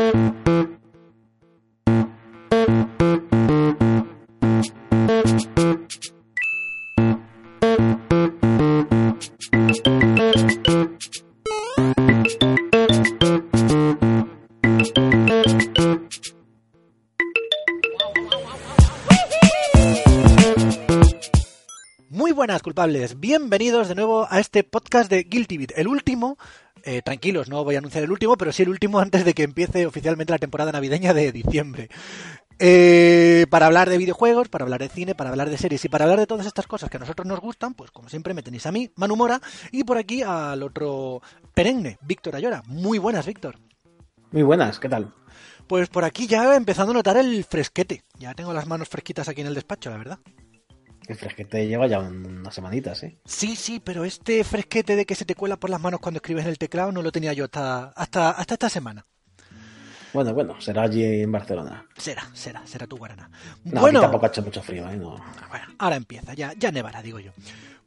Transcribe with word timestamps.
Muy 0.00 0.08
buenas 22.32 22.62
culpables, 22.62 23.20
bienvenidos 23.20 23.88
de 23.88 23.94
nuevo 23.94 24.26
a 24.30 24.40
este 24.40 24.64
podcast 24.64 25.10
de 25.10 25.24
Guilty 25.24 25.58
Beat, 25.58 25.72
el 25.76 25.88
último, 25.88 26.38
eh, 26.84 27.02
tranquilos, 27.02 27.48
no 27.48 27.64
voy 27.64 27.74
a 27.74 27.78
anunciar 27.78 28.04
el 28.04 28.10
último, 28.10 28.36
pero 28.36 28.52
sí 28.52 28.62
el 28.62 28.68
último 28.68 29.00
antes 29.00 29.24
de 29.24 29.34
que 29.34 29.42
empiece 29.42 29.86
oficialmente 29.86 30.32
la 30.32 30.38
temporada 30.38 30.72
navideña 30.72 31.14
de 31.14 31.32
diciembre. 31.32 31.88
Eh, 32.58 33.46
para 33.48 33.66
hablar 33.66 33.88
de 33.88 33.96
videojuegos, 33.96 34.50
para 34.50 34.64
hablar 34.64 34.80
de 34.80 34.90
cine, 34.90 35.14
para 35.14 35.30
hablar 35.30 35.48
de 35.48 35.56
series 35.56 35.82
y 35.84 35.88
para 35.88 36.04
hablar 36.04 36.18
de 36.18 36.26
todas 36.26 36.46
estas 36.46 36.66
cosas 36.66 36.90
que 36.90 36.98
a 36.98 37.00
nosotros 37.00 37.26
nos 37.26 37.40
gustan, 37.40 37.72
pues 37.72 37.90
como 37.90 38.10
siempre 38.10 38.34
me 38.34 38.42
tenéis 38.42 38.66
a 38.66 38.72
mí, 38.72 38.90
Manu 38.96 39.16
Mora, 39.16 39.40
y 39.72 39.84
por 39.84 39.96
aquí 39.96 40.22
al 40.22 40.62
otro 40.62 41.22
perenne, 41.54 41.98
Víctor 42.02 42.36
Ayora. 42.36 42.62
Muy 42.66 42.98
buenas, 42.98 43.24
Víctor. 43.24 43.56
Muy 44.30 44.42
buenas, 44.42 44.78
¿qué 44.78 44.90
tal? 44.90 45.14
Pues 45.66 45.88
por 45.88 46.04
aquí 46.04 46.26
ya 46.26 46.54
empezando 46.54 46.90
a 46.90 46.94
notar 46.94 47.16
el 47.16 47.44
fresquete. 47.44 48.04
Ya 48.18 48.34
tengo 48.34 48.52
las 48.52 48.66
manos 48.66 48.88
fresquitas 48.88 49.28
aquí 49.28 49.40
en 49.40 49.46
el 49.46 49.54
despacho, 49.54 49.88
la 49.88 49.96
verdad. 49.96 50.18
El 51.10 51.16
fresquete 51.16 51.66
lleva 51.66 51.88
ya 51.88 51.98
unas 51.98 52.54
semanitas, 52.54 53.02
¿eh? 53.02 53.18
Sí, 53.24 53.56
sí, 53.56 53.82
pero 53.84 54.04
este 54.04 54.44
fresquete 54.44 54.94
de 54.94 55.04
que 55.04 55.16
se 55.16 55.24
te 55.24 55.34
cuela 55.34 55.58
por 55.58 55.68
las 55.68 55.80
manos 55.80 55.98
cuando 55.98 56.18
escribes 56.18 56.44
en 56.44 56.50
el 56.50 56.56
teclado 56.56 56.92
no 56.92 57.02
lo 57.02 57.10
tenía 57.10 57.32
yo 57.32 57.46
hasta, 57.46 57.86
hasta, 57.96 58.30
hasta 58.30 58.54
esta 58.54 58.68
semana. 58.68 59.04
Bueno, 60.12 60.32
bueno, 60.32 60.60
será 60.60 60.82
allí 60.82 61.02
en 61.02 61.32
Barcelona. 61.32 61.84
Será, 61.96 62.30
será, 62.32 62.64
será 62.64 62.86
tu 62.86 62.96
guarana. 62.96 63.28
No, 63.64 63.80
bueno, 63.80 63.98
aquí 63.98 64.04
tampoco 64.04 64.26
ha 64.26 64.28
hecho 64.28 64.42
mucho 64.42 64.62
frío, 64.62 64.88
¿eh? 64.88 64.96
No. 64.96 65.16
bueno, 65.48 65.66
ahora 65.78 65.96
empieza, 65.96 66.32
ya, 66.34 66.52
ya 66.56 66.70
nevará, 66.70 67.02
digo 67.02 67.18
yo. 67.18 67.32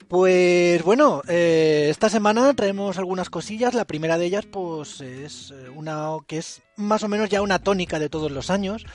Pues 0.09 0.83
bueno, 0.83 1.21
eh, 1.29 1.87
esta 1.89 2.09
semana 2.09 2.53
traemos 2.53 2.97
algunas 2.97 3.29
cosillas. 3.29 3.73
La 3.73 3.85
primera 3.85 4.17
de 4.17 4.25
ellas, 4.25 4.45
pues, 4.45 4.99
es 4.99 5.51
eh, 5.51 5.69
una 5.69 6.17
que 6.27 6.39
es 6.39 6.61
más 6.75 7.03
o 7.03 7.07
menos 7.07 7.29
ya 7.29 7.41
una 7.41 7.59
tónica 7.59 7.99
de 7.99 8.09
todos 8.09 8.31
los 8.33 8.49
años. 8.49 8.85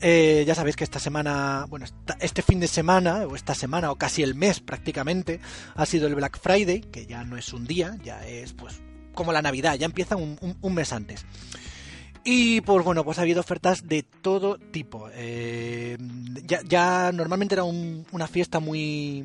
Eh, 0.00 0.44
ya 0.46 0.54
sabéis 0.54 0.76
que 0.76 0.84
esta 0.84 0.98
semana, 0.98 1.66
bueno, 1.68 1.86
esta- 1.86 2.16
este 2.20 2.42
fin 2.42 2.60
de 2.60 2.66
semana, 2.68 3.20
o 3.26 3.36
esta 3.36 3.54
semana, 3.54 3.90
o 3.90 3.96
casi 3.96 4.22
el 4.22 4.34
mes 4.34 4.60
prácticamente, 4.60 5.40
ha 5.74 5.86
sido 5.86 6.06
el 6.08 6.14
Black 6.14 6.38
Friday, 6.40 6.80
que 6.80 7.06
ya 7.06 7.24
no 7.24 7.36
es 7.36 7.52
un 7.52 7.64
día, 7.66 7.96
ya 8.04 8.26
es 8.26 8.52
pues 8.52 8.80
como 9.14 9.32
la 9.32 9.40
Navidad, 9.42 9.76
ya 9.76 9.86
empieza 9.86 10.16
un, 10.16 10.38
un- 10.60 10.74
mes 10.74 10.92
antes. 10.92 11.24
Y 12.24 12.60
pues 12.62 12.84
bueno, 12.84 13.04
pues 13.04 13.18
ha 13.18 13.22
habido 13.22 13.40
ofertas 13.40 13.86
de 13.86 14.02
todo 14.02 14.58
tipo. 14.58 15.08
Eh, 15.12 15.96
ya, 16.44 16.60
ya 16.66 17.12
normalmente 17.12 17.54
era 17.54 17.64
un- 17.64 18.06
una 18.12 18.26
fiesta 18.26 18.60
muy 18.60 19.24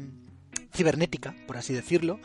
cibernética, 0.74 1.34
por 1.48 1.58
así 1.58 1.74
decirlo, 1.74 2.20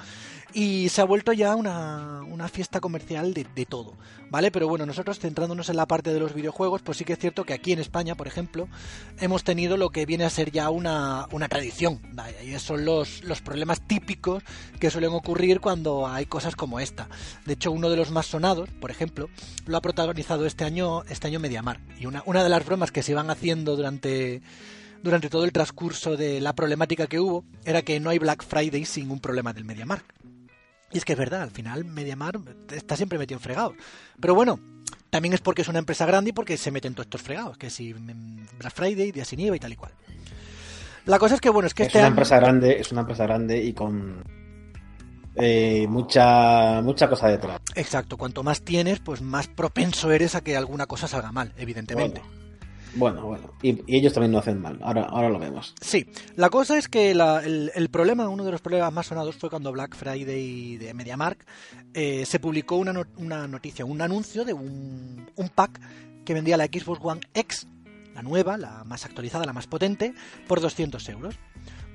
y 0.53 0.89
se 0.89 1.01
ha 1.01 1.05
vuelto 1.05 1.33
ya 1.33 1.57
una, 1.57 2.23
una 2.23 2.49
fiesta 2.49 2.81
comercial 2.81 3.35
de, 3.35 3.47
de 3.55 3.67
todo, 3.67 3.95
¿vale? 4.31 4.51
Pero 4.51 4.69
bueno, 4.69 4.87
nosotros 4.87 5.19
centrándonos 5.19 5.69
en 5.69 5.77
la 5.77 5.87
parte 5.87 6.13
de 6.13 6.21
los 6.21 6.35
videojuegos, 6.35 6.83
pues 6.83 6.99
sí 6.99 7.05
que 7.05 7.15
es 7.15 7.19
cierto 7.19 7.45
que 7.45 7.55
aquí 7.55 7.73
en 7.73 7.79
España, 7.79 8.15
por 8.15 8.27
ejemplo, 8.27 8.69
hemos 9.21 9.45
tenido 9.45 9.77
lo 9.77 9.91
que 9.91 10.07
viene 10.07 10.25
a 10.25 10.31
ser 10.31 10.51
ya 10.53 10.71
una, 10.71 11.27
una 11.33 11.49
tradición, 11.49 12.01
vaya, 12.13 12.43
y 12.43 12.59
son 12.59 12.85
los, 12.85 13.25
los 13.25 13.41
problemas 13.41 13.81
típicos 13.81 14.43
que 14.79 14.91
suelen 14.91 15.11
ocurrir 15.13 15.61
cuando 15.61 16.07
hay 16.07 16.27
cosas 16.27 16.57
como 16.57 16.81
esta. 16.81 17.09
De 17.47 17.55
hecho, 17.55 17.73
uno 17.73 17.91
de 17.91 17.97
los 17.97 18.11
más 18.11 18.27
sonados, 18.27 18.69
por 18.81 18.91
ejemplo, 18.91 19.29
lo 19.67 19.77
ha 19.77 19.81
protagonizado 19.81 20.47
este 20.47 20.65
año, 20.65 21.03
este 21.05 21.29
año 21.29 21.41
Mediamar, 21.41 21.81
y 21.99 22.07
una, 22.07 22.23
una 22.27 22.43
de 22.43 22.49
las 22.49 22.65
bromas 22.65 22.93
que 22.93 23.03
se 23.03 23.13
iban 23.13 23.31
haciendo 23.31 23.77
durante 23.77 24.43
durante 25.03 25.29
todo 25.29 25.45
el 25.45 25.53
transcurso 25.53 26.17
de 26.17 26.41
la 26.41 26.55
problemática 26.55 27.07
que 27.07 27.21
hubo 27.21 27.45
era 27.67 27.83
que 27.83 28.01
no 28.01 28.09
hay 28.09 28.19
Black 28.19 28.43
Friday 28.43 28.87
sin 28.87 29.11
un 29.11 29.21
problema 29.21 29.53
del 29.53 29.67
MediaMarkt. 29.67 30.24
Y 30.93 30.99
es 30.99 31.05
que 31.05 31.13
es 31.13 31.19
verdad, 31.19 31.43
al 31.43 31.51
final 31.51 31.85
MediaMarkt 31.85 32.73
está 32.73 32.97
siempre 32.97 33.19
metido 33.19 33.39
en 33.39 33.43
fregados. 33.43 33.75
Pero 34.21 34.35
bueno, 34.35 34.61
también 35.11 35.33
es 35.35 35.41
porque 35.41 35.63
es 35.63 35.69
una 35.69 35.79
empresa 35.81 36.07
grande 36.07 36.31
y 36.31 36.33
porque 36.33 36.57
se 36.57 36.71
meten 36.71 36.95
todos 36.95 37.07
estos 37.07 37.23
fregados, 37.23 37.57
que 37.59 37.71
si 37.71 37.95
mm, 37.95 38.47
Black 38.59 38.73
Friday, 38.75 39.13
día 39.13 39.25
sin 39.25 39.41
IVA 39.41 39.57
y 39.57 39.61
tal 39.61 39.73
y 39.73 39.77
cual. 39.77 39.93
La 41.07 41.19
cosa 41.19 41.35
es 41.35 41.41
que 41.41 41.51
bueno, 41.51 41.67
es 41.67 41.75
que 41.75 41.83
Es 41.83 41.89
este 41.89 41.99
una 41.99 42.07
año... 42.07 42.13
empresa 42.13 42.37
grande, 42.37 42.81
es 42.81 42.91
una 42.93 43.03
empresa 43.03 43.25
grande 43.25 43.63
y 43.63 43.73
con 43.75 44.23
eh, 45.37 45.87
mucha 45.89 46.81
mucha 46.83 47.09
cosa 47.09 47.29
detrás. 47.29 47.61
Exacto, 47.75 48.17
cuanto 48.17 48.43
más 48.43 48.63
tienes, 48.63 49.01
pues 49.01 49.21
más 49.21 49.49
propenso 49.49 50.13
eres 50.13 50.35
a 50.35 50.41
que 50.43 50.57
alguna 50.57 50.87
cosa 50.87 51.09
salga 51.09 51.33
mal, 51.33 51.53
evidentemente. 51.59 52.21
Bueno, 52.21 52.44
bueno. 52.97 53.39
Y, 53.63 53.81
y 53.87 53.99
ellos 53.99 54.13
también 54.13 54.33
lo 54.33 54.39
hacen 54.39 54.61
mal. 54.61 54.79
Ahora, 54.83 55.05
ahora 55.05 55.29
lo 55.29 55.39
vemos. 55.39 55.75
Sí, 55.81 56.07
la 56.37 56.51
cosa 56.51 56.79
es 56.79 56.89
que 56.89 57.15
la- 57.15 57.41
el, 57.45 57.71
el 57.75 57.89
problema, 57.89 58.29
uno 58.29 58.45
de 58.45 58.53
los 58.53 58.61
problemas 58.61 58.93
más 58.93 59.07
sonados 59.07 59.37
fue 59.37 59.51
cuando 59.51 59.73
Black 59.73 59.97
Friday 59.97 60.77
de 60.77 60.95
MediaMarkt 60.95 61.49
eh, 61.95 62.25
se 62.27 62.39
publicó 62.41 62.77
una, 62.77 62.93
no- 62.93 63.07
una 63.17 63.47
noticia, 63.49 63.85
un 63.85 64.01
anuncio 64.01 64.45
de 64.45 64.53
un, 64.53 65.31
un 65.37 65.49
pack 65.49 65.81
que 66.25 66.35
vendía 66.35 66.57
la 66.57 66.67
Xbox 66.67 67.01
One 67.03 67.21
X, 67.35 67.67
la 68.15 68.23
nueva, 68.23 68.57
la 68.57 68.85
más 68.85 69.05
actualizada, 69.05 69.45
la 69.45 69.53
más 69.53 69.67
potente, 69.67 70.15
por 70.47 70.61
200 70.61 71.09
euros. 71.09 71.35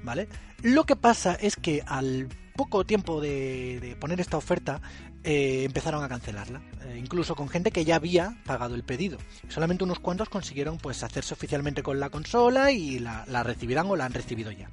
¿Vale? 0.04 0.30
Lo 0.62 0.86
que 0.86 0.96
pasa 0.96 1.34
es 1.36 1.56
que 1.58 1.84
al 1.86 2.30
poco 2.59 2.84
tiempo 2.84 3.22
de, 3.22 3.96
poner 4.02 4.20
esta 4.20 4.36
oferta 4.36 4.81
eh, 5.24 5.64
empezaron 5.64 6.03
a 6.03 6.09
cancelarla, 6.09 6.62
eh, 6.84 6.97
incluso 7.00 7.34
con 7.34 7.47
gente 7.47 7.72
que 7.72 7.86
ya 7.86 7.96
había 7.96 8.36
pagado 8.46 8.75
el 8.75 8.84
pedido. 8.84 9.18
Solamente 9.47 9.86
unos 9.86 10.00
cuantos 10.00 10.28
consiguieron 10.28 10.78
pues 10.78 11.02
hacerse 11.02 11.34
oficialmente 11.34 11.84
con 11.84 12.02
la 12.02 12.09
consola 12.09 12.74
y 12.74 13.00
la, 13.00 13.24
recibirán 13.44 13.88
o 13.88 13.96
la 13.96 14.03
han 14.03 14.14
recibido 14.14 14.52
ya. 14.52 14.69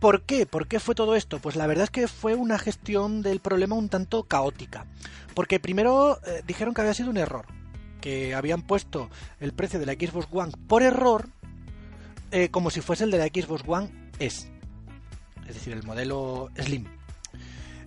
¿Por 0.00 0.22
qué? 0.22 0.46
¿Por 0.46 0.66
qué 0.66 0.80
fue 0.80 0.94
todo 0.94 1.14
esto? 1.14 1.40
Pues 1.40 1.56
la 1.56 1.66
verdad 1.66 1.84
es 1.84 1.90
que 1.90 2.08
fue 2.08 2.34
una 2.34 2.58
gestión 2.58 3.20
del 3.20 3.40
problema 3.40 3.76
un 3.76 3.90
tanto 3.90 4.22
caótica. 4.22 4.86
Porque 5.34 5.60
primero 5.60 6.18
eh, 6.26 6.42
dijeron 6.46 6.72
que 6.72 6.80
había 6.80 6.94
sido 6.94 7.10
un 7.10 7.18
error, 7.18 7.44
que 8.00 8.34
habían 8.34 8.62
puesto 8.62 9.10
el 9.40 9.52
precio 9.52 9.78
de 9.78 9.84
la 9.84 9.92
Xbox 9.92 10.26
One 10.32 10.52
por 10.66 10.82
error 10.82 11.28
como 12.50 12.68
si 12.68 12.82
fuese 12.82 13.04
el 13.04 13.10
de 13.10 13.16
la 13.16 13.26
Xbox 13.26 13.62
One 13.66 13.88
S, 14.18 14.50
es 15.48 15.54
decir, 15.54 15.72
el 15.72 15.82
modelo 15.82 16.50
Slim. 16.56 16.84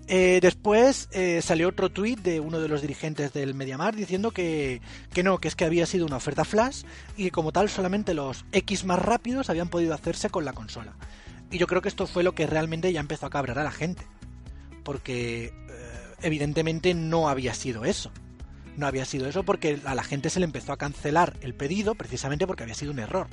Eh, 0.07 0.39
después 0.41 1.07
eh, 1.11 1.41
salió 1.41 1.69
otro 1.69 1.89
tuit 1.89 2.19
de 2.19 2.41
uno 2.41 2.59
de 2.59 2.67
los 2.67 2.81
dirigentes 2.81 3.31
del 3.31 3.53
MediaMar 3.53 3.95
diciendo 3.95 4.31
que, 4.31 4.81
que 5.13 5.23
no, 5.23 5.37
que 5.37 5.47
es 5.47 5.55
que 5.55 5.63
había 5.63 5.85
sido 5.85 6.05
una 6.05 6.17
oferta 6.17 6.43
flash 6.43 6.83
y 7.15 7.25
que 7.25 7.31
como 7.31 7.53
tal 7.53 7.69
solamente 7.69 8.13
los 8.13 8.43
X 8.51 8.83
más 8.83 8.99
rápidos 8.99 9.49
habían 9.49 9.69
podido 9.69 9.93
hacerse 9.93 10.29
con 10.29 10.43
la 10.43 10.51
consola. 10.51 10.93
Y 11.49 11.57
yo 11.57 11.67
creo 11.67 11.81
que 11.81 11.89
esto 11.89 12.07
fue 12.07 12.23
lo 12.23 12.33
que 12.33 12.47
realmente 12.47 12.91
ya 12.91 12.99
empezó 12.99 13.25
a 13.25 13.29
cabrar 13.29 13.59
a 13.59 13.63
la 13.63 13.71
gente. 13.71 14.03
Porque 14.83 15.45
eh, 15.45 15.51
evidentemente 16.21 16.93
no 16.93 17.29
había 17.29 17.53
sido 17.53 17.85
eso. 17.85 18.11
No 18.77 18.87
había 18.87 19.05
sido 19.05 19.27
eso 19.27 19.43
porque 19.43 19.79
a 19.85 19.95
la 19.95 20.03
gente 20.03 20.29
se 20.29 20.39
le 20.39 20.45
empezó 20.45 20.71
a 20.71 20.77
cancelar 20.77 21.37
el 21.41 21.53
pedido 21.53 21.95
precisamente 21.95 22.47
porque 22.47 22.63
había 22.63 22.75
sido 22.75 22.91
un 22.91 22.99
error. 22.99 23.27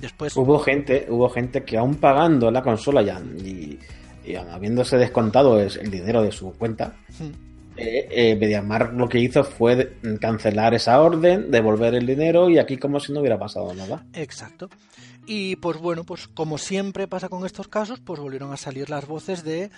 Después... 0.00 0.36
Hubo 0.36 0.58
gente, 0.58 1.06
hubo 1.08 1.28
gente 1.28 1.64
que 1.64 1.76
aún 1.78 1.94
pagando 1.96 2.50
la 2.50 2.62
consola 2.62 3.02
ya 3.02 3.20
y, 3.44 3.78
y 4.24 4.34
habiéndose 4.34 4.96
descontado 4.98 5.60
es- 5.60 5.76
el 5.76 5.90
dinero 5.90 6.22
de 6.22 6.32
su 6.32 6.52
cuenta, 6.52 6.94
Hmm. 7.18 7.30
eh, 7.78 8.08
eh, 8.10 8.36
Mediamar 8.36 8.92
lo 8.94 9.08
que 9.08 9.18
hizo 9.20 9.44
fue 9.44 9.94
cancelar 10.20 10.74
esa 10.74 11.00
orden, 11.00 11.50
devolver 11.50 11.94
el 11.94 12.06
dinero 12.06 12.48
y 12.50 12.58
aquí 12.58 12.76
como 12.76 13.00
si 13.00 13.12
no 13.12 13.20
hubiera 13.20 13.38
pasado 13.38 13.72
nada. 13.74 14.04
Exacto. 14.14 14.68
Y 15.28 15.56
pues 15.56 15.78
bueno, 15.78 16.04
pues 16.04 16.28
como 16.28 16.56
siempre 16.56 17.08
pasa 17.08 17.28
con 17.28 17.44
estos 17.44 17.66
casos, 17.68 17.98
pues 18.00 18.20
volvieron 18.20 18.52
a 18.52 18.56
salir 18.56 18.88
las 18.90 19.06
voces 19.08 19.42
de 19.44 19.70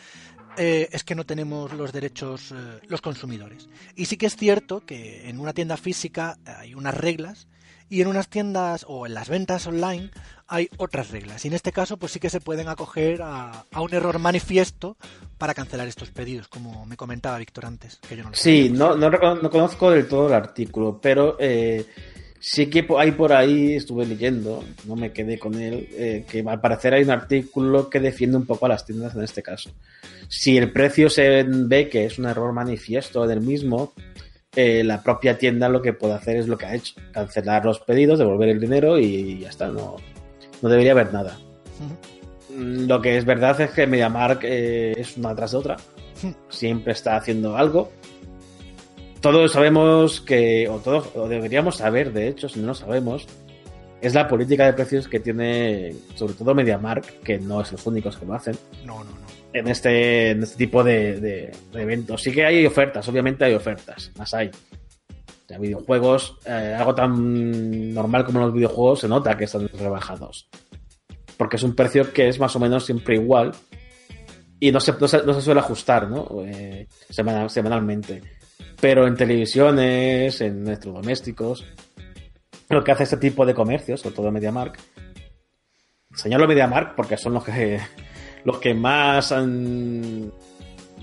eh, 0.59 0.89
es 0.93 1.05
que 1.05 1.15
no 1.15 1.25
tenemos 1.25 1.73
los 1.73 1.93
derechos 1.93 2.53
eh, 2.53 2.81
los 2.89 3.01
consumidores. 3.01 3.69
Y 3.95 4.07
sí 4.07 4.17
que 4.17 4.27
es 4.27 4.37
cierto 4.37 4.81
que 4.81 5.29
en 5.29 5.41
una 5.41 5.53
tienda 5.53 5.77
física 5.77 6.39
hay 6.45 6.75
unas 6.75 6.95
reglas 6.95 7.47
y 7.89 8.03
en 8.03 8.09
unas 8.09 8.29
tiendas 8.29 8.85
o 8.89 9.07
en 9.07 9.15
las 9.15 9.29
ventas 9.29 9.67
online 9.67 10.11
hay 10.47 10.69
otras 10.77 11.11
reglas. 11.11 11.45
Y 11.45 11.49
en 11.49 11.55
este 11.55 11.73
caso, 11.73 11.97
pues 11.97 12.13
sí 12.13 12.21
que 12.21 12.31
se 12.31 12.41
pueden 12.41 12.69
acoger 12.69 13.21
a, 13.23 13.65
un 13.77 13.95
error 13.95 14.19
manifiesto 14.19 14.97
para 15.37 15.55
cancelar 15.55 15.89
estos 15.89 16.11
pedidos, 16.11 16.49
como 16.49 16.87
me 16.87 16.97
comentaba 16.97 17.39
Víctor 17.39 17.67
antes. 17.67 17.99
Que 18.09 18.17
yo 18.17 18.25
no 18.25 18.31
sí, 18.33 18.71
no, 18.71 18.97
no, 18.97 19.51
conozco 19.51 19.91
del 19.91 20.09
todo 20.09 20.29
el 20.29 20.35
artículo, 20.35 20.99
pero 21.01 21.37
eh, 21.39 21.87
sí 22.40 22.67
que 22.67 22.87
hay 22.99 23.12
por 23.12 23.32
ahí, 23.32 23.75
estuve 23.75 24.06
leyendo, 24.06 24.64
no 24.87 24.96
me 24.96 25.12
quedé 25.12 25.38
con 25.38 25.55
él, 25.55 25.88
eh, 25.93 26.25
que 26.31 26.44
al 26.46 26.61
parecer 26.61 26.94
hay 26.94 27.02
un 27.02 27.11
artículo 27.11 27.90
que 27.90 28.00
defiende 28.00 28.37
un 28.37 28.46
poco 28.46 28.67
a 28.67 28.70
las 28.70 28.85
tiendas 28.85 29.14
en 29.14 29.23
este 29.23 29.43
caso. 29.43 29.70
Si 30.29 30.56
el 30.56 30.73
precio 30.73 31.11
se 31.11 31.44
ve 31.44 31.88
que 31.88 32.05
es 32.05 32.19
un 32.19 32.26
error 32.26 32.52
manifiesto 32.52 33.26
del 33.26 33.40
mismo, 33.40 33.93
eh, 34.55 34.82
la 34.82 35.02
propia 35.02 35.38
tienda 35.38 35.69
lo 35.69 35.82
que 35.82 35.93
puede 35.93 36.14
hacer 36.14 36.37
es 36.37 36.49
lo 36.49 36.58
que 36.58 36.67
ha 36.67 36.75
hecho, 36.75 36.94
cancelar 37.12 37.64
los 37.64 37.81
pedidos, 37.81 38.19
devolver 38.19 38.49
el 38.49 38.61
dinero 38.61 38.99
y 38.99 39.40
ya 39.40 39.50
está, 39.50 39.69
no, 39.69 39.96
no 40.62 40.69
debería 40.69 40.93
haber 40.93 41.12
nada. 41.12 41.38
Lo 42.50 43.00
que 43.00 43.17
es 43.17 43.25
verdad 43.25 43.61
es 43.61 43.70
que 43.70 43.87
MediaMark 43.87 44.40
eh, 44.43 44.94
es 44.96 45.17
una 45.17 45.35
tras 45.35 45.52
de 45.52 45.58
otra. 45.58 45.76
Siempre 46.49 46.93
está 46.93 47.17
haciendo 47.17 47.56
algo. 47.56 47.93
Todos 49.20 49.53
sabemos 49.53 50.20
que, 50.20 50.69
o 50.69 50.79
todos 50.79 51.09
o 51.15 51.29
deberíamos 51.29 51.76
saber, 51.76 52.12
de 52.12 52.29
hecho, 52.29 52.49
si 52.49 52.61
no 52.61 52.69
lo 52.69 52.75
sabemos, 52.75 53.26
es 54.00 54.15
la 54.15 54.29
política 54.29 54.65
de 54.67 54.75
precios 54.75 55.09
que 55.09 55.19
tiene, 55.19 55.94
sobre 56.15 56.35
todo 56.35 56.55
MediaMark, 56.55 57.20
que 57.23 57.38
no 57.38 57.61
es 57.61 57.73
los 57.73 57.85
únicos 57.87 58.17
que 58.17 58.26
lo 58.26 58.35
hacen. 58.35 58.56
No, 58.85 59.03
no, 59.03 59.11
no. 59.11 59.26
En 59.53 59.67
este, 59.67 60.31
en 60.31 60.43
este 60.43 60.56
tipo 60.56 60.85
de, 60.85 61.50
eventos. 61.73 62.23
Sí 62.23 62.31
que 62.31 62.44
hay 62.44 62.65
ofertas, 62.65 63.09
obviamente 63.09 63.44
hay 63.44 63.55
ofertas, 63.55 64.12
más 64.17 64.32
hay. 64.35 64.50
De 65.49 65.59
videojuegos, 65.59 66.37
eh, 66.44 66.76
algo 66.79 66.94
tan 66.94 67.94
normal 67.94 68.25
como 68.26 68.41
los 68.41 68.53
videojuegos, 68.53 69.00
se 69.00 69.09
nota 69.09 69.37
que 69.37 69.44
están 69.44 69.67
rebajados. 69.69 70.49
Porque 71.38 71.56
es 71.56 71.62
un 71.62 71.75
precio 71.75 72.12
que 72.12 72.29
es 72.29 72.38
más 72.38 72.55
o 72.55 72.61
menos 72.61 72.85
siempre 72.85 73.14
igual 73.14 73.53
y 74.61 74.71
no 74.71 74.81
se, 74.81 74.93
no 74.93 75.09
se, 75.09 75.41
suele 75.41 75.61
ajustar, 75.61 76.09
¿no? 76.09 76.29
Eh, 76.44 76.87
semanalmente. 77.09 78.38
Pero 78.81 79.07
en 79.07 79.17
televisiones, 79.17 80.41
en 80.41 80.67
electrodomésticos, 80.67 81.67
lo 82.69 82.85
que 82.85 82.93
hace 82.93 83.05
este 83.05 83.17
tipo 83.17 83.45
de 83.45 83.55
comercios, 83.55 84.01
sobre 84.01 84.15
todo 84.15 84.31
MediaMark, 84.31 84.79
señalo 86.15 86.47
MediaMark 86.47 86.95
porque 86.95 87.17
son 87.17 87.35
los 87.35 87.45
que 87.45 87.81
los 88.45 88.59
que 88.59 88.75
más 88.75 89.33
han 89.33 90.33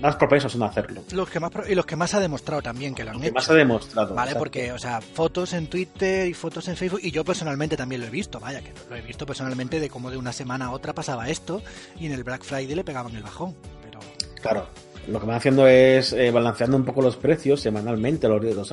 más 0.00 0.16
propensos 0.16 0.52
son 0.52 0.62
a 0.62 0.66
hacerlo. 0.66 1.02
Los 1.12 1.28
que 1.28 1.40
más 1.40 1.50
y 1.68 1.74
los 1.74 1.86
que 1.86 1.96
más 1.96 2.14
ha 2.14 2.20
demostrado 2.20 2.62
también 2.62 2.94
que 2.94 3.04
lo 3.04 3.10
han 3.10 3.16
los 3.16 3.24
hecho. 3.24 3.34
más 3.34 3.50
ha 3.50 3.54
demostrado. 3.54 4.14
Vale, 4.14 4.34
porque, 4.36 4.72
o 4.72 4.78
sea, 4.78 5.00
fotos 5.00 5.52
en 5.52 5.68
Twitter 5.68 6.28
y 6.28 6.34
fotos 6.34 6.68
en 6.68 6.76
Facebook, 6.76 7.00
y 7.02 7.10
yo 7.10 7.24
personalmente 7.24 7.76
también 7.76 8.02
lo 8.02 8.06
he 8.06 8.10
visto, 8.10 8.38
vaya, 8.38 8.60
que 8.60 8.72
lo 8.88 8.96
he 8.96 9.00
visto 9.00 9.24
personalmente 9.26 9.80
de 9.80 9.88
cómo 9.88 10.10
de 10.10 10.16
una 10.16 10.32
semana 10.32 10.66
a 10.66 10.70
otra 10.70 10.94
pasaba 10.94 11.28
esto 11.28 11.62
y 11.98 12.06
en 12.06 12.12
el 12.12 12.24
Black 12.24 12.42
Friday 12.42 12.74
le 12.74 12.84
pegaban 12.84 13.14
el 13.16 13.22
bajón. 13.22 13.54
Pero... 13.82 14.00
Claro, 14.42 14.68
lo 15.08 15.20
que 15.20 15.26
van 15.26 15.36
haciendo 15.36 15.66
es 15.66 16.12
eh, 16.12 16.30
balanceando 16.30 16.76
un 16.76 16.84
poco 16.84 17.02
los 17.02 17.16
precios 17.16 17.60
semanalmente, 17.60 18.28
los, 18.28 18.42
los 18.42 18.72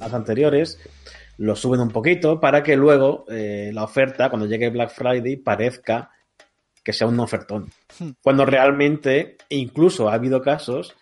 anteriores, 0.00 0.78
los 1.38 1.60
suben 1.60 1.80
un 1.80 1.90
poquito 1.90 2.40
para 2.40 2.62
que 2.62 2.76
luego 2.76 3.24
eh, 3.28 3.70
la 3.72 3.84
oferta, 3.84 4.28
cuando 4.28 4.46
llegue 4.46 4.70
Black 4.70 4.90
Friday, 4.90 5.36
parezca 5.36 6.10
que 6.84 6.92
sea 6.92 7.06
un 7.06 7.18
ofertón. 7.20 7.70
Hmm. 7.98 8.10
Cuando 8.22 8.44
realmente, 8.44 9.36
incluso 9.48 10.08
ha 10.08 10.14
habido 10.14 10.40
casos 10.40 10.94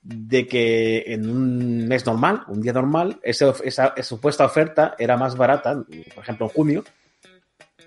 de 0.00 0.46
que 0.46 1.04
en 1.08 1.28
un 1.28 1.86
mes 1.86 2.06
normal, 2.06 2.42
un 2.48 2.62
día 2.62 2.72
normal, 2.72 3.20
esa, 3.22 3.54
esa, 3.64 3.94
supuesta 4.02 4.44
oferta 4.44 4.94
era 4.98 5.16
más 5.16 5.36
barata, 5.36 5.84
por 6.14 6.22
ejemplo 6.22 6.46
en 6.46 6.52
junio, 6.52 6.84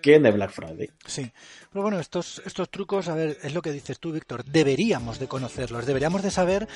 que 0.02 0.16
en 0.16 0.26
el 0.26 0.34
Black 0.34 0.52
Friday. 0.52 0.90
Sí, 1.06 1.32
pero 1.72 1.84
bueno, 1.84 2.00
estos, 2.00 2.42
estos 2.46 2.70
trucos, 2.70 3.08
a 3.08 3.16
ver, 3.16 3.38
es 3.44 3.54
lo 3.54 3.62
que 3.62 3.72
dices 3.72 3.98
tú, 3.98 4.12
Víctor, 4.12 4.44
deberíamos 4.44 5.20
de 5.20 5.28
conocerlos, 5.30 5.86
deberíamos 5.86 6.22
de 6.22 6.30
saber 6.30 6.68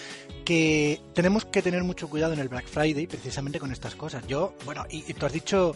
que 0.45 1.01
tenemos 1.13 1.44
que 1.44 1.62
tener 1.62 1.83
mucho 1.83 2.09
cuidado 2.09 2.31
en 2.31 2.39
el 2.39 2.47
Black 2.47 2.65
Friday 2.65 3.06
precisamente 3.06 3.59
con 3.59 3.74
estas 3.74 3.94
cosas. 3.95 4.25
Yo, 4.25 4.56
bueno, 4.63 4.86
y, 4.89 5.01
tú 5.13 5.25
has 5.25 5.33
dicho 5.33 5.75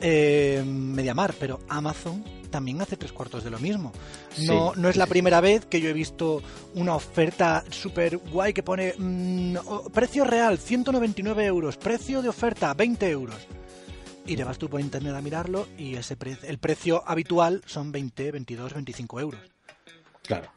eh, 0.00 0.64
Mediamar, 0.66 1.34
pero 1.38 1.60
Amazon 1.68 2.24
también 2.50 2.80
hace 2.82 2.96
tres 2.96 3.12
cuartos 3.12 3.44
de 3.44 3.50
lo 3.50 3.60
mismo. 3.60 3.92
No, 4.38 4.74
no 4.74 4.88
es 4.88 4.96
la 4.96 5.06
primera 5.06 5.40
vez 5.40 5.64
que 5.66 5.80
yo 5.80 5.88
he 5.88 5.92
visto 5.92 6.42
una 6.74 6.96
oferta 6.96 7.62
súper 7.70 8.16
guay 8.18 8.52
que 8.52 8.64
pone 8.64 8.94
mm, 8.98 9.58
precio 9.94 10.24
real 10.24 10.58
199 10.58 11.46
euros, 11.46 11.76
precio 11.76 12.20
de 12.20 12.30
oferta 12.30 12.74
20 12.74 13.10
euros 13.10 13.46
y 14.26 14.36
te 14.36 14.44
vas 14.44 14.58
tú 14.58 14.68
por 14.68 14.80
internet 14.80 15.14
a 15.14 15.20
mirarlo 15.20 15.68
y 15.78 15.94
ese 15.94 16.16
el 16.42 16.58
precio 16.58 17.02
habitual 17.06 17.62
son 17.66 17.92
20, 17.92 18.32
22, 18.32 18.74
25 18.74 19.20
euros. 19.20 19.40
Claro. 20.22 20.50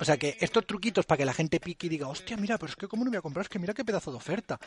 O 0.00 0.04
sea 0.04 0.16
que 0.16 0.38
estos 0.40 0.66
truquitos 0.66 1.04
para 1.04 1.18
que 1.18 1.24
la 1.26 1.34
gente 1.34 1.60
pique 1.60 1.86
y 1.86 1.90
diga, 1.90 2.08
hostia, 2.08 2.36
mira, 2.38 2.56
pero 2.56 2.70
es 2.70 2.76
que 2.76 2.88
cómo 2.88 3.04
no 3.04 3.10
me 3.10 3.16
voy 3.16 3.18
a 3.18 3.22
comprar, 3.22 3.44
es 3.44 3.50
que 3.50 3.58
mira 3.58 3.74
qué 3.74 3.84
pedazo 3.84 4.10
de 4.10 4.16
oferta. 4.16 4.58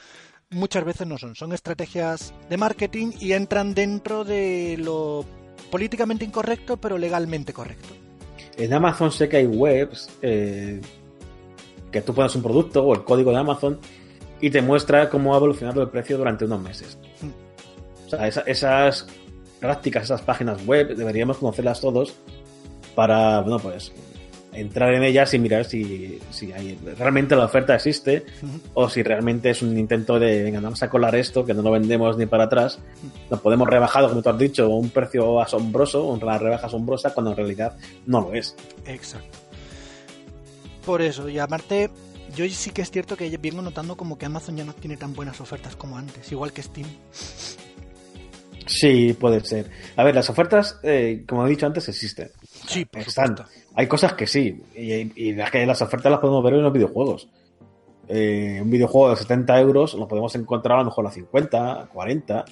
Muchas 0.51 0.85
veces 0.85 1.07
no 1.07 1.17
son, 1.17 1.35
son 1.35 1.53
estrategias 1.53 2.33
de 2.49 2.57
marketing 2.57 3.13
y 3.19 3.33
entran 3.33 3.73
dentro 3.73 4.23
de 4.23 4.77
lo 4.77 5.25
políticamente 5.71 6.23
incorrecto, 6.23 6.77
pero 6.77 6.99
legalmente 6.99 7.51
correcto. 7.51 7.89
En 8.57 8.73
Amazon 8.73 9.11
sé 9.11 9.27
que 9.27 9.37
hay 9.37 9.47
webs 9.47 10.07
eh, 10.21 10.79
que 11.91 12.01
tú 12.01 12.13
pones 12.13 12.35
un 12.35 12.43
producto 12.43 12.83
o 12.83 12.93
el 12.93 13.03
código 13.03 13.31
de 13.31 13.37
Amazon 13.37 13.79
y 14.39 14.51
te 14.51 14.61
muestra 14.61 15.09
cómo 15.09 15.33
ha 15.33 15.37
evolucionado 15.37 15.81
el 15.81 15.89
precio 15.89 16.17
durante 16.17 16.45
unos 16.45 16.61
meses. 16.61 16.99
Esas 18.45 19.07
prácticas, 19.59 20.03
esas 20.03 20.21
páginas 20.21 20.65
web, 20.65 20.95
deberíamos 20.95 21.37
conocerlas 21.37 21.79
todos 21.79 22.13
para, 22.95 23.41
bueno, 23.41 23.59
pues 23.59 23.91
entrar 24.55 24.93
en 24.93 25.03
ellas 25.03 25.33
y 25.33 25.39
mirar 25.39 25.65
si, 25.65 26.19
si 26.31 26.51
hay, 26.51 26.77
realmente 26.97 27.35
la 27.35 27.45
oferta 27.45 27.75
existe 27.75 28.23
o 28.73 28.89
si 28.89 29.03
realmente 29.03 29.49
es 29.49 29.61
un 29.61 29.77
intento 29.77 30.19
de, 30.19 30.43
venga, 30.43 30.59
vamos 30.59 30.81
a 30.83 30.89
colar 30.89 31.15
esto, 31.15 31.45
que 31.45 31.53
no 31.53 31.61
lo 31.61 31.71
vendemos 31.71 32.17
ni 32.17 32.25
para 32.25 32.45
atrás, 32.45 32.79
lo 33.29 33.41
podemos 33.41 33.67
rebajar, 33.67 34.07
como 34.07 34.21
tú 34.21 34.29
has 34.29 34.37
dicho, 34.37 34.69
un 34.69 34.89
precio 34.89 35.41
asombroso, 35.41 36.05
una 36.05 36.37
rebaja 36.37 36.67
asombrosa, 36.67 37.13
cuando 37.13 37.31
en 37.31 37.37
realidad 37.37 37.77
no 38.05 38.21
lo 38.21 38.33
es. 38.33 38.55
Exacto. 38.85 39.39
Por 40.85 41.01
eso, 41.01 41.29
y 41.29 41.39
aparte, 41.39 41.89
yo 42.35 42.47
sí 42.49 42.71
que 42.71 42.81
es 42.81 42.91
cierto 42.91 43.15
que 43.15 43.37
vengo 43.37 43.61
notando 43.61 43.95
como 43.95 44.17
que 44.17 44.25
Amazon 44.25 44.57
ya 44.57 44.65
no 44.65 44.73
tiene 44.73 44.97
tan 44.97 45.13
buenas 45.13 45.39
ofertas 45.39 45.75
como 45.75 45.97
antes, 45.97 46.31
igual 46.31 46.51
que 46.51 46.61
Steam. 46.61 46.87
Sí, 48.65 49.13
puede 49.13 49.43
ser. 49.43 49.69
A 49.95 50.03
ver, 50.03 50.15
las 50.15 50.29
ofertas, 50.29 50.79
eh, 50.83 51.23
como 51.27 51.45
he 51.45 51.49
dicho 51.49 51.65
antes, 51.65 51.87
existen. 51.89 52.31
Sí, 52.67 52.85
por 52.85 53.01
Están. 53.01 53.35
Hay 53.75 53.87
cosas 53.87 54.13
que 54.13 54.27
sí, 54.27 54.63
y, 54.75 55.33
las, 55.33 55.51
que 55.51 55.65
las 55.65 55.81
ofertas 55.81 56.11
las 56.11 56.19
podemos 56.19 56.43
ver 56.43 56.53
en 56.55 56.63
los 56.63 56.73
videojuegos. 56.73 57.27
Eh, 58.07 58.59
un 58.61 58.69
videojuego 58.69 59.11
de 59.11 59.15
70 59.15 59.59
euros 59.61 59.93
lo 59.93 60.07
podemos 60.07 60.35
encontrar 60.35 60.77
a 60.77 60.81
lo 60.81 60.85
mejor 60.85 61.07
a 61.07 61.11
50, 61.11 61.89
40. 61.91 62.45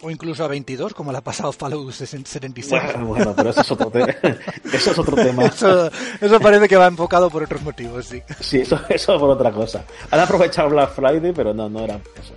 O 0.00 0.10
incluso 0.10 0.44
a 0.44 0.48
22, 0.48 0.94
como 0.94 1.10
le 1.12 1.18
ha 1.18 1.20
pasado 1.22 1.52
Fallout 1.52 1.90
76. 1.92 2.82
Bueno, 3.00 3.34
pero 3.36 3.50
eso 3.50 3.60
es 3.60 3.70
otro, 3.70 3.90
eso 4.72 4.90
es 4.90 4.98
otro 4.98 5.16
tema. 5.16 5.46
Eso, 5.46 5.90
eso, 6.20 6.40
parece 6.40 6.68
que 6.68 6.76
va 6.76 6.86
enfocado 6.86 7.28
por 7.28 7.42
otros 7.42 7.62
motivos, 7.62 8.06
sí. 8.06 8.22
Sí, 8.40 8.60
eso, 8.60 8.80
eso 8.88 9.18
por 9.18 9.30
otra 9.30 9.50
cosa. 9.50 9.84
Han 10.10 10.20
aprovechado 10.20 10.70
Black 10.70 10.92
Friday, 10.94 11.32
pero 11.32 11.52
no, 11.52 11.68
no 11.68 11.84
era 11.84 11.96
eso. 11.96 12.34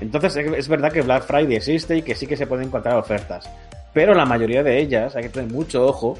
Entonces 0.00 0.36
es 0.36 0.68
verdad 0.68 0.92
que 0.92 1.02
Black 1.02 1.26
Friday 1.26 1.56
existe 1.56 1.96
y 1.96 2.02
que 2.02 2.14
sí 2.14 2.26
que 2.26 2.36
se 2.36 2.46
pueden 2.46 2.66
encontrar 2.68 2.96
ofertas. 2.96 3.48
Pero 3.92 4.14
la 4.14 4.26
mayoría 4.26 4.62
de 4.62 4.80
ellas 4.80 5.14
hay 5.14 5.24
que 5.24 5.28
tener 5.28 5.50
mucho 5.50 5.86
ojo 5.86 6.18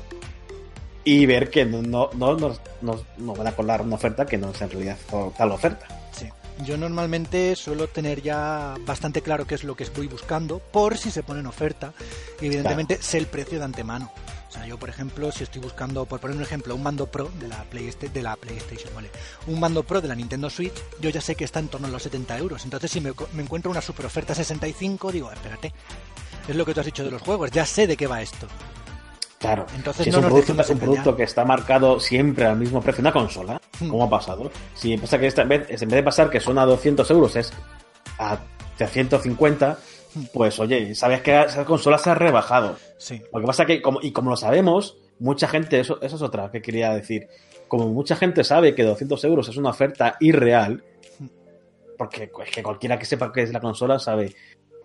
y 1.03 1.27
ver 1.27 1.51
que 1.51 1.65
no, 1.65 1.83
no, 1.83 2.37
no, 2.37 2.57
no, 2.81 3.35
van 3.35 3.47
a 3.47 3.53
colar 3.53 3.83
una 3.83 3.97
oferta 3.97 4.25
que 4.25 4.39
no 4.39 4.51
es 4.51 4.63
en 4.63 4.71
realidad 4.71 4.97
tal 5.37 5.53
oferta. 5.53 5.87
Sí. 6.13 6.29
Yo 6.65 6.79
normalmente 6.79 7.57
suelo 7.57 7.89
tener 7.89 8.23
ya 8.23 8.75
bastante 8.87 9.23
claro 9.23 9.45
qué 9.45 9.57
es 9.57 9.65
lo 9.65 9.75
que 9.75 9.83
estoy 9.83 10.07
buscando 10.07 10.61
por 10.61 10.97
si 10.97 11.11
se 11.11 11.25
pone 11.25 11.41
en 11.41 11.47
oferta. 11.47 11.93
Y 12.41 12.47
evidentemente 12.47 12.99
sé 13.03 13.19
el 13.19 13.27
precio 13.27 13.59
de 13.59 13.65
antemano. 13.65 14.13
Sea, 14.55 14.67
yo, 14.67 14.79
por 14.79 14.89
ejemplo, 14.89 15.33
si 15.33 15.43
estoy 15.43 15.61
buscando, 15.61 16.07
por 16.07 16.21
poner 16.21 16.37
un 16.37 16.43
ejemplo, 16.43 16.77
un 16.77 16.83
mando 16.83 17.07
Pro 17.07 17.29
de 17.41 17.49
la, 17.49 17.65
de 17.65 18.23
la 18.23 18.37
PlayStation, 18.37 18.95
¿vale? 18.95 19.11
Un 19.49 19.59
mando 19.59 19.83
Pro 19.83 20.01
de 20.01 20.07
la 20.07 20.15
Nintendo 20.15 20.49
Switch, 20.49 20.75
yo 21.01 21.11
ya 21.11 21.21
sé 21.21 21.35
que 21.35 21.43
está 21.43 21.59
en 21.59 21.67
torno 21.67 21.89
a 21.89 21.91
los 21.91 22.05
70 22.05 22.39
euros. 22.39 22.65
Entonces, 22.65 22.91
si 22.91 23.01
me, 23.01 23.13
encuentro 23.39 23.73
una 23.73 23.81
super 23.81 24.07
oferta 24.07 24.33
65, 24.33 25.11
digo, 25.11 25.33
espérate. 25.33 25.73
Es 26.47 26.55
lo 26.55 26.65
que 26.65 26.73
tú 26.73 26.81
has 26.81 26.87
dicho 26.87 27.03
de 27.03 27.11
los 27.11 27.23
juegos, 27.23 27.51
ya 27.51 27.67
sé 27.67 27.89
de 27.89 27.97
qué 27.97 28.07
va 28.07 28.23
esto. 28.23 28.47
Claro, 29.41 29.67
Entonces, 29.75 30.05
si 30.05 30.11
es, 30.11 30.17
un, 30.17 30.23
producto, 30.23 30.61
es 30.61 30.71
un 30.71 30.79
producto, 30.79 31.17
que 31.17 31.25
está 31.25 31.45
marcado 31.45 31.99
siempre 31.99 32.47
al 32.47 32.57
mismo 32.57 32.81
precio, 32.81 33.03
una 33.03 33.13
consola, 33.13 33.61
hmm. 33.81 33.89
como 33.89 34.05
ha 34.05 34.09
pasado. 34.09 34.53
Si 34.75 34.97
pasa 34.97 35.19
que 35.19 35.27
esta 35.27 35.43
vez, 35.43 35.67
en 35.69 35.89
vez 35.89 35.97
de 35.97 36.03
pasar 36.03 36.31
que 36.31 36.39
son 36.39 36.59
a 36.59 36.65
200 36.65 37.11
euros, 37.11 37.35
es 37.35 37.53
a 38.19 38.39
150, 38.79 39.79
pues 40.33 40.59
oye, 40.61 40.95
sabes 40.95 41.23
que 41.23 41.43
esa 41.43 41.65
consola 41.65 41.99
se 41.99 42.11
ha 42.11 42.15
rebajado. 42.15 42.77
Sí. 42.99 43.23
Lo 43.33 43.41
que 43.41 43.47
pasa 43.47 43.67
que, 43.67 43.83
como, 43.83 44.01
y 44.03 44.13
como 44.13 44.31
lo 44.31 44.37
sabemos, 44.37 44.99
mucha 45.19 45.49
gente, 45.49 45.81
eso, 45.81 45.99
eso 46.03 46.17
es 46.17 46.23
otra 46.23 46.51
que 46.51 46.63
quería 46.63 46.93
decir, 46.93 47.29
como 47.69 47.89
mucha 47.89 48.17
gente 48.17 48.45
sabe 48.45 48.75
que 48.75 48.85
200 48.85 49.23
euros 49.25 49.49
es 49.49 49.57
una 49.57 49.71
oferta 49.71 50.17
irreal, 50.21 50.85
porque 51.99 52.31
es 52.45 52.51
que 52.51 52.63
cualquiera 52.63 52.99
que 52.99 53.07
sepa 53.07 53.33
que 53.33 53.43
es 53.43 53.53
la 53.53 53.61
consola 53.61 53.99
sabe 53.99 54.35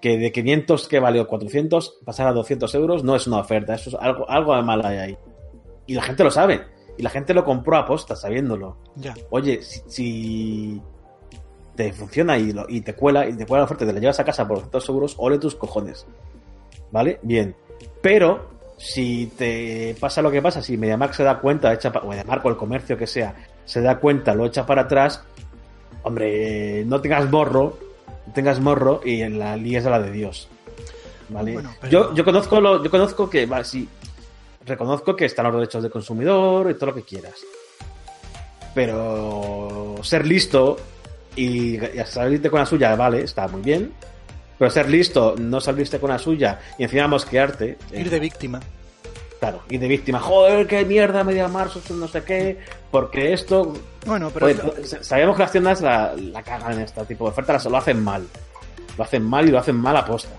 que 0.02 0.18
de 0.18 0.32
500 0.32 0.88
que 0.88 1.00
valió 1.00 1.28
400, 1.28 2.00
pasar 2.06 2.28
a 2.28 2.34
200 2.34 2.74
euros 2.76 3.04
no 3.04 3.16
es 3.16 3.28
una 3.28 3.40
oferta, 3.40 3.76
eso 3.76 3.90
es 3.90 3.96
algo, 4.00 4.30
algo 4.30 4.56
de 4.56 4.62
mal 4.62 4.86
hay 4.86 4.98
ahí. 4.98 5.18
Y 5.88 5.94
la 5.94 6.04
gente 6.04 6.24
lo 6.24 6.32
sabe. 6.32 6.62
Y 6.98 7.02
la 7.02 7.10
gente 7.10 7.34
lo 7.34 7.44
compró 7.44 7.78
a 7.78 7.86
posta, 7.86 8.16
sabiéndolo. 8.16 8.78
Ya. 8.96 9.16
Oye, 9.30 9.62
si, 9.62 9.82
si 9.88 10.82
te 11.80 11.94
funciona 11.94 12.38
y, 12.38 12.52
lo- 12.52 12.66
y 12.68 12.82
te 12.82 12.94
cuela, 12.94 13.26
y 13.26 13.32
te 13.32 13.46
cuela 13.46 13.62
la 13.62 13.66
oferta 13.66 13.86
te 13.86 13.94
la 13.94 14.02
llevas 14.02 14.20
a 14.20 14.26
casa 14.26 14.46
por 14.46 14.58
200 14.58 14.90
euros, 14.90 15.16
ole 15.18 15.38
tus 15.38 15.56
cojones. 15.56 16.06
¿Vale? 16.92 17.20
Bien. 17.22 17.56
Pero, 18.02 18.50
si 18.78 19.28
te 19.38 19.96
pasa 19.98 20.22
lo 20.22 20.30
que 20.30 20.42
pasa, 20.42 20.62
si 20.62 20.76
MediaMark 20.76 21.14
se 21.14 21.24
da 21.24 21.40
cuenta, 21.40 21.72
echa 21.74 21.90
pa- 21.90 22.02
o 22.02 22.10
MediaMark 22.10 22.44
o 22.44 22.50
el 22.50 22.58
comercio 22.58 22.98
que 22.98 23.08
sea, 23.08 23.34
se 23.64 23.80
da 23.82 23.98
cuenta, 23.98 24.36
lo 24.36 24.46
echa 24.46 24.66
para 24.66 24.82
atrás, 24.82 25.24
hombre, 26.04 26.84
no 26.86 27.00
tengas 27.00 27.30
morro, 27.32 27.78
no 28.28 28.34
tengas 28.34 28.60
morro 28.60 29.00
y 29.06 29.22
en 29.22 29.40
la 29.40 29.56
líes 29.56 29.86
a 29.86 29.90
la 29.92 30.00
de 30.02 30.12
Dios. 30.12 30.50
¿Vale? 31.30 31.54
Bueno, 31.54 31.74
pero- 31.80 31.92
yo, 31.92 32.14
yo 32.14 32.26
conozco 32.26 32.60
lo, 32.60 32.84
yo 32.84 32.92
conozco 32.92 33.30
que, 33.30 33.46
va, 33.46 33.64
sí, 33.64 33.88
reconozco 34.66 35.16
que 35.16 35.24
están 35.26 35.46
los 35.46 35.56
derechos 35.56 35.82
de 35.82 35.90
consumidor 35.90 36.70
y 36.70 36.74
todo 36.74 36.88
lo 36.88 36.96
que 36.96 37.04
quieras. 37.04 37.36
Pero 38.76 39.96
ser 40.04 40.26
listo 40.28 40.78
y, 41.36 41.78
y 41.78 41.90
salirte 42.06 42.50
con 42.50 42.60
la 42.60 42.66
suya, 42.66 42.96
vale, 42.96 43.24
está 43.24 43.48
muy 43.48 43.62
bien. 43.62 43.92
Pero 44.58 44.70
ser 44.72 44.90
listo, 44.90 45.36
no 45.40 45.62
salirte 45.62 46.00
con 46.00 46.10
la 46.10 46.20
suya 46.20 46.60
y 46.78 46.84
encima 46.84 47.08
mosquearte. 47.08 47.78
eh, 47.92 48.02
Ir 48.02 48.10
de 48.10 48.20
víctima. 48.20 48.60
Claro, 49.40 49.62
ir 49.70 49.80
de 49.80 49.88
víctima. 49.88 50.20
Joder, 50.20 50.68
qué 50.68 50.84
mierda, 50.84 51.24
media 51.24 51.48
marzo, 51.48 51.82
no 51.94 52.10
sé 52.10 52.24
qué. 52.24 52.60
Porque 52.92 53.32
esto. 53.32 53.74
Bueno, 54.06 54.30
pero 54.34 54.50
sa- 54.84 55.02
sabemos 55.02 55.38
que 55.38 55.44
las 55.44 55.52
tiendas 55.54 55.80
la, 55.80 56.14
la 56.16 56.44
cagan 56.44 56.74
en 56.74 56.82
este 56.82 57.06
tipo 57.06 57.24
de 57.26 57.32
ofertas, 57.32 57.64
lo 57.66 57.78
hacen 57.78 58.04
mal. 58.04 58.28
Lo 58.98 59.04
hacen 59.06 59.24
mal 59.24 59.48
y 59.48 59.52
lo 59.52 59.60
hacen 59.60 59.78
mal 59.78 59.96
a 59.96 60.04
posta. 60.06 60.36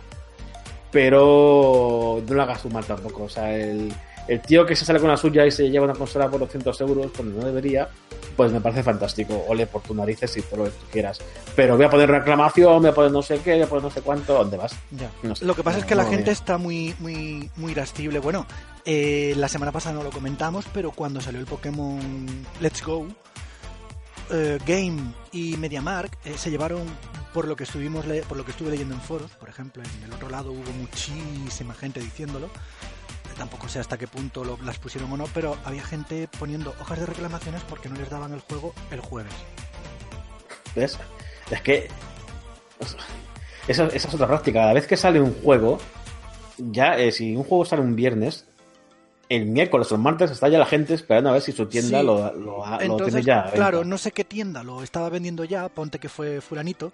Pero 0.90 2.20
no 2.26 2.34
lo 2.34 2.42
hagas 2.42 2.62
tú 2.62 2.68
mal 2.70 2.84
tampoco. 2.84 3.24
O 3.24 3.28
sea, 3.28 3.54
el, 3.56 3.92
el 4.28 4.40
tío 4.40 4.64
que 4.66 4.76
se 4.76 4.84
sale 4.84 5.00
con 5.00 5.08
la 5.08 5.16
suya 5.16 5.44
y 5.46 5.50
se 5.50 5.68
lleva 5.70 5.84
una 5.86 5.94
consola 5.94 6.28
por 6.28 6.40
200 6.40 6.80
euros 6.82 7.10
cuando 7.16 7.40
no 7.40 7.46
debería, 7.46 7.88
pues 8.36 8.52
me 8.52 8.60
parece 8.60 8.82
fantástico. 8.82 9.44
Ole 9.48 9.66
por 9.66 9.82
tus 9.82 9.96
narices 9.96 10.36
y 10.36 10.42
todo 10.42 10.58
lo 10.58 10.64
que 10.64 10.70
tú 10.70 10.84
quieras. 10.92 11.20
Pero 11.56 11.76
voy 11.76 11.84
a 11.86 11.90
poner 11.90 12.08
reclamación, 12.10 12.80
voy 12.80 12.90
a 12.90 12.94
poner 12.94 13.10
no 13.10 13.22
sé 13.22 13.38
qué, 13.40 13.54
voy 13.54 13.62
a 13.62 13.66
poner 13.66 13.84
no 13.84 13.90
sé 13.90 14.02
cuánto. 14.02 14.34
¿Dónde 14.34 14.56
vas? 14.56 14.72
Ya. 14.92 15.10
No 15.22 15.34
sé. 15.34 15.44
Lo 15.44 15.54
que 15.54 15.62
pasa 15.62 15.78
es 15.78 15.84
que 15.84 15.94
No, 15.94 16.02
la 16.02 16.08
gente 16.08 16.30
está 16.30 16.58
muy, 16.58 16.94
muy, 17.00 17.50
muy 17.56 17.72
irascible. 17.72 18.18
Bueno, 18.20 18.46
eh, 18.84 19.34
la 19.36 19.48
semana 19.48 19.72
pasada 19.72 19.96
no 19.96 20.02
lo 20.04 20.10
comentamos, 20.10 20.64
pero 20.72 20.92
cuando 20.92 21.20
salió 21.20 21.40
el 21.40 21.46
Pokémon 21.46 21.98
Let's 22.60 22.84
Go, 22.84 23.06
eh, 24.30 24.58
Game 24.64 25.12
y 25.32 25.56
MediaMark 25.56 26.16
eh, 26.24 26.34
se 26.36 26.50
llevaron, 26.50 26.82
por 27.34 27.48
lo 27.48 27.56
que 27.56 27.64
estuvimos 27.64 28.06
le- 28.06 28.22
por 28.22 28.36
lo 28.36 28.44
que 28.44 28.52
estuve 28.52 28.70
leyendo 28.70 28.94
en 28.94 29.00
foros, 29.00 29.30
por 29.32 29.48
ejemplo, 29.48 29.82
en 29.82 30.04
el 30.04 30.12
otro 30.12 30.28
lado 30.30 30.52
hubo 30.52 30.70
muchísima 30.78 31.74
gente 31.74 32.00
diciéndolo. 32.00 32.48
Tampoco 33.40 33.70
sé 33.70 33.78
hasta 33.78 33.96
qué 33.96 34.06
punto 34.06 34.44
las 34.62 34.78
pusieron 34.78 35.10
o 35.12 35.16
no, 35.16 35.24
pero 35.32 35.56
había 35.64 35.82
gente 35.82 36.28
poniendo 36.38 36.74
hojas 36.78 37.00
de 37.00 37.06
reclamaciones 37.06 37.62
porque 37.62 37.88
no 37.88 37.96
les 37.96 38.10
daban 38.10 38.34
el 38.34 38.40
juego 38.40 38.74
el 38.90 39.00
jueves. 39.00 39.32
¿Ves? 40.76 40.98
Es 41.50 41.62
que. 41.62 41.88
Esa, 43.66 43.86
esa 43.86 44.08
es 44.08 44.14
otra 44.14 44.26
práctica. 44.26 44.60
Cada 44.60 44.74
vez 44.74 44.86
que 44.86 44.98
sale 44.98 45.22
un 45.22 45.32
juego, 45.42 45.78
ya 46.58 46.98
eh, 46.98 47.12
si 47.12 47.34
un 47.34 47.44
juego 47.44 47.64
sale 47.64 47.80
un 47.80 47.96
viernes, 47.96 48.46
el 49.30 49.46
miércoles 49.46 49.90
o 49.90 49.94
el 49.94 50.00
martes 50.02 50.30
está 50.30 50.48
ya 50.48 50.58
la 50.58 50.66
gente 50.66 50.92
esperando 50.92 51.30
a 51.30 51.34
ver 51.34 51.40
si 51.42 51.52
su 51.52 51.64
tienda 51.66 52.00
Sí. 52.00 52.04
lo, 52.06 52.34
lo, 52.34 52.66
ha- 52.66 52.76
lo 52.76 52.80
Entonces, 52.82 53.14
tiene 53.14 53.22
ya. 53.26 53.50
claro, 53.52 53.84
no 53.84 53.96
sé 53.96 54.10
qué 54.12 54.24
tienda 54.24 54.62
lo 54.62 54.82
estaba 54.82 55.08
vendiendo 55.08 55.44
ya, 55.44 55.68
ponte 55.68 55.98
que 56.00 56.08
fue 56.08 56.40
fulanito, 56.40 56.92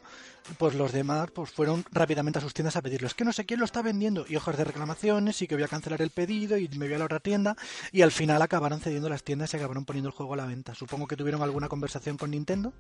pues 0.59 0.75
los 0.75 0.93
demás 0.93 1.31
pues 1.33 1.51
fueron 1.51 1.85
rápidamente 1.91 2.39
a 2.39 2.43
sus 2.43 2.53
tiendas 2.55 2.77
a 2.77 2.83
pedirlo. 2.83 3.07
Es 3.09 3.15
que 3.15 3.25
no 3.25 3.33
sé 3.33 3.47
quién 3.47 3.59
lo 3.59 3.65
está 3.65 3.81
vendiendo 3.83 4.27
y 4.29 4.37
hojas 4.37 4.57
de 4.59 4.65
reclamaciones 4.65 5.41
y 5.43 5.49
que 5.49 5.55
voy 5.57 5.65
a 5.65 5.69
cancelar 5.69 6.03
el 6.03 6.11
pedido 6.11 6.57
y 6.59 6.69
me 6.77 6.87
voy 6.87 6.95
a 6.95 6.99
la 6.99 7.07
otra 7.07 7.21
tienda 7.21 7.57
y 7.91 8.03
al 8.03 8.13
final 8.13 8.41
acabaron 8.43 8.81
cediendo 8.81 9.09
las 9.09 9.25
tiendas 9.25 9.53
y 9.53 9.57
acabaron 9.57 9.85
poniendo 9.87 10.11
el 10.11 10.15
juego 10.15 10.35
a 10.35 10.37
la 10.37 10.47
venta. 10.47 10.75
Supongo 10.75 11.07
que 11.07 11.17
tuvieron 11.17 11.43
alguna 11.43 11.69
conversación 11.69 12.17
con 12.19 12.31
Nintendo 12.33 12.73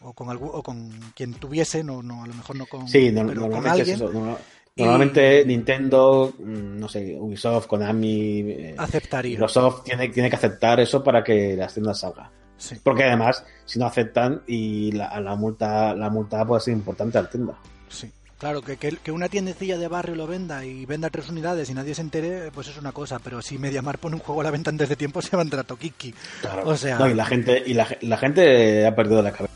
o 0.00 0.12
con 0.12 0.30
algún, 0.30 0.50
o 0.52 0.62
con 0.62 0.90
quien 1.14 1.34
tuviese, 1.34 1.82
no, 1.82 2.02
no, 2.02 2.22
a 2.22 2.26
lo 2.26 2.34
mejor 2.34 2.54
no 2.56 2.66
con, 2.66 2.86
Sí, 2.88 3.10
no- 3.10 3.26
pero 3.26 3.40
con 3.42 3.50
normalmente 3.50 3.82
es 3.92 4.00
eso. 4.00 4.10
no- 4.12 4.38
Normalmente 4.78 5.44
Nintendo, 5.46 6.32
mm, 6.38 6.78
no 6.78 6.88
sé, 6.88 7.16
Ubisoft, 7.18 7.66
Konami, 7.66 8.40
eh, 8.40 8.74
aceptaría. 8.78 9.32
Microsoft 9.32 9.84
tiene, 9.84 10.08
tiene 10.08 10.30
que 10.30 10.36
aceptar 10.36 10.80
eso 10.80 11.02
para 11.02 11.22
que 11.24 11.56
las 11.56 11.72
tiendas 11.74 12.00
salgan. 12.00 12.28
Sí. 12.56 12.76
Porque 12.82 13.04
además, 13.04 13.44
si 13.64 13.78
no 13.78 13.86
aceptan, 13.86 14.42
y 14.46 14.90
la, 14.92 15.20
la 15.20 15.36
multa 15.36 15.94
la 15.94 16.10
multa 16.10 16.44
puede 16.44 16.60
ser 16.60 16.74
importante 16.74 17.16
a 17.18 17.22
la 17.22 17.30
tienda. 17.30 17.54
Sí, 17.88 18.10
claro, 18.36 18.62
que, 18.62 18.76
que, 18.76 19.12
una 19.12 19.28
tiendecilla 19.28 19.78
de 19.78 19.86
barrio 19.86 20.16
lo 20.16 20.26
venda 20.26 20.64
y 20.64 20.84
venda 20.84 21.08
tres 21.08 21.28
unidades 21.28 21.70
y 21.70 21.74
nadie 21.74 21.94
se 21.94 22.00
entere, 22.02 22.50
pues 22.52 22.66
es 22.68 22.76
una 22.76 22.90
cosa, 22.92 23.20
pero 23.20 23.40
si 23.42 23.58
MediaMar 23.58 23.98
pone 23.98 24.16
un 24.16 24.22
juego 24.22 24.40
a 24.40 24.44
la 24.44 24.50
venta 24.50 24.70
antes 24.70 24.88
de 24.88 24.96
tiempo 24.96 25.22
se 25.22 25.36
va 25.36 25.42
a 25.42 25.44
entrar 25.44 25.64
Tokiki. 25.64 26.12
Claro. 26.40 26.62
O 26.68 26.76
sea- 26.76 26.98
No, 26.98 27.08
y 27.08 27.14
la 27.14 27.24
gente, 27.26 27.62
y 27.64 27.74
la, 27.74 27.86
la 28.00 28.16
gente 28.16 28.84
ha 28.86 28.94
perdido 28.96 29.22
la 29.22 29.30
cabeza. 29.32 29.54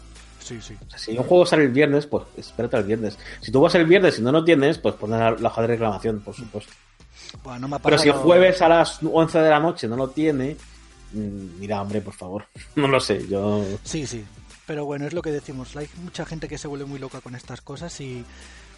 Sí, 0.52 0.60
sí. 0.60 0.76
O 0.86 0.90
sea, 0.90 0.98
si 0.98 1.16
un 1.16 1.24
juego 1.24 1.46
sale 1.46 1.64
el 1.64 1.70
viernes, 1.70 2.06
pues 2.06 2.24
espérate 2.36 2.76
al 2.76 2.84
viernes. 2.84 3.18
Si 3.40 3.50
tú 3.50 3.60
vas 3.60 3.74
el 3.74 3.86
viernes 3.86 4.18
y 4.18 4.22
no 4.22 4.32
lo 4.32 4.44
tienes, 4.44 4.78
pues 4.78 4.94
pon 4.96 5.10
la, 5.10 5.30
la 5.30 5.48
hoja 5.48 5.62
de 5.62 5.68
reclamación, 5.68 6.20
por 6.20 6.34
supuesto. 6.34 6.72
Bueno, 7.42 7.60
no 7.60 7.68
me 7.68 7.76
ha 7.76 7.78
Pero 7.78 7.96
si 7.96 8.08
el 8.08 8.14
jueves 8.14 8.60
a 8.60 8.68
las 8.68 8.98
11 9.02 9.38
de 9.38 9.50
la 9.50 9.60
noche 9.60 9.88
no 9.88 9.96
lo 9.96 10.08
tiene, 10.08 10.56
mm, 11.12 11.58
mira, 11.58 11.80
hombre, 11.80 12.02
por 12.02 12.12
favor. 12.12 12.44
No 12.76 12.88
lo 12.88 13.00
sé, 13.00 13.26
yo... 13.26 13.64
Sí, 13.82 14.06
sí. 14.06 14.24
Pero 14.66 14.84
bueno, 14.84 15.06
es 15.06 15.14
lo 15.14 15.22
que 15.22 15.30
decimos. 15.30 15.74
Hay 15.76 15.88
mucha 16.02 16.26
gente 16.26 16.48
que 16.48 16.58
se 16.58 16.68
vuelve 16.68 16.84
muy 16.84 16.98
loca 16.98 17.20
con 17.20 17.34
estas 17.34 17.60
cosas 17.60 17.98
y... 18.00 18.24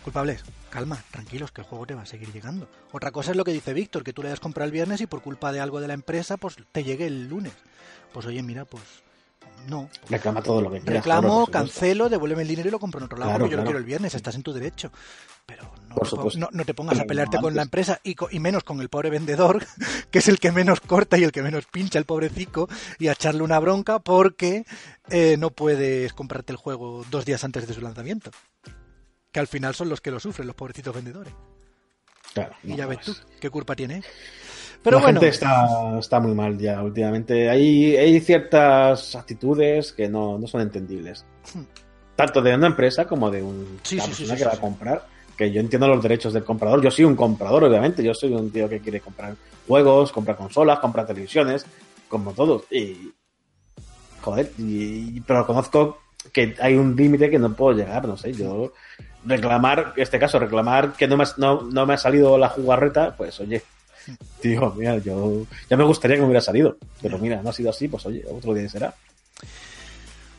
Culpables, 0.05 0.45
calma, 0.69 1.03
tranquilos, 1.11 1.51
que 1.51 1.63
el 1.63 1.67
juego 1.67 1.87
te 1.87 1.95
va 1.95 2.03
a 2.03 2.07
seguir 2.07 2.31
llegando. 2.31 2.69
Otra 2.93 3.11
cosa 3.11 3.31
es 3.31 3.39
lo 3.39 3.45
que 3.45 3.53
dice 3.53 3.73
Víctor, 3.73 4.05
que 4.05 4.13
tú 4.13 4.21
le 4.21 4.29
hayas 4.29 4.39
comprado 4.39 4.67
el 4.67 4.73
viernes 4.73 5.01
y 5.01 5.07
por 5.07 5.23
culpa 5.23 5.51
de 5.51 5.61
algo 5.61 5.81
de 5.81 5.89
la 5.89 5.95
empresa, 5.95 6.37
pues 6.37 6.57
te 6.73 6.85
llegue 6.85 7.07
el 7.07 7.27
lunes. 7.27 7.55
Pues 8.13 8.27
oye, 8.27 8.43
mira, 8.43 8.67
pues 8.67 8.83
no. 9.69 9.89
Reclama 10.09 10.43
todo 10.43 10.61
lo 10.61 10.71
que 10.71 10.81
quieras. 10.81 11.03
Reclamo, 11.03 11.47
cancelo, 11.47 12.09
devuélveme 12.09 12.43
el 12.43 12.49
dinero 12.49 12.69
y 12.69 12.73
lo 12.73 12.79
compro 12.79 12.99
en 12.99 13.05
otro 13.05 13.19
lado 13.19 13.31
Claro, 13.31 13.45
porque 13.45 13.53
yo 13.53 13.57
lo 13.59 13.65
quiero 13.65 13.79
el 13.79 13.85
viernes, 13.85 14.15
estás 14.15 14.35
en 14.35 14.43
tu 14.43 14.53
derecho. 14.53 14.91
Pero 15.47 15.71
no, 15.89 15.97
no, 16.37 16.49
no 16.51 16.65
te 16.65 16.75
pongas 16.75 16.99
a 16.99 17.05
pelearte 17.05 17.39
con 17.39 17.55
la 17.55 17.63
empresa 17.63 18.01
y, 18.03 18.17
y 18.31 18.41
menos 18.41 18.65
con 18.65 18.81
el 18.81 18.89
pobre 18.89 19.11
vendedor, 19.11 19.65
que 20.11 20.19
es 20.19 20.29
el 20.29 20.39
que 20.39 20.53
menos 20.53 20.81
corta 20.81 21.19
y 21.19 21.25
el 21.25 21.33
que 21.33 21.43
menos 21.43 21.67
pincha, 21.67 21.99
el 21.99 22.07
pobrecico, 22.07 22.69
y 22.99 23.09
a 23.09 23.13
echarle 23.13 23.43
una 23.43 23.59
bronca 23.59 23.99
porque 23.99 24.65
eh, 25.11 25.37
no 25.39 25.51
puedes 25.51 26.13
comprarte 26.13 26.53
el 26.53 26.57
juego 26.57 27.05
dos 27.11 27.25
días 27.25 27.45
antes 27.45 27.67
de 27.67 27.75
su 27.75 27.81
lanzamiento. 27.81 28.31
Que 29.33 29.41
al 29.41 29.47
final 29.47 29.75
son 29.75 29.89
los 29.89 30.01
que 30.01 30.11
lo 30.11 30.21
sufren, 30.21 30.47
los 30.47 30.57
pobrecitos 30.57 30.95
vendedores. 30.95 31.35
Claro, 32.33 32.55
Y 32.63 32.75
ya 32.75 32.87
ves 32.87 33.01
tú, 33.01 33.15
qué 33.41 33.51
culpa 33.51 33.77
tiene. 33.77 34.03
Pero 34.85 34.99
la 34.99 35.03
bueno, 35.03 35.19
gente 35.19 35.35
está, 35.35 35.99
está 35.99 36.21
muy 36.21 36.35
mal 36.35 36.59
ya 36.59 36.83
últimamente. 36.83 37.49
Hay, 37.49 37.97
hay 37.97 38.21
ciertas 38.21 39.17
actitudes 39.17 39.95
que 39.95 40.11
no, 40.11 40.39
no 40.39 40.47
son 40.47 40.61
entendibles. 40.61 41.25
Tanto 42.15 42.43
de 42.43 42.55
una 42.55 42.67
empresa 42.67 43.07
como 43.07 43.31
de 43.31 43.43
un, 43.43 43.81
Sí, 43.83 43.99
sí, 43.99 44.07
persona 44.07 44.35
sí, 44.35 44.43
que 44.43 44.45
va 44.45 44.53
a 44.53 44.61
comprar. 44.61 45.07
Que 45.39 45.51
yo 45.51 45.61
entiendo 45.61 45.89
los 45.89 46.03
derechos 46.03 46.35
del 46.35 46.45
comprador. 46.45 46.83
Yo 46.83 46.91
soy 46.91 47.07
un 47.07 47.17
comprador, 47.17 47.65
obviamente. 47.65 48.05
Yo 48.05 48.13
soy 48.13 48.35
un 48.35 48.51
tío 48.51 48.69
que 48.69 48.81
quiere 48.81 49.01
comprar 49.01 49.35
juegos, 49.67 50.13
comprar 50.13 50.37
consolas, 50.37 50.79
comprar 50.81 51.07
televisiones, 51.07 51.65
como 52.07 52.33
todos. 52.33 52.65
Y. 52.71 53.11
Joder, 54.21 54.53
y, 54.59 55.19
pero 55.23 55.47
conozco 55.47 55.99
que 56.31 56.55
hay 56.61 56.75
un 56.75 56.95
límite 56.95 57.31
que 57.31 57.39
no 57.39 57.55
puedo 57.55 57.75
llegar, 57.75 58.07
no 58.07 58.19
sé. 58.19 58.35
Yo 58.35 58.75
reclamar, 59.25 59.95
en 59.97 60.03
este 60.03 60.19
caso, 60.19 60.39
reclamar 60.39 60.93
que 60.93 61.09
no 61.09 61.17
me, 61.17 61.25
no, 61.39 61.63
no 61.63 61.87
me 61.87 61.95
ha 61.95 61.99
salido 61.99 62.37
la 62.37 62.51
jugarreta, 62.51 63.17
pues 63.17 63.41
oye, 63.41 63.63
Tío, 64.41 64.73
mira, 64.77 64.99
yo 64.99 65.47
ya 65.69 65.77
me 65.77 65.85
gustaría 65.85 66.17
que 66.17 66.21
me 66.21 66.27
hubiera 66.27 66.41
salido, 66.41 66.77
pero 67.01 67.19
mira, 67.19 67.43
no 67.43 67.51
ha 67.51 67.53
sido 67.53 67.71
así, 67.71 67.89
pues 67.89 68.05
oye, 68.07 68.25
otro 68.31 68.55
día 68.55 68.69
será. 68.69 68.95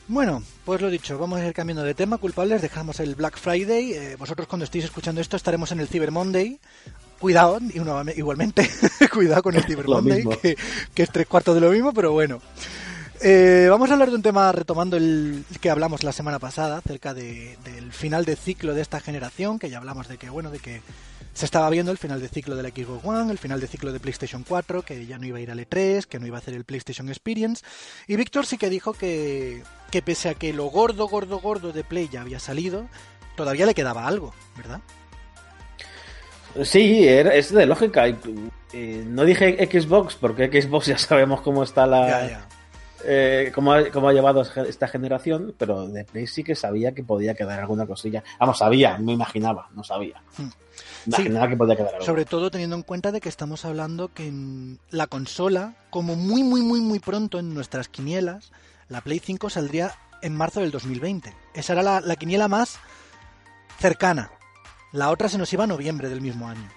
Bueno, 0.07 0.43
pues 0.65 0.81
lo 0.81 0.89
dicho, 0.91 1.17
vamos 1.17 1.39
a 1.39 1.47
ir 1.47 1.53
cambiando 1.53 1.83
de 1.83 1.95
tema, 1.95 2.19
culpables, 2.19 2.61
dejamos 2.61 2.99
el 2.99 3.15
Black 3.15 3.37
Friday. 3.39 3.93
eh, 3.93 4.15
vosotros 4.17 4.47
cuando 4.47 4.65
estéis 4.65 4.85
escuchando 4.85 5.19
esto 5.19 5.35
estaremos 5.35 5.71
en 5.71 5.79
el 5.79 5.87
Cyber 5.87 6.11
Monday. 6.11 6.59
Cuidado, 7.19 7.59
igualmente, 8.15 8.69
cuidado 9.11 9.41
con 9.41 9.55
el 9.55 9.63
Cyber 9.67 9.87
Monday, 9.87 10.23
que, 10.41 10.55
que 10.93 11.03
es 11.03 11.09
tres 11.09 11.25
cuartos 11.25 11.55
de 11.55 11.61
lo 11.61 11.71
mismo, 11.71 11.91
pero 11.93 12.11
bueno. 12.11 12.39
Eh, 13.21 13.67
vamos 13.69 13.89
a 13.89 13.93
hablar 13.93 14.09
de 14.09 14.15
un 14.15 14.21
tema 14.21 14.51
retomando 14.51 14.97
el 14.97 15.45
que 15.61 15.69
hablamos 15.69 16.03
la 16.03 16.11
semana 16.11 16.37
pasada, 16.39 16.77
acerca 16.77 17.13
de- 17.13 17.57
del 17.63 17.91
final 17.91 18.25
de 18.25 18.35
ciclo 18.35 18.73
de 18.73 18.81
esta 18.81 18.99
generación, 18.99 19.57
que 19.57 19.69
ya 19.69 19.77
hablamos 19.77 20.07
de 20.07 20.17
que, 20.17 20.29
bueno, 20.29 20.51
de 20.51 20.59
que 20.59 20.81
se 21.33 21.45
estaba 21.45 21.69
viendo 21.69 21.91
el 21.91 21.97
final 21.97 22.19
de 22.21 22.27
ciclo 22.27 22.55
de 22.55 22.63
la 22.63 22.69
Xbox 22.69 23.03
One, 23.05 23.31
el 23.31 23.37
final 23.37 23.59
de 23.59 23.67
ciclo 23.67 23.91
de 23.93 23.99
PlayStation 23.99 24.43
4, 24.47 24.83
que 24.83 25.05
ya 25.05 25.17
no 25.17 25.25
iba 25.25 25.37
a 25.37 25.41
ir 25.41 25.49
al 25.51 25.59
E3, 25.59 26.05
que 26.05 26.19
no 26.19 26.27
iba 26.27 26.37
a 26.37 26.39
hacer 26.39 26.53
el 26.53 26.65
PlayStation 26.65 27.07
Experience. 27.09 27.63
Y 28.07 28.15
Víctor 28.15 28.45
sí 28.45 28.57
que 28.57 28.69
dijo 28.69 28.93
que, 28.93 29.63
que 29.91 30.01
pese 30.01 30.29
a 30.29 30.33
que 30.33 30.53
lo 30.53 30.65
gordo, 30.65 31.07
gordo, 31.07 31.39
gordo 31.39 31.71
de 31.71 31.83
Play 31.83 32.09
ya 32.11 32.21
había 32.21 32.39
salido, 32.39 32.87
todavía 33.35 33.65
le 33.65 33.73
quedaba 33.73 34.07
algo, 34.07 34.33
¿verdad? 34.57 34.81
Sí, 36.63 37.05
era- 37.07 37.33
es 37.33 37.51
de 37.53 37.65
lógica. 37.65 38.05
eh, 38.77 39.03
no 39.07 39.23
dije 39.23 39.57
Xbox, 39.71 40.15
porque 40.15 40.47
Xbox 40.61 40.87
ya 40.87 40.97
sabemos 40.97 41.39
cómo 41.41 41.63
está 41.63 41.85
la, 41.85 42.07
Ya, 42.07 42.29
ya. 42.29 42.47
Eh, 43.07 43.51
cómo, 43.53 43.73
ha, 43.73 43.89
cómo 43.91 44.09
ha 44.09 44.13
llevado 44.13 44.41
esta 44.41 44.87
generación, 44.87 45.53
pero 45.57 45.87
de 45.87 46.03
Play 46.03 46.27
sí 46.27 46.43
que 46.43 46.55
sabía 46.55 46.93
que 46.93 47.03
podía 47.03 47.35
quedar 47.35 47.59
alguna 47.59 47.85
cosilla. 47.85 48.23
Vamos, 48.39 48.57
sabía, 48.57 48.97
me 48.97 49.13
imaginaba, 49.13 49.69
no 49.73 49.83
sabía. 49.83 50.21
Hmm. 50.37 50.49
Imaginaba 51.07 51.47
que 51.47 51.57
podía 51.57 51.75
quedar 51.75 51.93
algo. 51.93 52.05
Sobre 52.05 52.25
todo 52.25 52.51
teniendo 52.51 52.75
en 52.75 52.81
cuenta 52.83 53.11
de 53.11 53.21
que 53.21 53.29
estamos 53.29 53.63
hablando 53.65 54.13
que 54.13 54.27
en 54.27 54.79
la 54.89 55.07
consola, 55.07 55.75
como 55.89 56.15
muy, 56.15 56.43
muy, 56.43 56.61
muy, 56.61 56.81
muy 56.81 56.99
pronto 56.99 57.39
en 57.39 57.53
nuestras 57.53 57.87
quinielas, 57.87 58.51
la 58.89 59.01
Play 59.01 59.19
5 59.19 59.49
saldría 59.49 59.91
en 60.21 60.35
marzo 60.35 60.61
del 60.61 60.71
2020. 60.71 61.33
Esa 61.53 61.73
era 61.73 61.83
la, 61.83 62.01
la 62.01 62.15
quiniela 62.15 62.47
más 62.47 62.79
cercana. 63.79 64.31
La 64.91 65.11
otra 65.11 65.29
se 65.29 65.37
nos 65.37 65.51
iba 65.53 65.65
a 65.65 65.67
noviembre 65.67 66.09
del 66.09 66.21
mismo 66.21 66.47
año. 66.47 66.69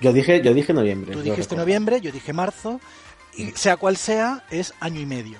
Yo 0.00 0.12
dije, 0.12 0.42
yo 0.42 0.52
dije 0.52 0.72
noviembre. 0.72 1.12
Tú 1.12 1.20
dijiste 1.22 1.42
recuerdo. 1.42 1.62
noviembre, 1.62 2.00
yo 2.00 2.12
dije 2.12 2.32
marzo, 2.32 2.80
y 3.36 3.50
sea 3.52 3.76
cual 3.76 3.96
sea, 3.96 4.44
es 4.50 4.74
año 4.80 5.00
y 5.00 5.06
medio. 5.06 5.38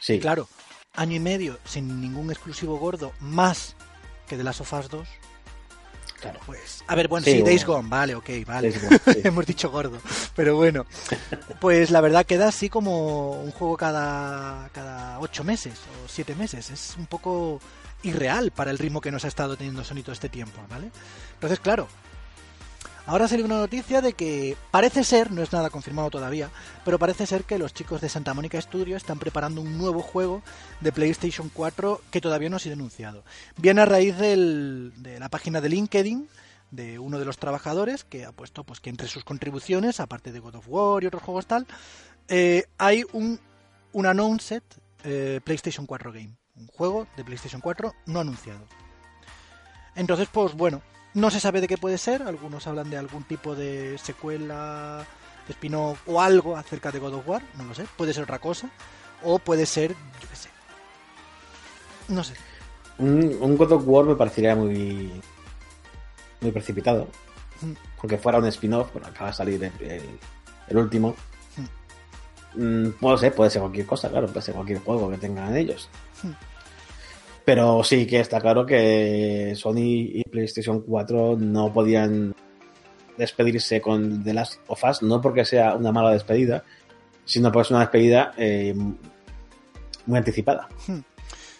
Sí, 0.00 0.18
Claro, 0.20 0.48
año 0.94 1.16
y 1.16 1.20
medio 1.20 1.58
sin 1.64 2.00
ningún 2.00 2.30
exclusivo 2.30 2.78
gordo, 2.78 3.12
más 3.20 3.76
que 4.26 4.36
de 4.36 4.44
las 4.44 4.60
Us 4.60 4.68
2, 4.70 5.08
claro. 6.20 6.40
pues... 6.46 6.84
A 6.86 6.94
ver, 6.94 7.08
bueno, 7.08 7.24
Sí, 7.24 7.32
sí, 7.32 7.42
Days. 7.42 7.64
Gone, 7.64 7.88
vale, 7.88 8.14
ok, 8.14 8.28
vale. 8.46 8.70
Days 8.70 8.82
Gone, 8.82 9.00
sí. 9.14 9.20
Hemos 9.24 9.46
dicho 9.46 9.70
gordo, 9.70 9.98
pero 10.34 10.56
bueno. 10.56 10.86
Pues 11.60 11.90
la 11.90 12.00
verdad 12.00 12.26
queda 12.26 12.48
así 12.48 12.68
como 12.68 13.32
un 13.42 13.50
juego 13.52 13.76
cada, 13.76 14.68
cada 14.72 15.18
ocho 15.20 15.44
meses 15.44 15.74
o 16.04 16.08
siete 16.08 16.34
meses. 16.34 16.70
Es 16.70 16.94
un 16.98 17.06
poco 17.06 17.60
irreal 18.02 18.50
para 18.50 18.70
el 18.70 18.78
ritmo 18.78 19.00
que 19.00 19.10
nos 19.10 19.24
ha 19.24 19.28
estado 19.28 19.56
teniendo 19.56 19.84
Sony 19.84 20.02
todo 20.02 20.12
este 20.12 20.28
tiempo, 20.28 20.60
¿vale? 20.68 20.90
Entonces, 21.34 21.58
claro, 21.60 21.88
ahora 23.08 23.26
salió 23.26 23.46
una 23.46 23.56
noticia 23.56 24.02
de 24.02 24.12
que 24.12 24.56
parece 24.70 25.02
ser, 25.02 25.32
no 25.32 25.42
es 25.42 25.50
nada 25.50 25.70
confirmado 25.70 26.10
todavía, 26.10 26.50
pero 26.84 26.98
parece 26.98 27.26
ser 27.26 27.44
que 27.44 27.58
los 27.58 27.72
chicos 27.72 28.02
de 28.02 28.10
Santa 28.10 28.34
Mónica 28.34 28.60
Studio 28.60 28.96
están 28.96 29.18
preparando 29.18 29.62
un 29.62 29.78
nuevo 29.78 30.02
juego 30.02 30.42
de 30.80 30.92
PlayStation 30.92 31.50
4 31.52 32.02
que 32.10 32.20
todavía 32.20 32.50
no 32.50 32.56
ha 32.56 32.60
sido 32.60 32.74
anunciado. 32.74 33.24
Viene 33.56 33.80
a 33.80 33.86
raíz 33.86 34.18
de 34.18 35.16
la 35.18 35.30
página 35.30 35.62
de 35.62 35.70
LinkedIn 35.70 36.28
de 36.70 36.98
uno 36.98 37.18
de 37.18 37.24
los 37.24 37.38
trabajadores 37.38 38.04
que 38.04 38.26
ha 38.26 38.32
puesto 38.32 38.62
pues 38.62 38.80
que 38.80 38.90
entre 38.90 39.08
sus 39.08 39.24
contribuciones, 39.24 40.00
aparte 40.00 40.30
de 40.30 40.40
God 40.40 40.56
of 40.56 40.68
War 40.68 41.02
y 41.02 41.06
otros 41.06 41.22
juegos 41.22 41.46
tal, 41.46 41.66
eh, 42.28 42.64
hay 42.76 43.06
un, 43.12 43.40
un 43.92 44.06
announced 44.06 44.62
eh, 45.04 45.40
PlayStation 45.42 45.86
4 45.86 46.12
game, 46.12 46.36
un 46.56 46.66
juego 46.66 47.06
de 47.16 47.24
PlayStation 47.24 47.62
4 47.62 47.94
no 48.04 48.20
anunciado. 48.20 48.66
Entonces, 49.94 50.28
pues 50.30 50.52
bueno, 50.52 50.82
no 51.14 51.30
se 51.30 51.40
sabe 51.40 51.60
de 51.60 51.68
qué 51.68 51.76
puede 51.78 51.98
ser, 51.98 52.22
algunos 52.22 52.66
hablan 52.66 52.90
de 52.90 52.96
algún 52.98 53.24
tipo 53.24 53.54
de 53.54 53.98
secuela, 53.98 55.04
spin-off 55.48 56.00
o 56.06 56.20
algo 56.20 56.56
acerca 56.56 56.90
de 56.92 56.98
God 56.98 57.14
of 57.14 57.28
War, 57.28 57.42
no 57.56 57.64
lo 57.64 57.74
sé, 57.74 57.86
puede 57.96 58.12
ser 58.14 58.24
otra 58.24 58.38
cosa, 58.38 58.68
o 59.24 59.38
puede 59.38 59.66
ser, 59.66 59.90
yo 59.92 60.28
qué 60.28 60.36
sé, 60.36 60.48
no 62.08 62.22
sé. 62.22 62.34
Un, 62.98 63.36
un 63.40 63.56
God 63.56 63.72
of 63.72 63.82
War 63.86 64.04
me 64.04 64.14
parecería 64.16 64.54
muy 64.56 65.12
muy 66.40 66.52
precipitado. 66.52 67.08
Mm. 67.60 67.72
Porque 68.00 68.18
fuera 68.18 68.38
un 68.38 68.46
spin-off, 68.46 68.92
bueno, 68.92 69.08
acaba 69.08 69.30
de 69.30 69.36
salir 69.36 69.64
el, 69.64 69.72
el- 69.90 70.18
el 70.68 70.76
último. 70.76 71.16
Mm, 72.54 72.90
puede 73.00 73.18
ser, 73.18 73.34
puede 73.34 73.50
ser 73.50 73.60
cualquier 73.62 73.86
cosa, 73.86 74.08
claro, 74.08 74.26
puede 74.26 74.42
ser 74.42 74.54
cualquier 74.54 74.80
juego 74.80 75.10
que 75.10 75.18
tengan 75.18 75.56
ellos. 75.56 75.88
Pero 77.48 77.82
sí 77.82 78.06
que 78.06 78.20
está 78.20 78.42
claro 78.42 78.66
que 78.66 79.54
Sony 79.56 80.20
y 80.20 80.22
PlayStation 80.24 80.82
4 80.82 81.38
no 81.38 81.72
podían 81.72 82.34
despedirse 83.16 83.80
con 83.80 84.22
The 84.22 84.34
Last 84.34 84.60
of 84.66 84.84
Us, 84.84 85.00
no 85.00 85.22
porque 85.22 85.46
sea 85.46 85.74
una 85.74 85.90
mala 85.90 86.10
despedida, 86.10 86.62
sino 87.24 87.50
porque 87.50 87.68
es 87.68 87.70
una 87.70 87.80
despedida 87.80 88.34
eh, 88.36 88.74
muy 88.74 90.18
anticipada. 90.18 90.68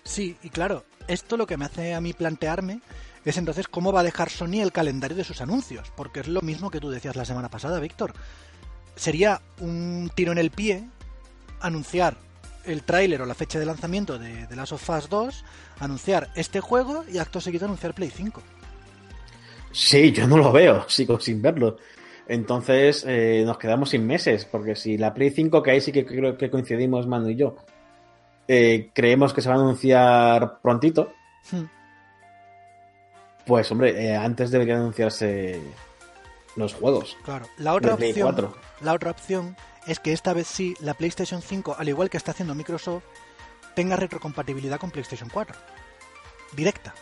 Sí, 0.05 0.37
y 0.43 0.51
claro, 0.51 0.85
esto 1.07 1.39
lo 1.39 1.47
que 1.47 1.57
me 1.57 1.65
hace 1.65 1.95
a 1.95 2.03
mí 2.03 2.13
plantearme 2.13 2.81
es 3.25 3.39
entonces 3.39 3.67
cómo 3.67 3.91
va 3.91 4.01
a 4.01 4.05
dejar 4.05 4.29
Sony 4.29 4.61
el 4.61 4.73
calendario 4.73 5.17
de 5.17 5.25
sus 5.25 5.41
anuncios, 5.41 5.91
porque 5.97 6.21
es 6.21 6.29
lo 6.29 6.43
mismo 6.43 6.71
que 6.71 6.81
tú 6.81 6.91
decías 6.91 7.17
la 7.17 7.25
semana 7.25 7.49
pasada, 7.49 7.81
Víctor. 7.81 8.13
Sería 8.95 9.41
un 9.61 10.11
tiro 10.15 10.33
en 10.33 10.39
el 10.39 10.51
pie 10.51 10.87
anunciar 11.61 12.19
el 12.69 12.83
tráiler 12.83 13.23
o 13.23 13.27
la 13.27 13.35
fecha 13.35 13.59
de 13.59 13.67
lanzamiento 13.67 14.19
de 14.19 14.47
The 14.47 14.57
Last 14.57 14.73
of 14.73 14.89
Us 14.91 15.09
2, 15.09 15.45
anunciar 15.81 16.29
este 16.35 16.61
juego 16.61 17.05
y 17.11 17.19
acto 17.19 17.41
seguido 17.41 17.65
anunciar 17.67 17.95
Play 17.95 18.11
5. 18.11 18.43
Sí, 19.73 20.13
yo 20.13 20.27
no 20.27 20.37
lo 20.37 20.53
veo, 20.53 20.85
sigo 20.89 21.19
sin 21.21 21.43
verlo. 21.43 21.77
Entonces 22.27 23.05
eh, 23.07 23.43
nos 23.47 23.57
quedamos 23.59 23.91
sin 23.91 24.07
meses, 24.07 24.45
porque 24.45 24.77
si 24.77 24.99
la 24.99 25.15
Play 25.15 25.31
5, 25.31 25.63
que 25.63 25.71
ahí 25.71 25.81
sí 25.81 25.93
que 25.93 26.05
creo 26.05 26.37
que 26.37 26.51
coincidimos 26.51 27.07
Manu 27.07 27.31
y 27.31 27.37
yo, 27.37 27.57
eh, 28.47 28.91
creemos 28.95 29.33
que 29.33 29.41
se 29.41 29.49
va 29.49 29.55
a 29.57 29.59
anunciar 29.59 30.61
prontito, 30.61 31.13
Hmm. 31.51 31.65
pues 33.47 33.71
hombre, 33.73 34.05
eh, 34.05 34.15
antes 34.15 34.51
deberían 34.51 34.81
anunciarse 34.81 35.59
los 36.57 36.75
juegos. 36.75 37.17
Claro, 37.25 37.47
la 37.57 37.75
otra 37.75 37.97
de 37.97 38.09
opción, 38.09 38.27
4. 38.27 38.55
la 38.83 38.93
otra 38.93 39.11
opción 39.13 39.57
es 39.89 39.99
que 39.99 40.13
esta 40.13 40.33
vez 40.35 40.47
sí 40.47 40.75
la 40.81 40.95
PlayStation 40.95 41.43
5, 41.43 41.77
al 41.79 41.89
igual 41.89 42.11
que 42.11 42.17
está 42.19 42.31
haciendo 42.33 42.55
Microsoft, 42.55 43.03
tenga 43.75 43.97
retrocompatibilidad 43.97 44.79
con 44.79 44.91
PlayStation 44.91 45.29
4. 45.33 45.57
Directa. 46.55 46.95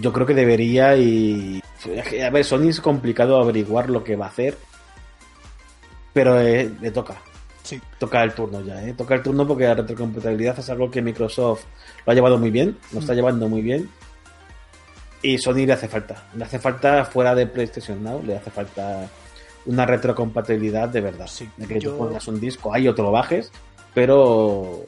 Yo 0.00 0.12
creo 0.12 0.26
que 0.26 0.34
debería 0.34 0.96
y... 0.96 1.62
A 2.24 2.30
ver, 2.30 2.44
Sony 2.44 2.68
es 2.68 2.80
complicado 2.80 3.40
averiguar 3.40 3.90
lo 3.90 4.02
que 4.04 4.16
va 4.16 4.26
a 4.26 4.28
hacer, 4.28 4.56
pero 6.12 6.40
eh, 6.40 6.70
le 6.80 6.90
toca. 6.90 7.16
Sí. 7.62 7.80
Toca 7.98 8.22
el 8.22 8.32
turno 8.32 8.60
ya, 8.60 8.80
¿eh? 8.84 8.94
Toca 8.94 9.14
el 9.14 9.22
turno 9.22 9.46
porque 9.46 9.64
la 9.64 9.74
retrocompatibilidad 9.74 10.58
es 10.58 10.70
algo 10.70 10.90
que 10.90 11.02
Microsoft 11.02 11.64
lo 12.04 12.12
ha 12.12 12.14
llevado 12.14 12.38
muy 12.38 12.50
bien, 12.50 12.78
lo 12.92 13.00
está 13.00 13.12
Mm. 13.12 13.16
llevando 13.16 13.48
muy 13.48 13.62
bien. 13.62 13.90
Y 15.22 15.38
Sony 15.38 15.66
le 15.66 15.72
hace 15.72 15.88
falta. 15.88 16.28
Le 16.34 16.44
hace 16.44 16.58
falta 16.60 17.04
fuera 17.04 17.34
de 17.34 17.46
PlayStation 17.46 18.02
Now, 18.02 18.22
le 18.22 18.36
hace 18.36 18.50
falta 18.50 19.08
una 19.66 19.84
retrocompatibilidad 19.86 20.88
de 20.88 21.00
verdad. 21.00 21.26
Sí, 21.28 21.48
de 21.56 21.66
que 21.66 21.80
yo- 21.80 21.92
tú 21.92 21.98
pongas 21.98 22.26
un 22.28 22.40
disco 22.40 22.72
ahí 22.72 22.88
o 22.88 22.94
te 22.94 23.02
lo 23.02 23.10
bajes, 23.10 23.50
pero 23.94 24.84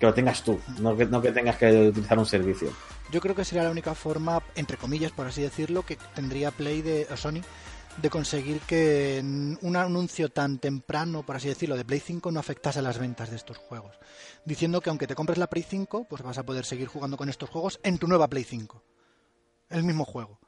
que 0.00 0.06
lo 0.06 0.14
tengas 0.14 0.42
tú, 0.42 0.58
no 0.78 0.96
que, 0.96 1.06
no 1.06 1.22
que 1.22 1.32
tengas 1.32 1.56
que 1.56 1.88
utilizar 1.88 2.18
un 2.18 2.26
servicio. 2.26 2.70
Yo 3.10 3.20
creo 3.20 3.34
que 3.34 3.44
sería 3.44 3.62
la 3.64 3.70
única 3.70 3.94
forma, 3.94 4.42
entre 4.56 4.76
comillas, 4.76 5.12
por 5.12 5.26
así 5.26 5.40
decirlo, 5.42 5.82
que 5.82 5.96
tendría 6.14 6.50
Play 6.50 6.82
de 6.82 7.06
o 7.10 7.16
Sony 7.16 7.40
de 8.02 8.10
conseguir 8.10 8.60
que 8.60 9.20
un 9.62 9.76
anuncio 9.76 10.28
tan 10.28 10.58
temprano, 10.58 11.22
por 11.24 11.36
así 11.36 11.48
decirlo, 11.48 11.76
de 11.76 11.84
Play 11.84 12.00
5 12.00 12.30
no 12.30 12.40
afectase 12.40 12.80
a 12.80 12.82
las 12.82 12.98
ventas 12.98 13.30
de 13.30 13.36
estos 13.36 13.56
juegos. 13.56 13.96
Diciendo 14.44 14.80
que 14.82 14.90
aunque 14.90 15.06
te 15.06 15.14
compres 15.14 15.38
la 15.38 15.46
Play 15.46 15.64
5, 15.66 16.04
pues 16.08 16.20
vas 16.22 16.36
a 16.36 16.42
poder 16.44 16.64
seguir 16.66 16.88
jugando 16.88 17.16
con 17.16 17.28
estos 17.30 17.48
juegos 17.48 17.80
en 17.84 17.96
tu 17.98 18.06
nueva 18.06 18.28
Play 18.28 18.44
5. 18.44 18.82
El 19.70 19.84
mismo 19.84 20.04
juego. 20.04 20.38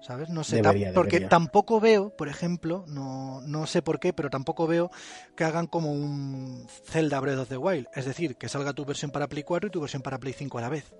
¿Sabes? 0.00 0.28
No 0.30 0.44
sé, 0.44 0.56
Debería, 0.56 0.92
porque 0.94 1.16
debería. 1.16 1.28
tampoco 1.28 1.80
veo, 1.80 2.10
por 2.16 2.28
ejemplo, 2.28 2.84
no, 2.86 3.40
no 3.42 3.66
sé 3.66 3.82
por 3.82 3.98
qué, 3.98 4.12
pero 4.12 4.30
tampoco 4.30 4.66
veo 4.66 4.90
que 5.36 5.44
hagan 5.44 5.66
como 5.66 5.92
un 5.92 6.66
Zelda 6.84 7.18
Breath 7.20 7.38
of 7.40 7.48
the 7.48 7.56
Wild. 7.56 7.88
Es 7.94 8.04
decir, 8.04 8.36
que 8.36 8.48
salga 8.48 8.72
tu 8.72 8.84
versión 8.84 9.10
para 9.10 9.26
Play 9.28 9.42
4 9.42 9.68
y 9.68 9.70
tu 9.70 9.80
versión 9.80 10.02
para 10.02 10.18
Play 10.18 10.32
5 10.34 10.58
a 10.58 10.60
la 10.62 10.68
vez 10.68 10.92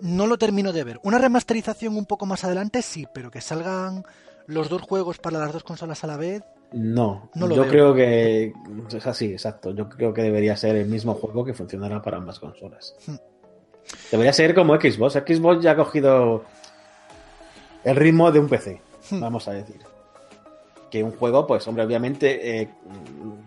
no 0.00 0.26
lo 0.26 0.36
termino 0.38 0.72
de 0.72 0.84
ver. 0.84 1.00
Una 1.02 1.18
remasterización 1.18 1.96
un 1.96 2.04
poco 2.04 2.26
más 2.26 2.44
adelante 2.44 2.82
sí, 2.82 3.06
pero 3.14 3.30
que 3.30 3.40
salgan 3.40 4.04
los 4.46 4.68
dos 4.68 4.82
juegos 4.82 5.18
para 5.18 5.38
las 5.38 5.52
dos 5.52 5.62
consolas 5.62 6.02
a 6.04 6.06
la 6.08 6.16
vez. 6.16 6.42
No, 6.72 7.30
No 7.34 7.46
lo 7.46 7.54
yo 7.54 7.62
veo. 7.62 7.70
creo 7.70 7.94
que 7.94 8.52
es 8.94 9.06
así, 9.06 9.26
exacto. 9.26 9.70
Yo 9.70 9.88
creo 9.88 10.12
que 10.12 10.22
debería 10.22 10.56
ser 10.56 10.76
el 10.76 10.88
mismo 10.88 11.14
juego 11.14 11.44
que 11.44 11.54
funcionara 11.54 12.02
para 12.02 12.16
ambas 12.18 12.38
consolas. 12.40 12.94
Hmm. 13.06 13.14
Debería 14.10 14.32
ser 14.32 14.54
como 14.54 14.74
Xbox. 14.74 15.14
Xbox 15.14 15.62
ya 15.62 15.70
ha 15.70 15.76
cogido 15.76 16.44
el 17.84 17.96
ritmo 17.96 18.30
de 18.32 18.40
un 18.40 18.48
PC, 18.48 18.80
Hmm. 19.10 19.20
vamos 19.20 19.46
a 19.48 19.52
decir. 19.52 19.76
Que 20.90 21.02
un 21.02 21.12
juego, 21.12 21.46
pues, 21.46 21.66
hombre, 21.68 21.84
obviamente 21.84 22.60
eh, 22.62 22.68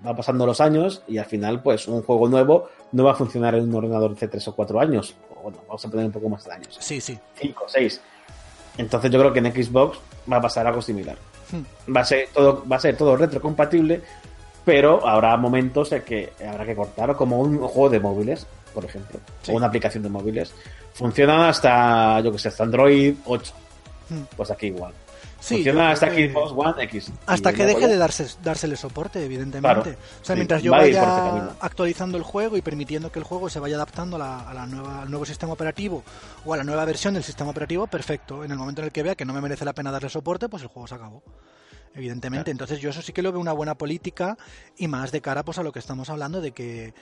va 0.05 0.15
pasando 0.15 0.45
los 0.45 0.59
años 0.61 1.01
y 1.07 1.17
al 1.17 1.25
final, 1.25 1.61
pues, 1.61 1.87
un 1.87 2.01
juego 2.03 2.27
nuevo 2.27 2.69
no 2.91 3.03
va 3.05 3.11
a 3.13 3.15
funcionar 3.15 3.55
en 3.55 3.63
un 3.69 3.75
ordenador 3.75 4.15
de 4.15 4.27
3 4.27 4.47
o 4.49 4.55
4 4.55 4.79
años. 4.79 5.15
O, 5.35 5.43
Bueno, 5.43 5.59
vamos 5.67 5.85
a 5.85 5.89
poner 5.89 6.05
un 6.05 6.11
poco 6.11 6.27
más 6.29 6.43
de 6.43 6.51
años. 6.53 6.77
Sí, 6.79 6.99
sí. 6.99 7.17
5 7.35 7.63
o 7.65 7.69
6. 7.69 8.01
Entonces 8.77 9.09
yo 9.09 9.19
creo 9.19 9.31
que 9.33 9.39
en 9.39 9.51
Xbox 9.51 9.97
va 10.31 10.37
a 10.37 10.41
pasar 10.41 10.67
algo 10.67 10.81
similar 10.81 11.17
Hmm. 11.49 11.93
va 11.95 12.01
a 12.01 12.05
ser 12.05 12.27
todo 12.33 12.61
va 12.69 12.75
a 12.75 12.79
ser 12.81 12.97
todo 12.97 13.15
retrocompatible 13.15 14.01
pero 14.65 15.07
habrá 15.07 15.37
momentos 15.37 15.93
en 15.93 16.01
que 16.01 16.33
habrá 16.45 16.65
que 16.65 16.75
cortar 16.75 17.15
como 17.15 17.39
un 17.39 17.57
juego 17.59 17.89
de 17.89 18.01
móviles 18.01 18.45
por 18.73 18.83
ejemplo 18.83 19.17
Sí. 19.43 19.53
o 19.53 19.55
una 19.55 19.67
aplicación 19.67 20.03
de 20.03 20.09
móviles 20.09 20.53
funciona 20.93 21.47
hasta 21.47 22.19
yo 22.19 22.33
que 22.33 22.37
sé 22.39 22.49
hasta 22.49 22.63
Android 22.65 23.15
8 23.25 23.53
Hmm. 23.53 23.66
Pues 24.35 24.51
aquí 24.51 24.67
igual 24.67 24.93
Sí, 25.39 25.55
funciona 25.55 25.91
hasta 25.91 26.09
que- 26.09 26.29
Xbox 26.31 26.51
One 26.55 26.83
X 26.85 27.11
Hasta 27.27 27.53
que 27.53 27.65
deje 27.65 27.87
de 27.87 27.97
darse, 27.97 28.27
dársele 28.43 28.75
soporte, 28.75 29.23
evidentemente. 29.23 29.91
Claro. 29.91 29.97
O 30.21 30.25
sea, 30.25 30.35
Sí, 30.35 30.39
mientras 30.39 30.63
yo 30.63 30.71
vaya 30.71 31.01
camino. 31.03 31.53
actualizando 31.59 32.17
el 32.17 32.23
juego 32.23 32.57
y 32.57 32.61
permitiendo 32.61 33.11
que 33.11 33.19
el 33.19 33.25
juego 33.25 33.47
se 33.47 33.59
vaya 33.59 33.75
adaptando 33.75 34.15
a 34.15 34.19
la, 34.19 34.49
a 34.49 34.53
la 34.55 34.65
nueva, 34.65 35.03
al 35.03 35.09
nuevo 35.11 35.25
sistema 35.25 35.53
operativo 35.53 36.03
o 36.43 36.53
a 36.53 36.57
la 36.57 36.63
nueva 36.63 36.85
versión 36.85 37.13
del 37.13 37.23
sistema 37.23 37.51
operativo, 37.51 37.85
perfecto. 37.85 38.43
En 38.43 38.51
el 38.51 38.57
momento 38.57 38.81
en 38.81 38.85
el 38.87 38.91
que 38.91 39.03
vea 39.03 39.13
que 39.15 39.25
no 39.25 39.33
me 39.33 39.41
merece 39.41 39.63
la 39.63 39.73
pena 39.73 39.91
darle 39.91 40.09
soporte, 40.09 40.49
pues 40.49 40.63
el 40.63 40.69
juego 40.69 40.87
se 40.87 40.95
acabó. 40.95 41.21
Evidentemente. 41.93 42.45
Claro. 42.45 42.51
Entonces 42.53 42.79
yo 42.79 42.89
eso 42.89 43.01
sí 43.03 43.13
que 43.13 43.21
lo 43.21 43.31
veo 43.31 43.39
una 43.39 43.53
buena 43.53 43.75
política 43.75 44.37
y 44.75 44.87
más 44.87 45.11
de 45.11 45.21
cara 45.21 45.43
pues 45.45 45.59
a 45.59 45.63
lo 45.63 45.71
que 45.71 45.79
estamos 45.79 46.09
hablando 46.09 46.41
de 46.41 46.51
que 46.51 46.93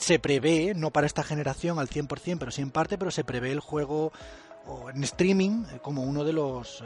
se 0.00 0.18
prevé, 0.18 0.72
no 0.74 0.90
para 0.90 1.06
esta 1.06 1.22
generación 1.22 1.78
al 1.78 1.88
100%, 1.88 2.38
pero 2.38 2.50
sí 2.50 2.62
en 2.62 2.70
parte, 2.70 2.96
pero 2.98 3.10
se 3.10 3.24
prevé 3.24 3.52
el 3.52 3.60
juego 3.60 4.12
en 4.94 5.04
streaming 5.04 5.64
como 5.80 6.02
uno 6.02 6.24
de 6.24 6.32
los 6.32 6.82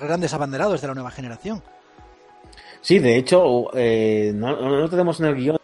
grandes 0.00 0.32
abanderados 0.34 0.80
de 0.80 0.88
la 0.88 0.94
nueva 0.94 1.10
generación. 1.10 1.62
Sí, 2.80 2.98
de 2.98 3.16
hecho, 3.16 3.70
eh, 3.74 4.32
no, 4.34 4.56
no, 4.56 4.88
tenemos 4.88 5.20
en 5.20 5.26
el 5.26 5.34
guion, 5.36 5.58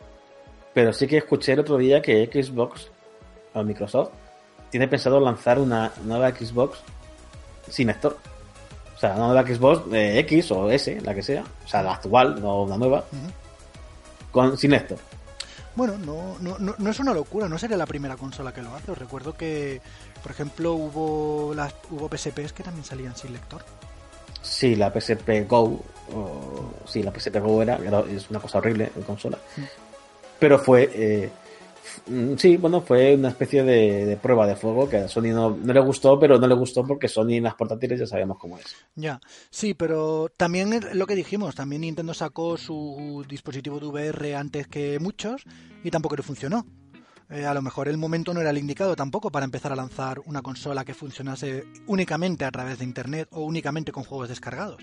pero 0.74 0.92
sí 0.92 1.06
que 1.06 1.18
escuché 1.18 1.52
el 1.52 1.60
otro 1.60 1.78
día 1.78 2.02
que 2.02 2.26
Xbox 2.26 2.90
o 3.54 3.62
Microsoft 3.62 4.10
tiene 4.70 4.88
pensado 4.88 5.18
lanzar 5.20 5.58
una 5.58 5.92
nueva 6.04 6.30
Xbox 6.30 6.78
sin 7.68 7.88
lector. 7.88 8.18
O 8.94 8.98
sea, 8.98 9.14
una 9.14 9.28
nueva 9.28 9.46
Xbox 9.46 9.82
X 9.92 10.50
o 10.50 10.70
S, 10.70 11.00
la 11.00 11.14
que 11.14 11.22
sea. 11.22 11.44
O 11.64 11.68
sea, 11.68 11.82
la 11.82 11.94
actual, 11.94 12.40
no 12.40 12.62
una 12.62 12.76
nueva. 12.76 13.04
con, 14.30 14.56
sin 14.58 14.72
lector. 14.72 14.98
Bueno, 15.74 15.98
no, 15.98 16.36
no, 16.40 16.58
no, 16.58 16.74
no, 16.78 16.90
es 16.90 16.98
una 17.00 17.12
locura, 17.12 17.50
no 17.50 17.58
sería 17.58 17.76
la 17.76 17.84
primera 17.84 18.16
consola 18.16 18.52
que 18.52 18.62
lo 18.62 18.74
hace. 18.74 18.92
Os 18.92 18.98
recuerdo 18.98 19.34
que, 19.34 19.82
por 20.26 20.32
ejemplo, 20.32 20.72
hubo 20.72 21.54
las 21.54 21.72
hubo 21.88 22.08
PSPs 22.08 22.52
que 22.52 22.64
también 22.64 22.84
salían 22.84 23.14
sin 23.14 23.32
lector. 23.32 23.62
Sí, 24.42 24.74
la 24.74 24.92
PSP 24.92 25.46
Go. 25.48 25.80
sí, 26.84 27.04
la 27.04 27.12
PSP 27.12 27.36
Go 27.36 27.62
era, 27.62 27.78
es 28.10 28.28
una 28.28 28.40
cosa 28.40 28.58
horrible 28.58 28.90
en 28.96 29.02
consola. 29.02 29.38
Pero 30.40 30.58
fue. 30.58 30.90
Eh, 30.92 31.30
mm, 32.08 32.34
sí, 32.38 32.56
bueno, 32.56 32.80
fue 32.80 33.14
una 33.14 33.28
especie 33.28 33.62
de, 33.62 34.18
prueba 34.20 34.48
de 34.48 34.56
fuego 34.56 34.88
que 34.88 34.96
a 34.96 35.08
Sony 35.08 35.30
no, 35.32 35.56
le 35.64 35.78
gustó, 35.78 36.18
pero 36.18 36.40
no 36.40 36.48
le 36.48 36.56
gustó 36.56 36.84
porque 36.84 37.06
Sony 37.06 37.34
en 37.34 37.44
las 37.44 37.54
portátiles 37.54 38.00
ya 38.00 38.06
sabemos 38.08 38.36
cómo 38.36 38.58
es. 38.58 38.74
Ya, 38.96 39.20
sí, 39.50 39.74
pero 39.74 40.28
también 40.36 40.80
lo 40.94 41.06
que 41.06 41.14
dijimos, 41.14 41.54
también 41.54 41.82
Nintendo 41.82 42.14
sacó 42.14 42.56
su 42.56 43.24
dispositivo 43.28 43.78
de 43.78 43.86
VR 43.86 44.34
antes 44.34 44.66
que 44.66 44.98
muchos 44.98 45.44
y 45.84 45.90
tampoco 45.92 46.16
le 46.16 46.24
funcionó. 46.24 46.66
Eh, 47.28 47.44
a 47.44 47.54
lo 47.54 47.62
mejor 47.62 47.88
el 47.88 47.96
momento 47.96 48.32
no 48.32 48.40
era 48.40 48.50
el 48.50 48.58
indicado 48.58 48.94
tampoco 48.94 49.30
para 49.30 49.44
empezar 49.44 49.72
a 49.72 49.76
lanzar 49.76 50.20
una 50.26 50.42
consola 50.42 50.84
que 50.84 50.94
funcionase 50.94 51.64
únicamente 51.86 52.44
a 52.44 52.50
través 52.50 52.78
de 52.78 52.84
Internet 52.84 53.28
o 53.32 53.42
únicamente 53.42 53.90
con 53.90 54.04
juegos 54.04 54.28
descargados. 54.28 54.80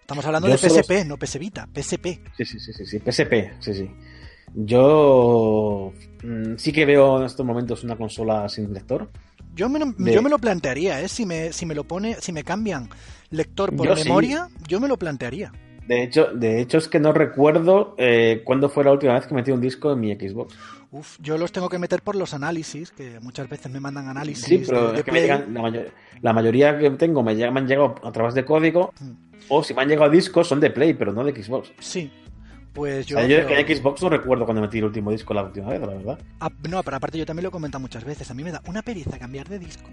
Estamos 0.00 0.26
hablando 0.26 0.48
de 0.48 0.58
PSP, 0.58 1.06
no 1.06 1.16
PS 1.16 1.38
Vita, 1.38 1.68
PSP. 1.72 2.06
Sí, 2.36 2.44
sí, 2.44 2.58
sí, 2.58 2.72
sí, 2.72 2.86
sí, 2.86 2.98
PSP, 2.98 3.60
sí, 3.60 3.72
sí. 3.72 3.90
Yo 4.54 5.92
mm, 6.22 6.56
sí 6.56 6.72
que 6.72 6.84
veo 6.84 7.18
en 7.18 7.26
estos 7.26 7.46
momentos 7.46 7.84
una 7.84 7.96
consola 7.96 8.48
sin 8.48 8.72
lector. 8.72 9.10
Yo 9.54 9.68
me, 9.68 9.78
yo 10.12 10.22
me 10.22 10.30
lo 10.30 10.38
plantearía, 10.38 11.00
¿eh? 11.00 11.08
Si 11.08 11.24
me, 11.24 11.52
si 11.52 11.64
me 11.64 11.76
lo 11.76 11.84
pone, 11.84 12.16
si 12.20 12.32
me 12.32 12.42
cambian 12.42 12.88
lector 13.30 13.74
por 13.76 13.94
memoria, 13.94 14.48
yo 14.68 14.80
me 14.80 14.88
lo 14.88 14.98
plantearía. 14.98 15.52
De 15.86 16.02
hecho, 16.02 16.26
de 16.32 16.60
hecho 16.60 16.78
es 16.78 16.88
que 16.88 16.98
no 16.98 17.12
recuerdo 17.12 17.94
eh, 17.98 18.42
cuándo 18.44 18.68
fue 18.68 18.84
la 18.84 18.92
última 18.92 19.14
vez 19.14 19.26
que 19.26 19.34
metí 19.34 19.50
un 19.50 19.60
disco 19.60 19.92
en 19.92 20.00
mi 20.00 20.14
Xbox. 20.14 20.56
Uf, 20.90 21.18
yo 21.20 21.36
los 21.36 21.52
tengo 21.52 21.68
que 21.68 21.78
meter 21.78 22.02
por 22.02 22.14
los 22.14 22.34
análisis, 22.34 22.92
que 22.92 23.18
muchas 23.20 23.48
veces 23.48 23.70
me 23.70 23.80
mandan 23.80 24.08
análisis. 24.08 24.44
Sí, 24.44 24.62
pero 24.64 24.92
la, 26.22 26.32
mayoría 26.32 26.78
que 26.78 26.88
tengo 26.90 27.22
me, 27.22 27.34
llegan, 27.34 27.56
han 27.56 27.66
llegado 27.66 27.96
a 28.02 28.12
través 28.12 28.34
de 28.34 28.44
código, 28.44 28.94
mm. 29.00 29.10
o 29.48 29.62
si 29.64 29.74
me 29.74 29.82
han 29.82 29.88
llegado 29.88 30.10
discos 30.10 30.46
son 30.46 30.60
de 30.60 30.70
Play, 30.70 30.94
pero 30.94 31.12
no 31.12 31.24
de 31.24 31.32
Xbox. 31.42 31.72
Sí, 31.80 32.10
pues 32.72 33.06
yo. 33.06 33.20
yo 33.26 33.46
que 33.46 33.58
en 33.58 33.76
Xbox 33.76 34.02
no 34.02 34.08
recuerdo 34.08 34.44
cuando 34.44 34.62
metí 34.62 34.78
el 34.78 34.84
último 34.84 35.10
disco 35.10 35.34
la 35.34 35.42
última 35.42 35.68
vez, 35.68 35.80
la 35.80 35.86
verdad. 35.88 36.18
Ah, 36.40 36.50
no, 36.68 36.82
pero 36.82 36.96
aparte 36.96 37.18
yo 37.18 37.26
también 37.26 37.42
lo 37.42 37.48
he 37.48 37.52
comentado 37.52 37.80
muchas 37.80 38.04
veces. 38.04 38.30
A 38.30 38.34
mí 38.34 38.44
me 38.44 38.52
da 38.52 38.62
una 38.66 38.82
pericia 38.82 39.18
cambiar 39.18 39.48
de 39.48 39.58
disco. 39.58 39.88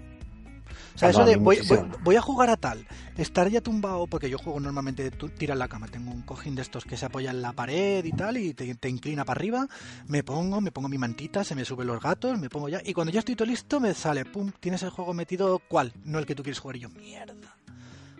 O 0.94 0.98
sea, 0.98 1.10
eso 1.10 1.24
de 1.24 1.36
voy, 1.36 1.58
voy, 2.02 2.16
a 2.16 2.20
jugar 2.20 2.50
a 2.50 2.56
tal, 2.56 2.86
estar 3.16 3.48
ya 3.48 3.60
tumbado, 3.60 4.06
porque 4.06 4.28
yo 4.28 4.38
juego 4.38 4.60
normalmente 4.60 5.10
tira 5.10 5.54
en 5.54 5.58
la 5.58 5.68
cama, 5.68 5.88
tengo 5.88 6.10
un 6.10 6.22
cojín 6.22 6.54
de 6.54 6.62
estos 6.62 6.84
que 6.84 6.96
se 6.96 7.06
apoya 7.06 7.30
en 7.30 7.42
la 7.42 7.52
pared 7.52 8.04
y 8.04 8.12
tal, 8.12 8.36
y 8.36 8.54
te, 8.54 8.88
inclina 8.88 9.24
para 9.24 9.38
arriba, 9.38 9.66
me 10.06 10.22
pongo, 10.22 10.60
me 10.60 10.70
pongo 10.70 10.88
mi 10.88 10.98
mantita, 10.98 11.44
se 11.44 11.54
me 11.54 11.64
suben 11.64 11.86
los 11.86 12.00
gatos, 12.00 12.38
me 12.38 12.48
pongo 12.48 12.68
ya, 12.68 12.80
y 12.84 12.92
cuando 12.92 13.12
ya 13.12 13.20
estoy 13.20 13.36
todo 13.36 13.48
listo 13.48 13.80
me 13.80 13.94
sale, 13.94 14.24
pum, 14.24 14.52
tienes 14.60 14.82
el 14.82 14.90
juego 14.90 15.14
metido, 15.14 15.60
¿cuál? 15.68 15.92
No 16.04 16.18
el 16.18 16.26
que 16.26 16.34
tú 16.34 16.42
quieres 16.42 16.58
jugar, 16.58 16.76
y 16.76 16.80
yo, 16.80 16.90
mierda. 16.90 17.56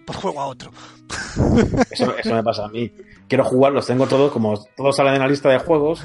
Pues 0.07 0.19
juego 0.19 0.41
a 0.41 0.47
otro. 0.47 0.73
Eso, 1.91 2.17
eso 2.17 2.35
me 2.35 2.43
pasa 2.43 2.65
a 2.65 2.69
mí. 2.69 2.93
Quiero 3.29 3.45
jugar, 3.45 3.73
los 3.73 3.87
tengo 3.87 4.07
todos, 4.07 4.33
como 4.33 4.59
todos 4.77 4.97
salen 4.97 5.15
en 5.15 5.21
la 5.21 5.29
lista 5.29 5.49
de 5.49 5.59
juegos, 5.59 6.03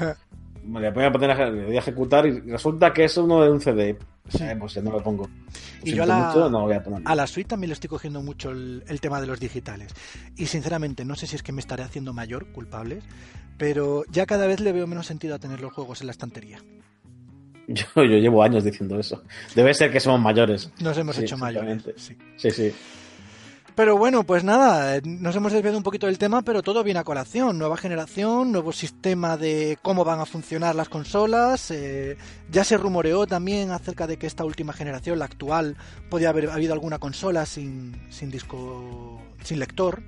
me 0.68 0.90
voy 0.90 1.04
a 1.04 1.10
poner 1.10 1.30
a, 1.30 1.50
voy 1.50 1.76
a 1.76 1.78
ejecutar 1.78 2.26
y 2.26 2.40
resulta 2.40 2.92
que 2.92 3.04
es 3.04 3.16
uno 3.16 3.42
de 3.42 3.50
un 3.50 3.60
CD. 3.60 3.98
Eh, 4.38 4.56
pues 4.58 4.82
no 4.82 4.90
lo 4.90 5.02
pongo. 5.02 5.28
Y 5.82 5.94
yo 5.94 6.02
a 6.02 6.06
la, 6.06 6.34
no 6.50 6.62
voy 6.62 6.74
a, 6.74 6.82
a, 7.04 7.14
la 7.14 7.26
suite 7.26 7.48
también 7.48 7.70
le 7.70 7.74
estoy 7.74 7.88
cogiendo 7.88 8.20
mucho 8.20 8.50
el, 8.50 9.00
tema 9.00 9.20
de 9.20 9.26
los 9.26 9.40
digitales. 9.40 9.94
Y 10.36 10.46
sinceramente, 10.46 11.04
no 11.04 11.14
sé 11.14 11.26
si 11.26 11.36
es 11.36 11.42
que 11.42 11.52
me 11.52 11.60
estaré 11.60 11.82
haciendo 11.82 12.12
mayor, 12.12 12.52
culpables, 12.52 13.04
pero 13.56 14.04
ya 14.10 14.26
cada 14.26 14.46
vez 14.46 14.60
le 14.60 14.72
veo 14.72 14.86
menos 14.86 15.06
sentido 15.06 15.34
a 15.34 15.38
tener 15.38 15.60
los 15.60 15.72
juegos 15.72 16.02
en 16.02 16.08
la 16.08 16.12
estantería. 16.12 16.58
Yo, 17.68 17.84
yo 17.96 18.16
llevo 18.16 18.42
años 18.42 18.64
diciendo 18.64 18.98
eso. 18.98 19.22
Debe 19.54 19.74
ser 19.74 19.92
que 19.92 20.00
somos 20.00 20.22
mayores. 20.22 20.72
Nos 20.80 20.96
hemos 20.96 21.18
hecho 21.18 21.36
mayores. 21.36 21.82
Sí, 21.96 22.16
sí. 22.38 22.50
sí. 22.50 22.74
Pero 23.78 23.96
bueno, 23.96 24.24
pues 24.24 24.42
nada, 24.42 25.00
nos 25.04 25.36
hemos 25.36 25.52
desviado 25.52 25.76
un 25.76 25.84
poquito 25.84 26.06
del 26.06 26.18
tema, 26.18 26.42
pero 26.42 26.64
todo 26.64 26.82
viene 26.82 26.98
a 26.98 27.04
colación. 27.04 27.60
Nueva 27.60 27.76
generación, 27.76 28.50
nuevo 28.50 28.72
sistema 28.72 29.36
de 29.36 29.78
cómo 29.82 30.04
van 30.04 30.18
a 30.18 30.26
funcionar 30.26 30.74
las 30.74 30.88
consolas. 30.88 31.70
Eh, 31.70 32.16
ya 32.50 32.64
se 32.64 32.76
rumoreó 32.76 33.24
también 33.28 33.70
acerca 33.70 34.08
de 34.08 34.16
que 34.16 34.26
esta 34.26 34.44
última 34.44 34.72
generación, 34.72 35.20
la 35.20 35.26
actual, 35.26 35.76
podía 36.10 36.30
haber 36.30 36.50
habido 36.50 36.72
alguna 36.72 36.98
consola 36.98 37.46
sin, 37.46 37.94
sin 38.10 38.32
disco, 38.32 39.22
sin 39.44 39.60
lector. 39.60 40.02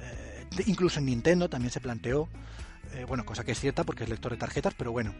Eh, 0.00 0.62
incluso 0.66 1.00
en 1.00 1.06
Nintendo 1.06 1.48
también 1.48 1.72
se 1.72 1.80
planteó. 1.80 2.28
Eh, 2.94 3.04
bueno, 3.06 3.24
cosa 3.24 3.44
que 3.44 3.52
es 3.52 3.60
cierta 3.60 3.84
porque 3.84 4.04
es 4.04 4.10
lector 4.10 4.32
de 4.32 4.38
tarjetas, 4.38 4.74
pero 4.76 4.92
bueno. 4.92 5.14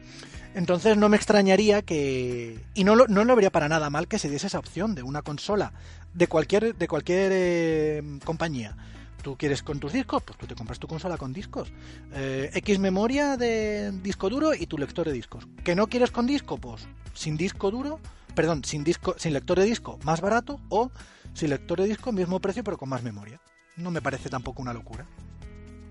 Entonces 0.55 0.97
no 0.97 1.09
me 1.09 1.17
extrañaría 1.17 1.83
que... 1.83 2.63
Y 2.75 2.85
no 2.85 2.95
lo, 2.95 3.09
no 3.09 3.51
para 3.51 3.69
nada 3.69 3.89
mal 3.89 4.09
que 4.09 4.19
se 4.19 4.29
diese 4.29 4.47
esa 4.47 4.59
opción 4.59 4.95
de 4.95 5.03
una 5.03 5.23
consola 5.23 5.73
de 6.13 6.27
cualquier, 6.27 6.75
de 6.77 6.89
cualquier 6.89 7.31
eh, 7.35 8.03
compañía. 8.25 8.77
Tú 9.23 9.37
quieres 9.37 9.63
con 9.63 9.79
tus 9.79 9.93
discos, 9.93 10.23
pues 10.23 10.37
tú 10.37 10.47
te 10.47 10.55
compras 10.55 10.79
tu 10.79 10.87
consola 10.87 11.17
con 11.17 11.33
discos. 11.33 11.73
Eh, 12.13 12.51
X 12.55 12.79
memoria 12.79 13.37
de 13.37 13.93
disco 14.03 14.29
duro 14.29 14.53
y 14.53 14.67
tu 14.67 14.77
lector 14.77 15.07
de 15.07 15.13
discos. 15.13 15.47
¿Que 15.65 15.75
no 15.75 15.87
quieres 15.87 16.11
con 16.11 16.27
disco? 16.27 16.59
Pues 16.59 16.87
sin 17.15 17.37
disco 17.37 17.71
duro, 17.71 18.01
perdón, 18.35 18.65
sin 18.65 18.85
disco, 18.85 19.15
sin 19.17 19.33
lector 19.33 19.59
de 19.59 19.65
disco 19.65 19.99
más 20.05 20.21
barato 20.21 20.61
o 20.69 20.91
sin 21.35 21.51
lector 21.51 21.81
de 21.81 21.87
disco 21.87 22.13
mismo 22.13 22.41
precio 22.41 22.65
pero 22.65 22.77
con 22.77 22.89
más 22.89 23.03
memoria. 23.03 23.41
No 23.77 23.91
me 23.91 24.03
parece 24.03 24.29
tampoco 24.29 24.61
una 24.61 24.75
locura 24.75 25.07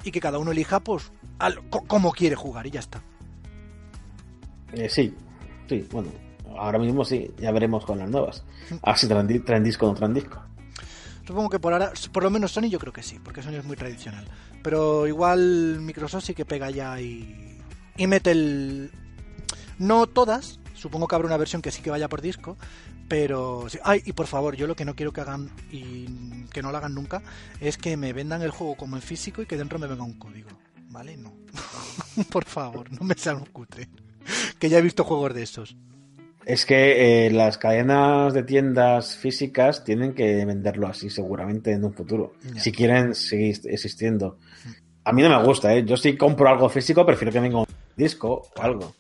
y 0.03 0.11
que 0.11 0.19
cada 0.19 0.39
uno 0.39 0.51
elija 0.51 0.79
pues 0.79 1.11
al, 1.39 1.59
cómo 1.69 2.11
quiere 2.11 2.35
jugar 2.35 2.67
y 2.67 2.71
ya 2.71 2.79
está. 2.79 3.01
Eh, 4.73 4.89
sí, 4.89 5.13
sí, 5.67 5.85
bueno, 5.91 6.09
ahora 6.57 6.79
mismo 6.79 7.03
sí, 7.03 7.31
ya 7.37 7.51
veremos 7.51 7.85
con 7.85 7.99
las 7.99 8.09
nuevas. 8.09 8.43
A 8.83 8.91
ver 8.91 8.97
si 8.97 9.07
traen, 9.07 9.63
disco 9.63 9.85
o 9.85 9.89
no 9.89 9.95
traen 9.95 10.13
disco. 10.13 10.41
Supongo 11.25 11.49
que 11.49 11.59
por 11.59 11.73
ahora, 11.73 11.91
por 12.11 12.23
lo 12.23 12.29
menos 12.29 12.51
Sony 12.51 12.69
yo 12.69 12.79
creo 12.79 12.93
que 12.93 13.03
sí, 13.03 13.19
porque 13.23 13.41
Sony 13.41 13.55
es 13.55 13.65
muy 13.65 13.75
tradicional. 13.75 14.25
Pero 14.63 15.07
igual 15.07 15.79
Microsoft 15.81 16.25
sí 16.25 16.33
que 16.33 16.45
pega 16.45 16.69
ya 16.69 16.99
y, 16.99 17.59
y 17.97 18.07
mete 18.07 18.31
el... 18.31 18.91
No 19.77 20.07
todas, 20.07 20.59
supongo 20.81 21.07
que 21.07 21.13
habrá 21.13 21.27
una 21.27 21.37
versión 21.37 21.61
que 21.61 21.69
sí 21.69 21.83
que 21.83 21.91
vaya 21.91 22.09
por 22.09 22.21
disco, 22.21 22.57
pero, 23.07 23.67
ay, 23.83 24.01
y 24.03 24.13
por 24.13 24.25
favor, 24.25 24.55
yo 24.55 24.65
lo 24.65 24.75
que 24.75 24.83
no 24.83 24.95
quiero 24.95 25.13
que 25.13 25.21
hagan 25.21 25.51
y 25.71 26.45
que 26.51 26.63
no 26.63 26.71
lo 26.71 26.77
hagan 26.79 26.95
nunca 26.95 27.21
es 27.59 27.77
que 27.77 27.97
me 27.97 28.13
vendan 28.13 28.41
el 28.41 28.49
juego 28.49 28.75
como 28.75 28.95
en 28.95 29.03
físico 29.03 29.43
y 29.43 29.45
que 29.45 29.57
dentro 29.57 29.77
me 29.77 29.85
venga 29.85 30.03
un 30.03 30.17
código. 30.17 30.49
¿Vale? 30.89 31.15
No. 31.17 31.33
por 32.31 32.45
favor, 32.45 32.91
no 32.91 33.05
me 33.05 33.15
un 33.33 33.45
cutre. 33.45 33.89
que 34.57 34.69
ya 34.69 34.79
he 34.79 34.81
visto 34.81 35.03
juegos 35.03 35.35
de 35.35 35.43
esos. 35.43 35.77
Es 36.45 36.65
que 36.65 37.27
eh, 37.27 37.31
las 37.31 37.59
cadenas 37.59 38.33
de 38.33 38.41
tiendas 38.41 39.15
físicas 39.15 39.83
tienen 39.83 40.13
que 40.13 40.43
venderlo 40.45 40.87
así 40.87 41.11
seguramente 41.11 41.71
en 41.71 41.85
un 41.85 41.93
futuro. 41.93 42.33
Si 42.57 42.71
quieren 42.71 43.13
seguir 43.13 43.59
existiendo. 43.65 44.39
A 45.03 45.13
mí 45.13 45.21
no 45.21 45.29
me 45.29 45.45
gusta, 45.45 45.73
¿eh? 45.75 45.85
Yo 45.85 45.95
si 45.95 46.17
compro 46.17 46.49
algo 46.49 46.67
físico 46.69 47.05
prefiero 47.05 47.31
que 47.31 47.39
venga 47.39 47.59
un 47.59 47.65
disco 47.95 48.41
o 48.55 48.61
algo. 48.61 48.95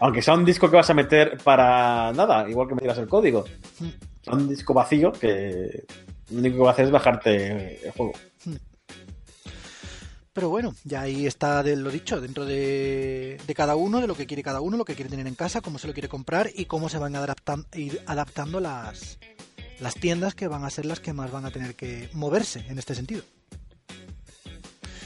Aunque 0.00 0.22
sea 0.22 0.34
un 0.34 0.44
disco 0.44 0.70
que 0.70 0.76
vas 0.76 0.90
a 0.90 0.94
meter 0.94 1.38
para 1.42 2.12
nada, 2.12 2.48
igual 2.48 2.68
que 2.68 2.74
me 2.74 2.80
tiras 2.80 2.98
el 2.98 3.08
código. 3.08 3.44
Mm. 3.80 4.32
un 4.32 4.48
disco 4.48 4.72
vacío 4.72 5.12
que 5.12 5.84
lo 6.30 6.38
único 6.38 6.56
que 6.56 6.62
va 6.62 6.70
a 6.70 6.72
hacer 6.72 6.86
es 6.86 6.90
bajarte 6.90 7.86
el 7.86 7.92
juego. 7.92 8.12
Mm. 8.44 8.54
Pero 10.32 10.48
bueno, 10.48 10.74
ya 10.82 11.02
ahí 11.02 11.26
está 11.26 11.62
de 11.62 11.76
lo 11.76 11.90
dicho, 11.90 12.20
dentro 12.20 12.44
de, 12.44 13.38
cada 13.54 13.76
uno, 13.76 14.00
de 14.00 14.08
lo 14.08 14.16
que 14.16 14.26
quiere 14.26 14.42
cada 14.42 14.60
uno, 14.60 14.76
lo 14.76 14.84
que 14.84 14.96
quiere 14.96 15.08
tener 15.08 15.28
en 15.28 15.36
casa, 15.36 15.60
cómo 15.60 15.78
se 15.78 15.86
lo 15.86 15.92
quiere 15.92 16.08
comprar 16.08 16.50
y 16.52 16.64
cómo 16.64 16.88
se 16.88 16.98
van 16.98 17.14
a 17.14 17.22
ir 17.74 18.02
adaptando 18.06 18.58
las, 18.58 19.20
las 19.78 19.94
tiendas 19.94 20.34
que 20.34 20.48
van 20.48 20.64
a 20.64 20.70
ser 20.70 20.86
las 20.86 20.98
que 20.98 21.12
más 21.12 21.30
van 21.30 21.44
a 21.44 21.52
tener 21.52 21.76
que 21.76 22.08
moverse 22.14 22.64
en 22.68 22.80
este 22.80 22.96
sentido. 22.96 23.22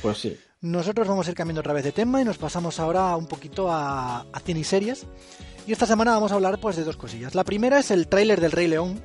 Pues 0.01 0.17
sí. 0.17 0.39
Nosotros 0.61 1.07
vamos 1.07 1.27
a 1.27 1.31
ir 1.31 1.37
cambiando 1.37 1.61
otra 1.61 1.73
vez 1.73 1.85
de 1.85 1.93
tema 1.93 2.21
y 2.21 2.25
nos 2.25 2.37
pasamos 2.39 2.81
ahora 2.81 3.15
un 3.17 3.27
poquito 3.27 3.71
a, 3.71 4.21
a 4.21 4.41
cine 4.45 4.61
y 4.61 4.65
series. 4.65 5.07
Y 5.67 5.73
esta 5.73 5.87
semana 5.87 6.13
vamos 6.13 6.33
a 6.33 6.35
hablar 6.35 6.59
pues 6.59 6.77
de 6.77 6.83
dos 6.85 6.97
cosillas. 6.97 7.35
La 7.35 7.45
primera 7.45 7.79
es 7.79 7.91
el 7.93 8.09
tráiler 8.09 8.41
del 8.41 8.51
Rey 8.53 8.67
León, 8.67 9.01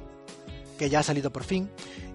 que 0.80 0.90
ya 0.90 1.00
ha 1.00 1.04
salido 1.04 1.32
por 1.32 1.44
fin. 1.44 1.70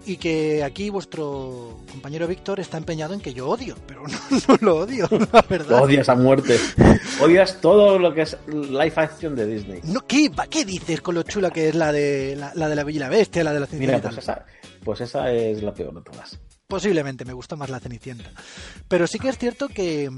y 0.06 0.16
que 0.16 0.64
aquí 0.64 0.88
vuestro 0.90 1.80
compañero 1.90 2.26
Víctor 2.26 2.60
está 2.60 2.78
empeñado 2.78 3.12
en 3.14 3.20
que 3.20 3.34
yo 3.34 3.48
odio, 3.48 3.76
pero 3.86 4.02
no, 4.48 4.56
lo 4.60 4.76
odio, 4.78 5.06
la 5.32 5.42
verdad. 5.42 5.78
Lo 5.78 5.82
odias 5.82 6.08
a 6.08 6.14
muerte. 6.14 6.58
odias 7.20 7.60
todo 7.60 7.98
lo 7.98 8.12
que 8.14 8.22
es 8.22 8.36
live 8.48 8.92
action 8.96 9.36
de 9.36 9.46
Disney. 9.46 9.80
No, 9.84 10.00
¿qué, 10.06 10.30
¿Qué 10.50 10.64
dices 10.64 11.00
con 11.02 11.14
lo 11.14 11.22
chula 11.22 11.50
que 11.50 11.68
es 11.68 11.74
la 11.74 11.92
de 11.92 12.36
la, 12.36 12.68
de 12.68 12.74
la 12.74 12.84
Bella 12.84 12.96
y 12.96 13.00
la 13.00 13.08
Bestia, 13.08 13.44
la 13.44 13.52
de 13.52 13.60
la 13.60 13.66
Cenicienta? 13.66 14.08
Mira, 14.08 14.10
pues 14.10 14.18
esa, 14.18 14.46
pues 14.82 15.00
esa 15.02 15.30
es 15.30 15.62
la 15.62 15.74
peor 15.74 15.94
de 15.94 16.02
todas. 16.10 16.38
Posiblemente, 16.68 17.24
me 17.24 17.32
gustó 17.32 17.56
más 17.56 17.70
la 17.70 17.80
Cenicienta. 17.80 18.30
Pero 18.88 19.06
sí 19.06 19.18
que 19.18 19.30
es 19.30 19.38
cierto 19.38 19.68
que 19.68 20.10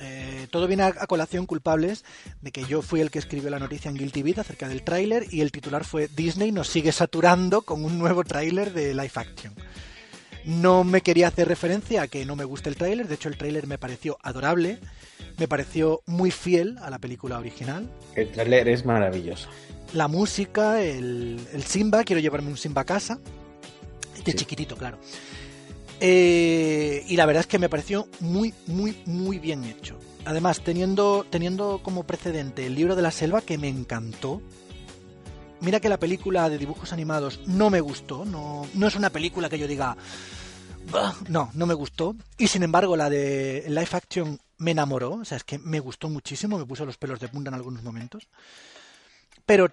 eh, 0.00 0.46
todo 0.50 0.66
viene 0.66 0.84
a, 0.84 0.92
colación 1.06 1.44
culpables 1.44 2.06
de 2.40 2.52
que 2.52 2.64
yo 2.64 2.80
fui 2.80 3.00
el 3.00 3.10
que 3.10 3.18
escribió 3.18 3.50
la 3.50 3.58
noticia 3.58 3.90
en 3.90 3.98
Guilty 3.98 4.22
Beat 4.22 4.38
acerca 4.38 4.66
del 4.66 4.82
tráiler 4.82 5.26
y 5.30 5.42
el 5.42 5.52
titular 5.52 5.84
fue 5.84 6.08
Disney 6.08 6.52
nos 6.52 6.68
sigue 6.68 6.90
saturando 6.90 7.62
con 7.62 7.84
un 7.84 7.98
nuevo 7.98 8.24
tráiler 8.24 8.72
de 8.72 8.94
live 8.94 9.12
action. 9.14 9.54
No 10.46 10.84
me 10.84 11.02
quería 11.02 11.28
hacer 11.28 11.48
referencia 11.48 12.00
a 12.00 12.08
que 12.08 12.24
no 12.24 12.34
me 12.34 12.44
guste 12.44 12.70
el 12.70 12.76
tráiler, 12.76 13.06
de 13.06 13.16
hecho 13.16 13.28
el 13.28 13.36
tráiler 13.36 13.66
me 13.66 13.76
pareció 13.76 14.16
adorable, 14.22 14.78
me 15.36 15.48
pareció 15.48 16.00
muy 16.06 16.30
fiel 16.30 16.78
a 16.80 16.88
la 16.88 16.98
película 16.98 17.38
original. 17.38 17.90
El 18.14 18.32
tráiler 18.32 18.68
es 18.68 18.86
maravilloso. 18.86 19.50
La 19.92 20.08
música, 20.08 20.80
el, 20.80 21.38
Simba, 21.66 22.04
quiero 22.04 22.20
llevarme 22.20 22.48
un 22.48 22.56
Simba 22.56 22.82
a 22.82 22.86
casa, 22.86 23.18
de 24.24 24.34
chiquitito, 24.34 24.76
claro. 24.76 24.98
Eh, 26.00 27.04
y 27.08 27.16
la 27.16 27.26
verdad 27.26 27.40
es 27.40 27.46
que 27.46 27.58
me 27.58 27.68
pareció 27.68 28.08
muy, 28.20 28.54
muy, 28.66 29.02
muy 29.06 29.38
bien 29.38 29.64
hecho. 29.64 29.98
Además, 30.24 30.60
teniendo, 30.62 31.26
teniendo 31.28 31.80
como 31.82 32.04
precedente 32.04 32.66
el 32.66 32.74
libro 32.74 32.94
de 32.94 33.02
la 33.02 33.10
selva, 33.10 33.40
que 33.40 33.58
me 33.58 33.68
encantó. 33.68 34.40
Mira 35.60 35.80
que 35.80 35.88
la 35.88 35.98
película 35.98 36.48
de 36.48 36.58
dibujos 36.58 36.92
animados 36.92 37.40
no 37.46 37.68
me 37.68 37.80
gustó, 37.80 38.24
no, 38.24 38.66
no 38.74 38.86
es 38.86 38.94
una 38.94 39.10
película 39.10 39.48
que 39.48 39.58
yo 39.58 39.66
diga, 39.66 39.96
no, 41.28 41.50
no 41.52 41.66
me 41.66 41.74
gustó. 41.74 42.14
Y 42.36 42.46
sin 42.46 42.62
embargo, 42.62 42.96
la 42.96 43.10
de 43.10 43.64
live 43.68 43.88
action 43.90 44.38
me 44.58 44.70
enamoró, 44.70 45.14
o 45.14 45.24
sea, 45.24 45.36
es 45.36 45.44
que 45.44 45.58
me 45.58 45.80
gustó 45.80 46.08
muchísimo, 46.08 46.58
me 46.58 46.66
puso 46.66 46.84
los 46.84 46.96
pelos 46.96 47.18
de 47.18 47.28
punta 47.28 47.48
en 47.48 47.54
algunos 47.54 47.82
momentos. 47.82 48.28
Pero 49.46 49.72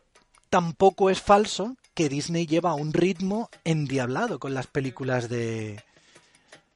tampoco 0.49 1.09
es 1.09 1.21
falso 1.21 1.75
que 1.93 2.09
Disney 2.09 2.45
lleva 2.45 2.73
un 2.73 2.93
ritmo 2.93 3.49
endiablado 3.63 4.39
con 4.39 4.53
las 4.53 4.67
películas 4.67 5.29
de, 5.29 5.83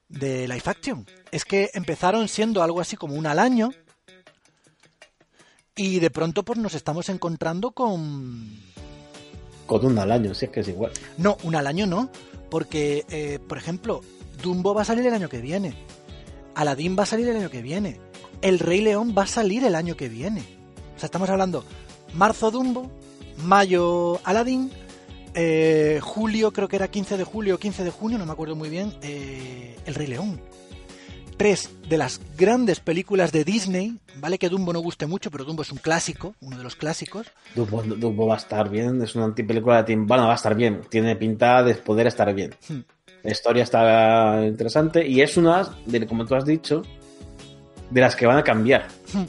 de 0.10 0.48
live 0.48 0.63
action. 0.65 1.06
Es 1.32 1.45
que 1.45 1.69
empezaron 1.74 2.28
siendo 2.28 2.62
algo 2.62 2.82
así 2.82 2.98
como 2.98 3.15
una 3.15 3.32
al 3.32 3.39
año 3.39 3.69
y 5.76 6.00
de 6.00 6.10
pronto 6.10 6.43
pues 6.43 6.60
nos 6.60 6.74
estamos 6.74 7.08
encontrando 7.10 7.72
con... 7.72 8.60
Con 9.65 9.86
una 9.86 10.02
al 10.02 10.12
año, 10.12 10.34
si 10.34 10.45
es 10.45 10.52
que 10.52 10.60
es 10.62 10.67
igual. 10.67 10.91
No, 11.17 11.38
una 11.43 11.60
al 11.60 11.67
año 11.67 11.86
no, 11.86 12.10
porque, 12.50 13.06
eh, 13.10 13.39
por 13.48 13.58
ejemplo, 13.58 14.02
Dumbo 14.41 14.74
va 14.74 14.82
a 14.82 14.86
salir 14.86 15.06
el 15.06 15.13
año 15.13 15.30
que 15.30 15.41
viene, 15.41 15.76
Aladdin 16.56 16.98
va 16.98 17.04
a 17.04 17.06
salir 17.06 17.30
el 17.30 17.38
año 17.38 17.50
que 17.50 17.62
viene, 17.62 18.00
El 18.41 18.60
Rey 18.60 18.82
León 18.82 19.13
va 19.17 19.24
a 19.24 19.28
salir 19.28 19.63
el 19.63 19.76
año 19.76 19.95
que 19.95 20.10
viene. 20.10 20.41
O 20.95 21.00
sea, 21.00 21.06
estamos 21.08 21.30
hablando 21.30 21.63
marzo 22.13 22.52
Dumbo, 22.52 22.91
mayo 23.43 24.19
Aladdin, 24.24 24.72
eh, 25.34 26.00
julio, 26.02 26.52
creo 26.52 26.68
que 26.68 26.76
era 26.76 26.88
15 26.88 27.18
de 27.18 27.24
julio 27.24 27.56
o 27.56 27.58
15 27.58 27.84
de 27.84 27.92
junio, 27.92 28.18
no 28.18 28.26
me 28.26 28.32
acuerdo 28.32 28.56
muy 28.56 28.70
bien, 28.70 28.94
eh, 29.02 29.76
El 29.86 29.96
Rey 29.96 30.08
León. 30.08 30.39
Tres 31.38 31.70
de 31.88 31.98
las 31.98 32.20
grandes 32.38 32.82
películas 32.82 33.32
de 33.32 33.46
Disney, 33.46 33.98
vale 34.18 34.38
que 34.38 34.50
Dumbo 34.50 34.74
no 34.74 34.82
guste 34.82 35.08
mucho, 35.08 35.32
pero 35.32 35.46
Dumbo 35.46 35.62
es 35.62 35.72
un 35.72 35.78
clásico, 35.78 36.36
uno 36.42 36.58
de 36.58 36.63
los 36.63 36.76
clásicos. 36.76 37.28
Dumbo, 37.56 38.28
va 38.28 38.34
a 38.34 38.38
estar 38.38 38.70
bien, 38.70 39.02
es 39.02 39.15
una 39.15 39.26
antipelícula 39.26 39.78
de 39.78 39.84
Tim 39.84 40.06
Bueno, 40.06 40.26
va 40.26 40.34
a 40.34 40.36
estar 40.36 40.54
bien, 40.54 40.82
tiene 40.89 41.15
pinta 41.15 41.63
de 41.63 41.76
poder 41.76 42.08
estar 42.08 42.34
bien. 42.34 42.56
Hmm. 42.68 42.80
La 43.24 43.32
historia 43.32 43.63
está 43.63 44.46
interesante 44.46 45.08
y 45.08 45.22
es 45.22 45.38
una, 45.38 45.70
de, 45.86 46.06
como 46.08 46.26
tú 46.26 46.36
has 46.36 46.46
dicho, 46.46 46.84
de 47.89 48.02
las 48.02 48.15
que 48.15 48.26
van 48.26 48.38
a 48.38 48.44
cambiar. 48.44 48.88
Hmm. 49.13 49.24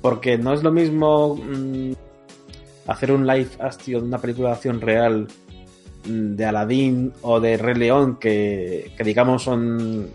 Porque 0.00 0.38
no 0.38 0.52
es 0.52 0.62
lo 0.62 0.70
mismo 0.70 1.36
mm, 1.36 1.93
hacer 2.86 3.12
un 3.12 3.26
live 3.26 3.50
action, 3.58 4.04
una 4.04 4.18
película 4.18 4.50
de 4.50 4.54
acción 4.54 4.80
real 4.80 5.26
mm, 6.06 6.34
de 6.36 6.44
Aladdin 6.44 7.12
o 7.22 7.40
de 7.40 7.56
Rey 7.56 7.74
León 7.74 8.18
que, 8.18 8.92
digamos 9.04 9.42
son 9.42 10.10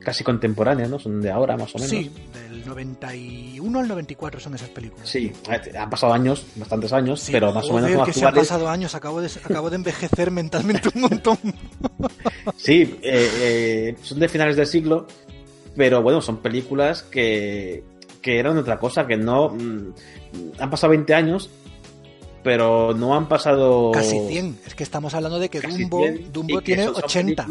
casi 0.00 0.22
contemporáneas, 0.22 0.90
¿no? 0.90 0.98
Son 0.98 1.20
de 1.22 1.30
ahora 1.30 1.56
más 1.56 1.74
o 1.74 1.78
menos. 1.78 1.90
Sí, 1.90 2.10
del 2.34 2.66
91 2.66 3.78
al 3.78 3.88
94 3.88 4.38
son 4.38 4.54
esas 4.54 4.68
películas. 4.68 5.08
Sí, 5.08 5.32
han 5.78 5.88
pasado 5.88 6.12
años, 6.12 6.44
bastantes 6.56 6.92
años, 6.92 7.26
pero 7.32 7.52
más 7.52 7.64
o 7.70 7.74
menos 7.74 7.90
son 7.90 8.04
que 8.04 8.12
se 8.12 8.26
han 8.26 8.34
pasado 8.34 8.68
años, 8.68 8.94
acabo 8.94 9.22
de, 9.22 9.30
acabo 9.42 9.70
de 9.70 9.76
envejecer 9.76 10.30
mentalmente 10.30 10.90
un 10.94 11.00
montón. 11.00 11.38
sí, 12.56 12.98
eh, 13.02 13.30
eh, 13.40 13.96
son 14.02 14.18
de 14.18 14.28
finales 14.28 14.56
del 14.56 14.66
siglo, 14.66 15.06
pero 15.74 16.02
bueno, 16.02 16.20
son 16.20 16.36
películas 16.38 17.02
que, 17.02 17.82
que 18.24 18.38
eran 18.38 18.56
otra 18.56 18.78
cosa, 18.78 19.06
que 19.06 19.18
no... 19.18 19.50
Mm, 19.50 19.92
han 20.58 20.70
pasado 20.70 20.92
20 20.92 21.12
años, 21.12 21.50
pero 22.42 22.94
no 22.94 23.14
han 23.14 23.28
pasado... 23.28 23.92
Casi 23.92 24.18
100. 24.18 24.60
Es 24.66 24.74
que 24.74 24.82
estamos 24.82 25.12
hablando 25.12 25.38
de 25.38 25.50
que 25.50 25.60
Dumbo, 25.60 26.06
Dumbo 26.32 26.62
tiene 26.62 26.88
80. 26.88 27.46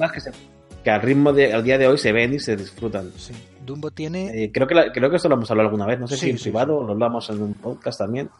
Que, 0.84 0.90
al 0.90 1.02
ritmo 1.04 1.32
de, 1.32 1.54
al 1.54 1.64
día 1.64 1.78
de 1.78 1.88
hoy 1.88 2.00
se 2.00 2.12
ven 2.12 2.34
y 2.34 2.40
se 2.40 2.56
disfrutan. 2.56 3.12
Sí. 3.16 3.34
Dumbo 3.64 3.92
tiene... 3.92 4.46
Eh, 4.46 4.52
creo, 4.52 4.68
que 4.68 4.92
creo 4.92 5.12
que 5.12 5.18
esto 5.18 5.30
lo 5.30 5.36
hemos 5.36 5.52
hablado 5.52 5.70
alguna 5.70 5.86
vez, 5.86 6.00
no 6.00 6.08
sé 6.08 6.18
si 6.18 6.32
en 6.32 6.38
privado 6.38 6.78
o 6.78 6.84
lo 6.84 6.94
hablamos 6.94 7.30
en 7.30 7.44
un 7.44 7.54
podcast 7.54 8.00
también. 8.00 8.32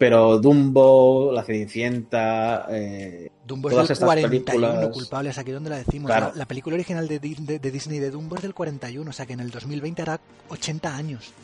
Pero 0.00 0.38
Dumbo, 0.38 1.30
La 1.30 1.42
Cenicienta, 1.42 2.66
eh, 2.70 3.30
Dumbo 3.46 3.68
es 3.68 3.86
del 3.86 3.98
41 3.98 4.90
culpables, 4.92 5.36
aquí 5.36 5.50
donde 5.50 5.68
la 5.68 5.76
decimos. 5.76 6.10
La, 6.10 6.46
película 6.46 6.76
original 6.76 7.06
de, 7.06 7.18
Disney 7.18 7.98
de 7.98 8.10
Dumbo 8.10 8.36
es 8.36 8.40
del 8.40 8.54
41, 8.54 9.10
o 9.10 9.12
sea 9.12 9.26
que 9.26 9.34
en 9.34 9.40
el 9.40 9.50
2020 9.50 10.00
hará 10.00 10.18
80 10.48 10.96
años 10.96 11.34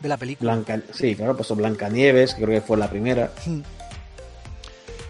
de 0.00 0.08
la 0.08 0.16
película. 0.16 0.54
Blanca, 0.54 0.80
sí, 0.92 1.14
claro, 1.14 1.36
pues 1.36 1.48
Blancanieves, 1.52 2.34
que 2.34 2.42
creo 2.42 2.60
que 2.60 2.66
fue 2.66 2.76
la 2.78 2.90
primera. 2.90 3.30
Hmm. 3.46 3.60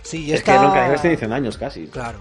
Sí, 0.02 0.26
y 0.26 0.32
es 0.34 0.40
está... 0.40 0.52
que 0.52 0.58
Blancanieves 0.58 1.00
te 1.00 1.08
dicen 1.08 1.32
años 1.32 1.56
casi. 1.56 1.86
Claro. 1.86 2.18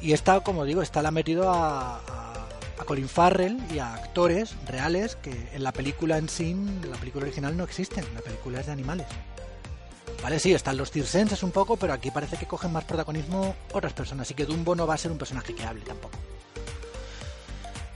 Y 0.00 0.14
está, 0.14 0.40
como 0.40 0.64
digo, 0.64 0.80
está 0.80 1.02
la 1.02 1.10
metido 1.10 1.50
a, 1.50 1.98
a, 1.98 2.48
a, 2.78 2.84
Colin 2.86 3.10
Farrell 3.10 3.58
y 3.70 3.80
a 3.80 3.92
actores 3.92 4.56
reales 4.66 5.16
que 5.16 5.50
en 5.52 5.62
la 5.62 5.72
película 5.72 6.16
en 6.16 6.30
sí, 6.30 6.52
en 6.52 6.90
la 6.90 6.96
película 6.96 7.26
original 7.26 7.54
no 7.54 7.64
existen. 7.64 8.06
La 8.14 8.22
película 8.22 8.60
es 8.60 8.64
de 8.66 8.72
animales. 8.72 9.06
Vale, 10.22 10.38
sí, 10.38 10.52
están 10.52 10.76
los 10.76 10.90
circenses 10.90 11.42
un 11.42 11.50
poco, 11.50 11.76
pero 11.76 11.92
aquí 11.92 12.10
parece 12.10 12.36
que 12.36 12.46
cogen 12.46 12.72
más 12.72 12.84
protagonismo 12.84 13.54
otras 13.72 13.92
personas. 13.92 14.26
Así 14.26 14.34
que 14.34 14.44
Dumbo 14.44 14.74
no 14.74 14.86
va 14.86 14.94
a 14.94 14.98
ser 14.98 15.12
un 15.12 15.18
personaje 15.18 15.54
que 15.54 15.64
hable 15.64 15.82
tampoco. 15.82 16.18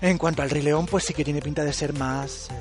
En 0.00 0.16
cuanto 0.16 0.42
al 0.42 0.50
Rey 0.50 0.62
León, 0.62 0.86
pues 0.86 1.04
sí 1.04 1.12
que 1.12 1.24
tiene 1.24 1.42
pinta 1.42 1.64
de 1.64 1.72
ser 1.72 1.92
más 1.92 2.48
eh, 2.50 2.54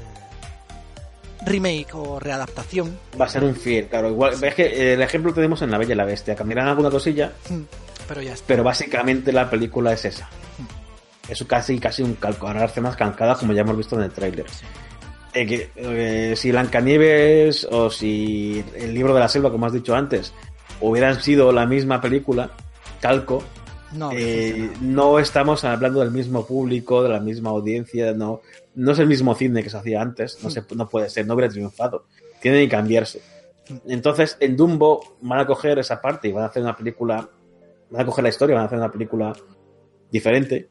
remake 1.46 1.94
o 1.94 2.20
readaptación. 2.20 3.00
Va 3.20 3.26
a 3.26 3.30
ser 3.30 3.44
un 3.44 3.56
fiel, 3.56 3.88
claro. 3.88 4.10
Igual, 4.10 4.44
es 4.44 4.56
que 4.56 4.94
el 4.94 5.02
ejemplo 5.02 5.34
tenemos 5.34 5.62
en 5.62 5.72
La 5.72 5.78
Bella 5.78 5.94
y 5.94 5.98
la 5.98 6.06
Bestia. 6.06 6.36
Cambiarán 6.36 6.68
alguna 6.68 6.90
cosilla, 6.90 7.32
hmm, 7.50 7.62
pero 8.08 8.22
ya 8.22 8.34
está. 8.34 8.46
Pero 8.48 8.64
básicamente 8.64 9.32
la 9.32 9.50
película 9.50 9.94
es 9.94 10.04
esa. 10.04 10.26
Hmm. 10.58 11.32
Es 11.32 11.44
casi, 11.46 11.80
casi 11.80 12.02
un 12.02 12.16
calco. 12.16 12.48
Ahora 12.48 12.66
escenas 12.66 12.96
calcadas, 12.98 13.38
como 13.38 13.54
ya 13.54 13.62
hemos 13.62 13.78
visto 13.78 13.96
en 13.96 14.04
el 14.04 14.12
tráiler. 14.12 14.46
Eh, 15.34 15.70
eh, 15.76 16.34
si 16.36 16.52
Blancanieves 16.52 17.68
o 17.70 17.90
si 17.90 18.64
el 18.76 18.94
libro 18.94 19.14
de 19.14 19.20
la 19.20 19.30
selva, 19.30 19.52
como 19.52 19.66
has 19.66 19.74
dicho 19.74 19.96
antes, 19.96 20.34
hubieran 20.82 21.22
sido 21.22 21.52
la 21.52 21.66
misma 21.66 22.02
película, 22.02 22.52
calco, 23.00 23.44
no, 23.94 24.12
eh, 24.14 24.72
no 24.82 25.20
estamos 25.20 25.64
hablando 25.64 26.00
del 26.00 26.12
mismo 26.12 26.46
público, 26.46 27.04
de 27.04 27.10
la 27.10 27.20
misma 27.20 27.52
audiencia, 27.52 28.14
no, 28.14 28.42
no 28.76 28.92
es 28.92 29.00
el 29.00 29.08
mismo 29.08 29.36
cine 29.36 29.64
que 29.64 29.70
se 29.70 29.78
hacía 29.78 30.02
antes, 30.02 30.44
no, 30.44 30.50
se, 30.50 30.64
no 30.76 30.88
puede 30.88 31.10
ser, 31.10 31.26
no 31.28 31.34
hubiera 31.36 31.52
triunfado, 31.52 32.06
tiene 32.42 32.62
que 32.62 32.70
cambiarse. 32.70 33.22
Entonces, 33.88 34.36
en 34.40 34.56
Dumbo 34.56 35.18
van 35.22 35.40
a 35.40 35.46
coger 35.46 35.78
esa 35.80 36.02
parte 36.02 36.28
y 36.28 36.32
van 36.32 36.44
a 36.44 36.48
hacer 36.48 36.64
una 36.64 36.76
película, 36.76 37.30
van 37.90 38.02
a 38.02 38.06
coger 38.06 38.24
la 38.24 38.30
historia, 38.30 38.56
van 38.56 38.64
a 38.64 38.68
hacer 38.68 38.80
una 38.80 38.92
película 38.92 39.34
diferente. 40.12 40.70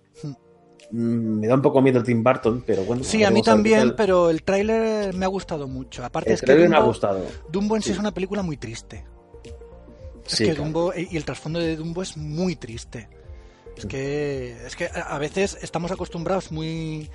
Mm, 0.91 1.41
me 1.41 1.47
da 1.47 1.55
un 1.55 1.63
poco 1.63 1.83
miedo 1.83 2.03
Tim 2.03 2.23
Burton, 2.23 2.65
pero 2.67 2.85
bueno. 2.85 3.05
Sí, 3.05 3.23
a 3.25 3.31
mí 3.31 3.43
también, 3.43 3.95
pero 3.97 4.31
el 4.31 4.43
tráiler 4.43 5.15
me 5.15 5.25
ha 5.25 5.29
gustado 5.29 5.69
mucho. 5.69 6.05
Aparte 6.05 6.33
es 6.33 6.41
que 6.41 6.55
Dumbo, 6.55 6.69
me 6.71 6.77
ha 6.77 6.81
gustado. 6.81 7.27
Dumbo 7.51 7.77
en 7.77 7.83
sí, 7.83 7.93
es 7.93 7.99
una 7.99 8.13
película 8.13 8.43
muy 8.43 8.57
triste. 8.57 9.05
Es 10.27 10.39
que 10.39 10.55
Dumbo 10.55 10.93
y 10.95 11.17
el 11.17 11.25
trasfondo 11.25 11.59
de 11.59 11.77
Dumbo 11.77 12.03
es 12.03 12.17
muy 12.17 12.57
triste. 12.57 13.09
Es 13.77 13.87
que 13.87 14.67
es 14.67 14.77
que 14.77 14.91
a 14.93 15.19
veces 15.19 15.57
estamos 15.63 15.93
acostumbrados 15.93 16.51
muy 16.51 17.09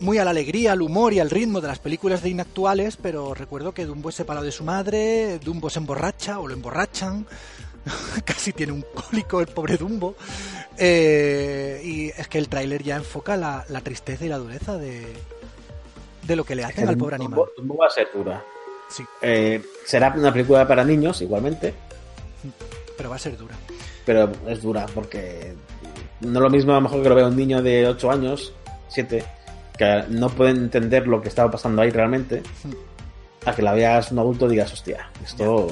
muy 0.00 0.16
a 0.18 0.24
la 0.24 0.30
alegría, 0.30 0.72
al 0.72 0.82
humor 0.82 1.12
y 1.12 1.20
al 1.20 1.30
ritmo 1.30 1.60
de 1.60 1.68
las 1.68 1.78
películas 1.78 2.22
de 2.22 2.30
inactuales, 2.30 2.96
pero 2.96 3.34
recuerdo 3.34 3.72
que 3.72 3.84
Dumbo 3.84 4.08
es 4.08 4.14
separado 4.14 4.46
de 4.46 4.52
su 4.52 4.64
madre, 4.64 5.38
Dumbo 5.38 5.68
se 5.68 5.78
emborracha 5.78 6.40
o 6.40 6.48
lo 6.48 6.54
emborrachan, 6.54 7.26
casi 8.24 8.52
tiene 8.52 8.72
un 8.72 8.82
cólico 8.82 9.40
el 9.40 9.46
pobre 9.46 9.76
Dumbo. 9.76 10.14
Eh, 10.76 11.80
y 11.84 12.08
es 12.08 12.28
que 12.28 12.38
el 12.38 12.48
tráiler 12.48 12.82
ya 12.82 12.96
enfoca 12.96 13.36
la, 13.36 13.64
tristeza 13.82 14.24
y 14.24 14.28
la 14.28 14.38
dureza 14.38 14.78
de, 14.78 15.06
de 16.22 16.36
lo 16.36 16.44
que 16.44 16.54
le 16.54 16.64
hacen 16.64 16.88
al 16.88 16.96
pobre 16.96 17.16
animal. 17.16 17.40
Dumbo 17.56 17.76
va 17.76 17.86
a 17.86 17.90
ser 17.90 18.08
dura. 18.14 18.42
Sí. 18.88 19.04
Eh, 19.22 19.62
será 19.84 20.12
una 20.16 20.32
película 20.32 20.66
para 20.66 20.84
niños, 20.84 21.20
igualmente. 21.22 21.74
pero 22.96 23.10
va 23.10 23.16
a 23.16 23.18
ser 23.18 23.36
dura. 23.36 23.54
Pero 24.04 24.32
es 24.48 24.62
dura 24.62 24.86
porque 24.94 25.54
no 26.20 26.38
es 26.38 26.42
lo 26.42 26.50
mismo 26.50 26.72
a 26.72 26.76
lo 26.76 26.80
mejor 26.82 27.02
que 27.02 27.08
lo 27.08 27.14
vea 27.14 27.26
un 27.26 27.36
niño 27.36 27.62
de 27.62 27.86
8 27.86 28.10
años, 28.10 28.52
7, 28.88 29.24
que 29.76 30.04
no 30.08 30.28
puede 30.28 30.50
entender 30.50 31.06
lo 31.06 31.20
que 31.20 31.28
estaba 31.28 31.50
pasando 31.50 31.82
ahí 31.82 31.90
realmente, 31.90 32.42
a 33.44 33.54
que 33.54 33.62
la 33.62 33.72
veas 33.72 34.10
un 34.12 34.18
adulto 34.18 34.46
y 34.46 34.50
digas, 34.50 34.72
hostia, 34.72 35.10
esto... 35.24 35.68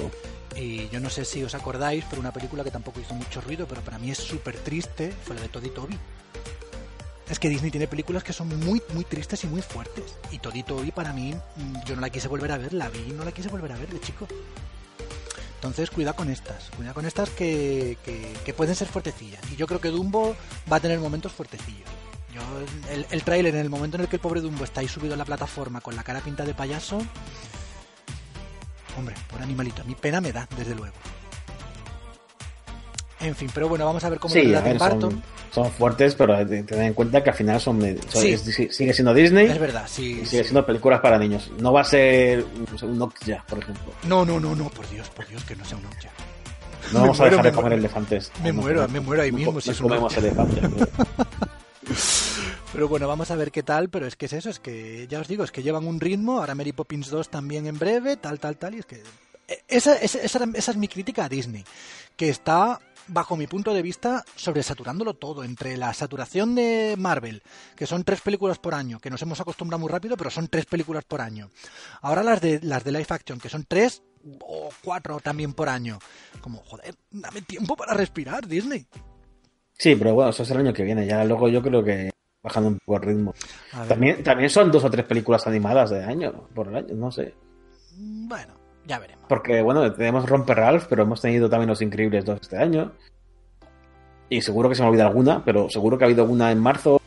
Y 0.59 0.89
yo 0.89 0.99
no 0.99 1.09
sé 1.09 1.25
si 1.25 1.43
os 1.45 1.55
acordáis, 1.55 2.05
pero 2.11 2.21
una 2.21 2.33
película 2.33 2.65
que 2.65 2.71
tampoco 2.71 3.01
hizo 3.01 3.15
mucho 3.15 3.41
ruido, 3.41 3.67
pero 3.69 3.81
para 3.83 3.99
mí 3.99 4.11
es 4.11 4.19
súper 4.19 4.57
triste, 4.57 5.13
fue 5.25 5.37
la 5.37 5.43
de 5.43 5.49
Toddy 5.49 5.71
Toby. 5.71 5.97
Es 7.31 7.39
que 7.39 7.49
Disney 7.49 7.71
tiene 7.71 7.87
películas 7.87 8.25
que 8.25 8.33
son 8.33 8.49
muy, 8.61 8.83
muy 8.95 9.05
tristes 9.05 9.45
y 9.45 9.47
muy 9.47 9.63
fuertes. 9.63 10.17
Y 10.33 10.39
Toddy 10.39 10.65
Toby 10.65 10.91
para 10.91 11.13
mí, 11.13 11.33
mm, 11.35 11.85
yo 11.87 11.95
no 11.95 12.01
la 12.01 12.11
quise 12.11 12.27
volver 12.27 12.51
a 12.51 12.59
ver, 12.59 12.73
la 12.73 12.89
vi 12.89 13.05
y 13.09 13.13
no 13.13 13.25
la 13.25 13.33
quise 13.33 13.49
volver 13.49 13.71
a 13.71 13.77
ver 13.77 13.89
de 13.89 14.01
chico. 14.01 14.27
Entonces, 15.57 15.91
cuidado 15.91 16.17
con 16.17 16.31
estas, 16.31 16.71
cuidado 16.77 16.95
con 16.95 17.07
estas 17.07 17.31
que, 17.31 17.99
que, 18.45 18.55
pueden 18.55 18.75
ser 18.75 18.89
fuertecillas. 18.89 19.41
Y 19.53 19.57
yo 19.57 19.67
creo 19.67 19.81
que 19.81 19.89
Dumbo 19.89 20.35
va 20.71 20.77
a 20.77 20.81
tener 20.81 20.99
momentos 20.99 21.33
fuertecillos. 21.33 21.89
Yo, 22.33 22.41
el, 22.91 23.07
el 23.11 23.47
en 23.47 23.57
el 23.57 23.69
momento 23.69 23.97
en 23.97 24.03
el 24.03 24.09
que 24.09 24.17
el 24.17 24.23
pobre 24.23 24.41
Dumbo 24.41 24.65
está 24.65 24.81
ahí 24.81 24.89
subido 24.89 25.15
en 25.15 25.19
la 25.19 25.25
plataforma 25.25 25.81
con 25.81 25.97
la 25.97 26.05
cara 26.05 26.21
pinta 26.21 26.45
de 26.45 26.55
payaso, 26.55 27.01
hombre, 28.97 29.15
por 29.31 29.41
animalito, 29.43 29.83
a 29.83 29.85
mí 29.85 29.95
pena 29.95 30.21
me 30.21 30.33
da, 30.33 30.49
desde 30.57 30.75
luego. 30.75 30.95
En 33.21 33.35
fin, 33.35 33.51
pero 33.53 33.69
bueno, 33.69 33.85
vamos 33.85 34.05
a 34.05 34.09
ver 34.11 34.21
cómo 34.21 34.33
Sí, 34.33 34.55
a 34.55 34.61
ver, 34.61 34.79
Barton. 34.79 35.11
son, 35.11 35.23
son 35.53 35.71
fuertes, 35.73 36.15
pero 36.15 36.37
ten 36.47 36.65
en 36.83 36.95
cuenta 36.95 37.21
que 37.23 37.31
al 37.31 37.37
final 37.37 37.61
son, 37.61 37.81
son- 38.09 38.23
Sí. 38.23 38.33
es- 38.33 38.43
sigue 38.77 38.95
siendo 38.95 39.13
Disney 39.13 39.47
Es 39.49 39.59
verdad, 39.59 39.87
sí. 39.89 40.21
y 40.23 40.27
sigue 40.27 40.43
sí. 40.43 40.45
siendo 40.45 40.65
películas 40.65 41.01
para 41.01 41.19
niños. 41.19 41.51
No 41.59 41.73
va 41.73 41.81
a 41.81 41.85
ser 41.85 42.45
un 42.83 42.97
Nokia, 42.99 43.45
por 43.49 43.59
ejemplo. 43.59 43.93
No, 44.05 44.25
no, 44.25 44.39
no, 44.39 44.55
no, 44.55 44.69
por 44.71 44.89
Dios, 44.89 45.09
por 45.11 45.27
Dios, 45.27 45.43
que 45.43 45.57
no 45.57 45.65
sea 45.65 45.79
un 45.79 45.83
Nokia. 45.85 46.11
No 46.93 47.01
Me 47.01 47.01
vamos 47.01 47.19
muero, 47.19 47.25
a 47.25 47.31
dejar 47.31 47.45
de 47.45 47.51
me 47.51 47.57
comer 47.57 47.71
muero. 47.73 47.85
elefantes. 47.85 48.33
Me 48.43 48.53
No, 48.53 48.61
muero, 48.63 48.83
no, 48.83 48.89
me 48.89 49.01
muero 49.01 49.23
ahí 49.25 49.33
mismo 49.33 49.61
si 49.61 49.71
es 49.71 49.81
comemos 49.81 50.17
elefantes. 50.17 50.63
Pero 52.79 52.87
bueno, 52.87 53.09
vamos 53.09 53.29
a 53.33 53.35
ver 53.35 53.51
qué 53.51 53.65
tal, 53.65 53.89
pero 53.89 54.07
es 54.07 54.15
que 54.15 54.27
es 54.27 54.33
eso, 54.35 54.51
es 54.51 54.61
que 54.61 55.09
ya 55.09 55.19
os 55.19 55.27
digo, 55.27 55.43
es 55.43 55.51
que 55.51 55.65
llevan 55.65 55.85
un 55.85 55.99
ritmo, 55.99 56.39
ahora 56.39 56.55
Mary 56.55 56.71
Poppins 56.71 57.11
2 57.11 57.29
también 57.29 57.67
en 57.67 57.77
breve, 57.77 58.17
tal, 58.17 58.39
tal, 58.39 58.57
tal, 58.57 58.77
y 58.77 58.79
es 58.79 58.87
que... 58.87 59.03
eh, 59.49 59.63
Esa, 59.67 59.97
esa, 59.97 60.23
esa 60.55 60.71
es 60.71 60.77
mi 60.77 60.87
crítica 60.87 61.25
a 61.25 61.29
Disney, 61.29 61.65
que 62.17 62.29
está, 62.29 62.79
bajo 63.09 63.37
mi 63.37 63.49
punto 63.49 63.75
de 63.75 63.83
vista, 63.83 64.25
sobresaturándolo 64.37 65.15
todo, 65.15 65.43
entre 65.43 65.77
la 65.77 65.93
saturación 65.93 66.55
de 66.55 66.95
Marvel, 66.97 67.43
que 67.75 67.85
son 67.85 68.05
tres 68.05 68.21
películas 68.21 68.61
por 68.61 68.75
año, 68.77 69.01
que 69.01 69.11
nos 69.11 69.23
hemos 69.23 69.41
acostumbrado 69.41 69.81
muy 69.81 69.89
rápido, 69.91 70.17
pero 70.17 70.31
son 70.31 70.47
tres 70.47 70.67
películas 70.67 71.03
por 71.03 71.21
año. 71.21 71.51
Ahora 72.03 72.23
las 72.23 72.41
de, 72.41 72.61
las 72.63 72.85
de 72.85 72.93
live 72.93 73.07
action, 73.09 73.41
que 73.41 73.49
son 73.49 73.65
tres 73.65 74.05
o 74.43 74.69
cuatro 74.85 75.19
también 75.19 75.53
por 75.53 75.69
año. 75.69 75.99
Como, 76.41 76.59
joder, 76.59 76.95
dame 77.11 77.43
tiempo 77.43 77.75
para 77.75 77.95
respirar, 77.95 78.47
Disney. 78.47 78.87
Sí, 79.77 79.97
pero 79.97 80.15
bueno, 80.15 80.31
eso 80.31 80.45
es 80.45 80.51
el 80.53 80.59
año 80.59 80.73
que 80.73 80.85
viene. 80.85 81.07
Ya 81.09 81.25
luego 81.25 81.49
yo 81.49 81.61
creo 81.61 81.83
que 81.83 82.11
bajando 82.49 82.69
un 82.71 82.79
poco 82.79 82.97
el 82.99 83.03
ritmo. 83.03 83.35
También, 83.89 84.23
también 84.23 84.51
son 84.51 84.71
dos 84.71 84.85
o 84.85 84.91
tres 84.91 85.05
películas 85.07 85.47
animadas 85.47 85.91
de 85.91 86.03
año, 86.05 86.33
por 86.55 86.69
el 86.69 86.77
año, 86.77 86.95
no 86.95 87.11
sé. 87.13 87.35
Bueno, 87.97 88.55
ya 88.87 88.99
veremos. 88.99 89.25
Porque, 89.29 89.63
bueno, 89.63 89.93
tenemos 89.93 90.29
Romper 90.29 90.57
Ralph, 90.57 90.87
pero 90.89 91.03
hemos 91.03 91.21
tenido 91.21 91.49
también 91.51 91.69
Los 91.69 91.83
Increíbles 91.83 92.25
2 92.25 92.39
este 92.43 92.57
año. 92.59 92.93
Y 94.31 94.43
seguro 94.43 94.69
que 94.69 94.75
se 94.75 94.83
me 94.83 94.89
olvida 94.89 95.07
alguna, 95.07 95.45
pero 95.45 95.71
seguro 95.71 95.97
que 95.97 96.05
ha 96.05 96.07
habido 96.07 96.25
una 96.25 96.53
en 96.53 96.59
marzo. 96.61 97.01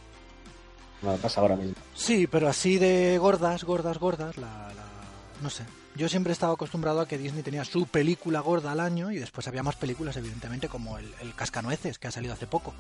No 1.02 1.14
pasa 1.18 1.42
ahora 1.42 1.56
mismo. 1.56 1.76
Sí, 1.96 2.28
pero 2.28 2.48
así 2.48 2.78
de 2.78 3.18
gordas, 3.18 3.64
gordas, 3.64 3.98
gordas, 4.00 4.38
la, 4.38 4.48
la- 4.48 5.42
no 5.42 5.50
sé. 5.50 5.64
Yo 5.96 6.08
siempre 6.08 6.32
he 6.32 6.34
estado 6.34 6.54
acostumbrado 6.54 7.02
a 7.02 7.08
que 7.08 7.18
Disney 7.18 7.44
tenía 7.44 7.66
su 7.66 7.86
película 7.86 8.40
gorda 8.40 8.72
al 8.72 8.80
año 8.80 9.12
y 9.12 9.18
después 9.18 9.48
había 9.48 9.62
más 9.64 9.76
películas, 9.76 10.16
evidentemente, 10.16 10.70
como 10.70 10.98
el, 10.98 11.12
el 11.22 11.36
Cascanueces, 11.36 12.00
que 12.00 12.08
ha 12.08 12.12
salido 12.12 12.34
hace 12.34 12.48
poco. 12.48 12.74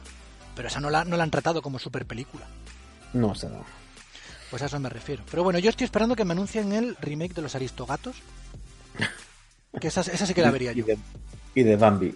Pero 0.55 0.67
esa 0.67 0.79
no 0.79 0.89
la, 0.89 1.03
no 1.05 1.17
la 1.17 1.23
han 1.23 1.31
tratado 1.31 1.61
como 1.61 1.79
super 1.79 2.05
película. 2.05 2.45
No 3.13 3.35
sé, 3.35 3.49
no. 3.49 3.65
Pues 4.49 4.61
a 4.61 4.65
eso 4.65 4.79
me 4.79 4.89
refiero. 4.89 5.23
Pero 5.31 5.43
bueno, 5.43 5.59
yo 5.59 5.69
estoy 5.69 5.85
esperando 5.85 6.15
que 6.15 6.25
me 6.25 6.33
anuncien 6.33 6.73
el 6.73 6.95
remake 6.97 7.33
de 7.33 7.41
los 7.41 7.55
Aristogatos. 7.55 8.17
Que 9.79 9.87
esa, 9.87 10.01
esa 10.01 10.25
sí 10.25 10.33
que 10.33 10.41
la 10.41 10.51
vería 10.51 10.71
Y 10.73 10.75
yo. 10.75 10.85
de, 10.85 10.97
y 11.55 11.63
de 11.63 11.75
Bambi. 11.77 12.15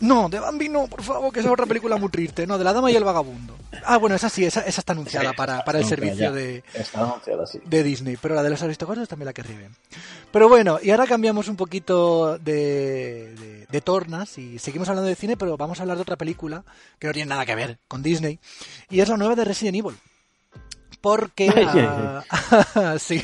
No, 0.00 0.28
de 0.28 0.38
Bambi 0.38 0.68
no, 0.68 0.86
por 0.86 1.02
favor, 1.02 1.32
que 1.32 1.40
esa 1.40 1.48
es 1.48 1.52
otra 1.52 1.64
película 1.64 1.96
muy 1.96 2.10
triste. 2.10 2.46
No, 2.46 2.58
de 2.58 2.64
la 2.64 2.74
Dama 2.74 2.90
y 2.90 2.96
el 2.96 3.04
Vagabundo. 3.04 3.56
Ah, 3.86 3.96
bueno, 3.96 4.16
esa 4.16 4.28
sí, 4.28 4.44
esa, 4.44 4.60
esa 4.60 4.80
está 4.82 4.92
anunciada 4.92 5.30
Sí, 5.30 5.36
para, 5.36 5.64
para 5.64 5.78
el 5.78 5.86
servicio 5.86 6.30
de, 6.32 6.62
sí. 7.46 7.60
de 7.64 7.82
Disney, 7.82 8.18
pero 8.20 8.34
la 8.34 8.42
de 8.42 8.50
los 8.50 8.62
Aristogatos 8.62 9.08
también 9.08 9.26
la 9.26 9.32
querría 9.32 9.56
bien. 9.56 9.74
Pero 10.30 10.48
bueno, 10.48 10.78
y 10.82 10.90
ahora 10.90 11.06
cambiamos 11.06 11.48
un 11.48 11.56
poquito 11.56 12.38
de, 12.38 13.34
de, 13.34 13.66
de 13.70 13.80
tornas 13.80 14.36
y 14.36 14.58
seguimos 14.58 14.88
hablando 14.90 15.08
de 15.08 15.14
cine, 15.14 15.36
pero 15.36 15.56
vamos 15.56 15.78
a 15.78 15.82
hablar 15.82 15.96
de 15.96 16.02
otra 16.02 16.16
película 16.16 16.64
que 16.98 17.06
no 17.06 17.12
tiene 17.14 17.30
nada 17.30 17.46
que 17.46 17.54
ver 17.54 17.78
con 17.88 18.02
Disney, 18.02 18.40
y 18.90 19.00
es 19.00 19.08
la 19.08 19.16
nueva 19.16 19.34
de 19.36 19.44
Resident 19.44 19.76
Evil. 19.76 19.96
Porque... 21.04 21.52
Ah, 22.30 22.96
sí. 22.98 23.22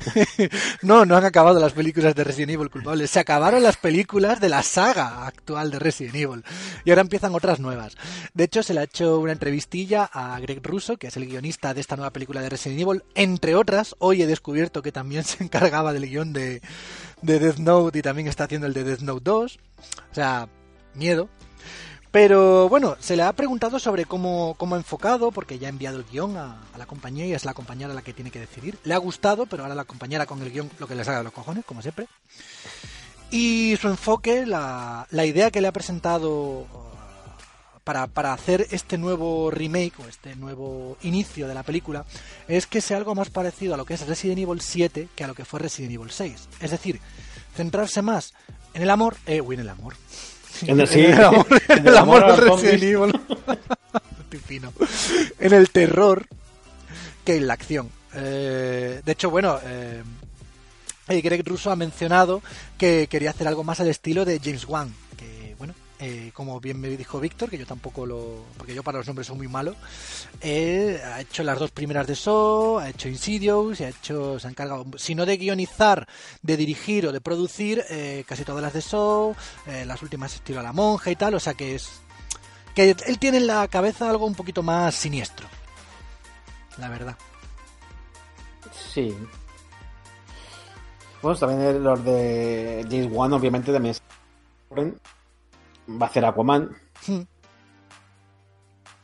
no, 0.82 1.04
no 1.04 1.14
han 1.14 1.26
acabado 1.26 1.60
las 1.60 1.74
películas 1.74 2.14
de 2.14 2.24
Resident 2.24 2.52
Evil 2.52 2.70
culpables. 2.70 3.10
Se 3.10 3.20
acabaron 3.20 3.62
las 3.62 3.76
películas 3.76 4.40
de 4.40 4.48
la 4.48 4.62
saga 4.62 5.26
actual 5.26 5.70
de 5.72 5.78
Resident 5.78 6.14
Evil. 6.14 6.42
Y 6.86 6.90
ahora 6.90 7.02
empiezan 7.02 7.34
otras 7.34 7.60
nuevas. 7.60 7.98
De 8.32 8.44
hecho, 8.44 8.62
se 8.62 8.72
le 8.72 8.80
ha 8.80 8.84
hecho 8.84 9.18
una 9.18 9.32
entrevistilla 9.32 10.08
a 10.10 10.40
Greg 10.40 10.66
Russo, 10.66 10.96
que 10.96 11.08
es 11.08 11.16
el 11.18 11.26
guionista 11.26 11.74
de 11.74 11.82
esta 11.82 11.96
nueva 11.96 12.14
película 12.14 12.40
de 12.40 12.48
Resident 12.48 12.80
Evil. 12.80 13.04
Entre 13.14 13.54
otras, 13.56 13.94
hoy 13.98 14.22
he 14.22 14.26
descubierto 14.26 14.80
que 14.80 14.90
también 14.90 15.24
se 15.24 15.44
encargaba 15.44 15.92
del 15.92 16.08
guion 16.08 16.32
de, 16.32 16.62
de 17.20 17.38
Death 17.38 17.58
Note 17.58 17.98
y 17.98 18.02
también 18.02 18.26
está 18.26 18.44
haciendo 18.44 18.66
el 18.66 18.72
de 18.72 18.84
Death 18.84 19.00
Note 19.00 19.24
2. 19.24 19.58
O 20.12 20.14
sea, 20.14 20.48
miedo. 20.94 21.28
Pero 22.10 22.68
bueno, 22.68 22.96
se 22.98 23.14
le 23.14 23.22
ha 23.22 23.32
preguntado 23.32 23.78
sobre 23.78 24.04
cómo, 24.04 24.54
cómo 24.58 24.74
ha 24.74 24.78
enfocado, 24.78 25.30
porque 25.30 25.60
ya 25.60 25.68
ha 25.68 25.70
enviado 25.70 25.98
el 25.98 26.04
guion 26.04 26.36
a, 26.36 26.60
la 26.76 26.86
compañía 26.86 27.26
y 27.26 27.32
es 27.32 27.44
la 27.44 27.54
compañera 27.54 27.94
la 27.94 28.02
que 28.02 28.12
tiene 28.12 28.32
que 28.32 28.40
decidir. 28.40 28.78
Le 28.82 28.94
ha 28.94 28.98
gustado, 28.98 29.46
pero 29.46 29.62
ahora 29.62 29.76
la 29.76 29.84
compañera 29.84 30.26
con 30.26 30.42
el 30.42 30.50
guion 30.50 30.70
lo 30.80 30.88
que 30.88 30.96
le 30.96 31.04
salga 31.04 31.18
de 31.18 31.24
los 31.24 31.32
cojones, 31.32 31.64
como 31.64 31.82
siempre. 31.82 32.08
Y 33.30 33.76
su 33.80 33.88
enfoque, 33.88 34.44
la, 34.44 35.06
la 35.10 35.24
idea 35.24 35.52
que 35.52 35.60
le 35.60 35.68
ha 35.68 35.72
presentado 35.72 36.30
uh, 36.32 36.66
para, 37.84 38.08
para 38.08 38.32
hacer 38.32 38.66
este 38.72 38.98
nuevo 38.98 39.52
remake 39.52 39.94
o 40.00 40.08
este 40.08 40.34
nuevo 40.34 40.96
inicio 41.02 41.46
de 41.46 41.54
la 41.54 41.62
película 41.62 42.04
es 42.48 42.66
que 42.66 42.80
sea 42.80 42.96
algo 42.96 43.14
más 43.14 43.30
parecido 43.30 43.74
a 43.74 43.76
lo 43.76 43.84
que 43.84 43.94
es 43.94 44.04
Resident 44.04 44.40
Evil 44.40 44.60
7 44.60 45.10
que 45.14 45.22
a 45.22 45.28
lo 45.28 45.34
que 45.34 45.44
fue 45.44 45.60
Resident 45.60 45.92
Evil 45.92 46.10
6. 46.10 46.48
Es 46.58 46.70
decir, 46.72 47.00
centrarse 47.54 48.02
más 48.02 48.34
en 48.74 48.82
el 48.82 48.90
amor, 48.90 49.16
eh, 49.26 49.40
uy, 49.40 49.54
en 49.54 49.60
el 49.60 49.68
amor. 49.68 49.94
En 50.66 50.80
el- 50.80 50.86
sí, 50.88 51.00
en 51.04 51.12
el 51.14 51.24
amor, 51.24 51.46
en 51.68 51.78
el 51.78 51.86
el 51.88 51.96
amor 51.96 52.22
Resident. 52.38 52.82
Evil. 52.82 53.20
En 55.40 55.52
el 55.52 55.70
terror 55.70 56.26
que 57.24 57.36
en 57.36 57.46
la 57.46 57.54
acción. 57.54 57.90
Eh, 58.14 59.00
de 59.04 59.12
hecho, 59.12 59.30
bueno, 59.30 59.58
eh, 59.64 60.02
Greg 61.08 61.46
Russo 61.46 61.70
ha 61.70 61.76
mencionado 61.76 62.42
que 62.78 63.08
quería 63.10 63.30
hacer 63.30 63.48
algo 63.48 63.64
más 63.64 63.80
al 63.80 63.88
estilo 63.88 64.24
de 64.24 64.40
James 64.42 64.66
Wan, 64.68 64.94
eh, 66.00 66.30
como 66.32 66.60
bien 66.60 66.80
me 66.80 66.88
dijo 66.88 67.20
Víctor, 67.20 67.50
que 67.50 67.58
yo 67.58 67.66
tampoco 67.66 68.06
lo, 68.06 68.44
porque 68.56 68.74
yo 68.74 68.82
para 68.82 68.98
los 68.98 69.06
nombres 69.06 69.26
soy 69.26 69.36
muy 69.36 69.48
malo, 69.48 69.74
eh, 70.40 71.00
ha 71.04 71.20
hecho 71.20 71.42
las 71.42 71.58
dos 71.58 71.70
primeras 71.70 72.06
de 72.06 72.16
Saw, 72.16 72.78
ha 72.78 72.88
hecho 72.88 73.08
Insidious, 73.08 73.80
ha 73.82 73.88
hecho, 73.88 74.38
se 74.38 74.46
ha 74.46 74.50
encargado, 74.50 74.86
si 74.96 75.14
no 75.14 75.26
de 75.26 75.36
guionizar, 75.36 76.08
de 76.42 76.56
dirigir 76.56 77.06
o 77.06 77.12
de 77.12 77.20
producir, 77.20 77.84
eh, 77.90 78.24
casi 78.26 78.44
todas 78.44 78.62
las 78.62 78.72
de 78.72 78.80
eh, 79.66 79.84
las 79.84 80.02
últimas 80.02 80.34
estilo 80.34 80.60
a 80.60 80.62
la 80.62 80.72
monja 80.72 81.10
y 81.10 81.16
tal, 81.16 81.34
o 81.34 81.40
sea 81.40 81.54
que 81.54 81.74
es, 81.74 81.90
que 82.74 82.96
él 83.06 83.18
tiene 83.18 83.36
en 83.36 83.46
la 83.46 83.68
cabeza 83.68 84.08
algo 84.08 84.26
un 84.26 84.34
poquito 84.34 84.62
más 84.62 84.94
siniestro, 84.94 85.46
la 86.78 86.88
verdad. 86.88 87.16
Sí. 88.72 89.14
Bueno, 91.20 91.38
también 91.38 91.84
los 91.84 92.02
de 92.04 92.86
James 92.90 93.08
Wan, 93.10 93.32
obviamente, 93.34 93.72
también 93.72 93.94
va 95.90 96.06
a 96.06 96.08
hacer 96.08 96.24
Aquaman. 96.24 96.70
Hmm. 97.06 97.22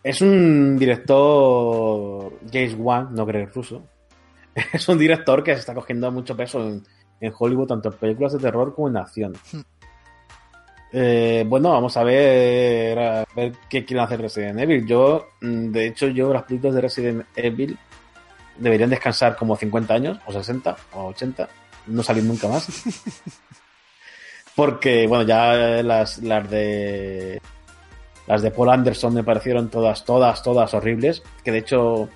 Es 0.03 0.21
un 0.21 0.79
director 0.79 2.33
James 2.53 2.75
Wan, 2.79 3.15
no 3.15 3.27
Greg 3.27 3.53
Russo. 3.53 3.83
Es 4.73 4.89
un 4.89 4.99
director 4.99 5.43
que 5.43 5.53
se 5.53 5.61
está 5.61 5.75
cogiendo 5.75 6.11
mucho 6.11 6.37
peso 6.37 6.67
en, 6.67 6.83
en 7.21 7.33
Hollywood, 7.37 7.67
tanto 7.67 7.91
en 7.91 7.99
películas 7.99 8.33
de 8.33 8.39
terror 8.39 8.75
como 8.75 8.89
en 8.89 8.97
acción. 8.97 9.33
Hmm. 9.53 9.61
Eh, 10.93 11.45
bueno, 11.47 11.71
vamos 11.71 11.97
a 11.97 12.05
ver, 12.05 12.99
a 12.99 13.25
ver 13.35 13.53
qué 13.69 13.85
quieren 13.85 14.05
hacer 14.05 14.21
Resident 14.21 14.61
Evil. 14.61 14.87
Yo, 14.87 15.27
mm, 15.43 15.71
de 15.71 15.87
hecho, 15.89 16.09
yo 16.09 16.33
las 16.33 16.45
películas 16.45 16.75
de 16.77 16.81
Resident 16.81 17.27
Evil 17.35 17.77
deberían 18.57 18.91
descansar 18.91 19.37
como 19.37 19.57
50 19.57 19.93
años, 19.93 20.19
o 20.27 20.33
60, 20.33 20.77
o 20.93 21.07
80, 21.09 21.49
no 21.89 22.03
salir 22.03 22.25
nunca 22.25 22.49
más. 22.49 22.67
Porque, 24.57 25.07
bueno, 25.07 25.25
ya 25.25 25.53
las, 25.83 26.19
las 26.19 26.51
de. 26.51 27.41
Las 28.27 28.43
de 28.43 28.51
Paul 28.51 28.71
Anderson 28.71 29.15
me 29.15 29.23
parecieron 29.23 29.69
todas, 29.69 30.05
todas, 30.05 30.43
todas 30.43 30.75
horribles. 30.75 31.23
Que 31.45 31.53
de 31.53 31.59
hecho 31.59 32.09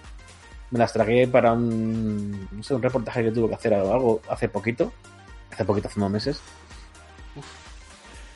me 0.71 0.79
las 0.79 0.93
tragué 0.93 1.29
para 1.29 1.53
un. 1.53 2.49
No 2.51 2.63
sé, 2.63 2.75
un 2.75 2.83
reportaje 2.83 3.23
que 3.23 3.31
tuve 3.31 3.49
que 3.51 3.55
hacer 3.55 3.75
o 3.75 3.93
algo 3.93 4.21
hace 4.29 4.49
poquito. 4.49 4.91
Hace 5.53 5.65
poquito, 5.65 5.89
hace 5.89 6.01
unos 6.01 6.11
meses. 6.11 6.41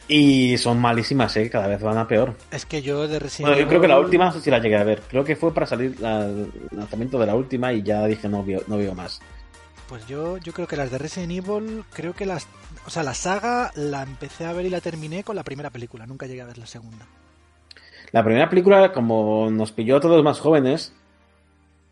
Y 0.06 0.58
son 0.58 0.78
malísimas, 0.80 1.34
¿eh? 1.38 1.48
Cada 1.48 1.66
vez 1.66 1.80
van 1.80 1.96
a 1.96 2.06
peor. 2.06 2.34
Es 2.50 2.66
que 2.66 2.82
yo 2.82 3.08
de 3.08 3.18
Resident 3.18 3.48
Bueno, 3.48 3.62
yo 3.62 3.68
creo 3.68 3.80
que 3.80 3.88
la 3.88 3.98
última, 3.98 4.26
no 4.26 4.32
sé 4.32 4.42
si 4.42 4.50
la 4.50 4.58
llegué 4.58 4.76
a 4.76 4.84
ver. 4.84 5.00
Creo 5.08 5.24
que 5.24 5.34
fue 5.34 5.54
para 5.54 5.64
salir 5.66 5.98
la- 5.98 6.26
el 6.26 6.52
lanzamiento 6.72 7.18
de 7.18 7.24
la 7.26 7.34
última 7.34 7.72
y 7.72 7.82
ya 7.82 8.04
dije 8.06 8.28
no 8.28 8.44
veo, 8.44 8.62
no 8.66 8.76
veo 8.76 8.94
más. 8.94 9.20
Pues 9.88 10.06
yo, 10.06 10.38
yo 10.38 10.52
creo 10.52 10.66
que 10.66 10.76
las 10.76 10.90
de 10.90 10.98
Resident 10.98 11.32
Evil, 11.32 11.84
creo 11.92 12.14
que 12.14 12.24
las... 12.26 12.46
O 12.86 12.90
sea, 12.90 13.02
la 13.02 13.14
saga 13.14 13.70
la 13.74 14.02
empecé 14.02 14.46
a 14.46 14.52
ver 14.52 14.64
y 14.66 14.70
la 14.70 14.80
terminé 14.80 15.24
con 15.24 15.36
la 15.36 15.42
primera 15.44 15.70
película, 15.70 16.06
nunca 16.06 16.26
llegué 16.26 16.40
a 16.42 16.46
ver 16.46 16.58
la 16.58 16.66
segunda. 16.66 17.06
La 18.12 18.24
primera 18.24 18.48
película, 18.48 18.92
como 18.92 19.50
nos 19.50 19.72
pilló 19.72 19.96
a 19.96 20.00
todos 20.00 20.22
más 20.24 20.40
jóvenes, 20.40 20.92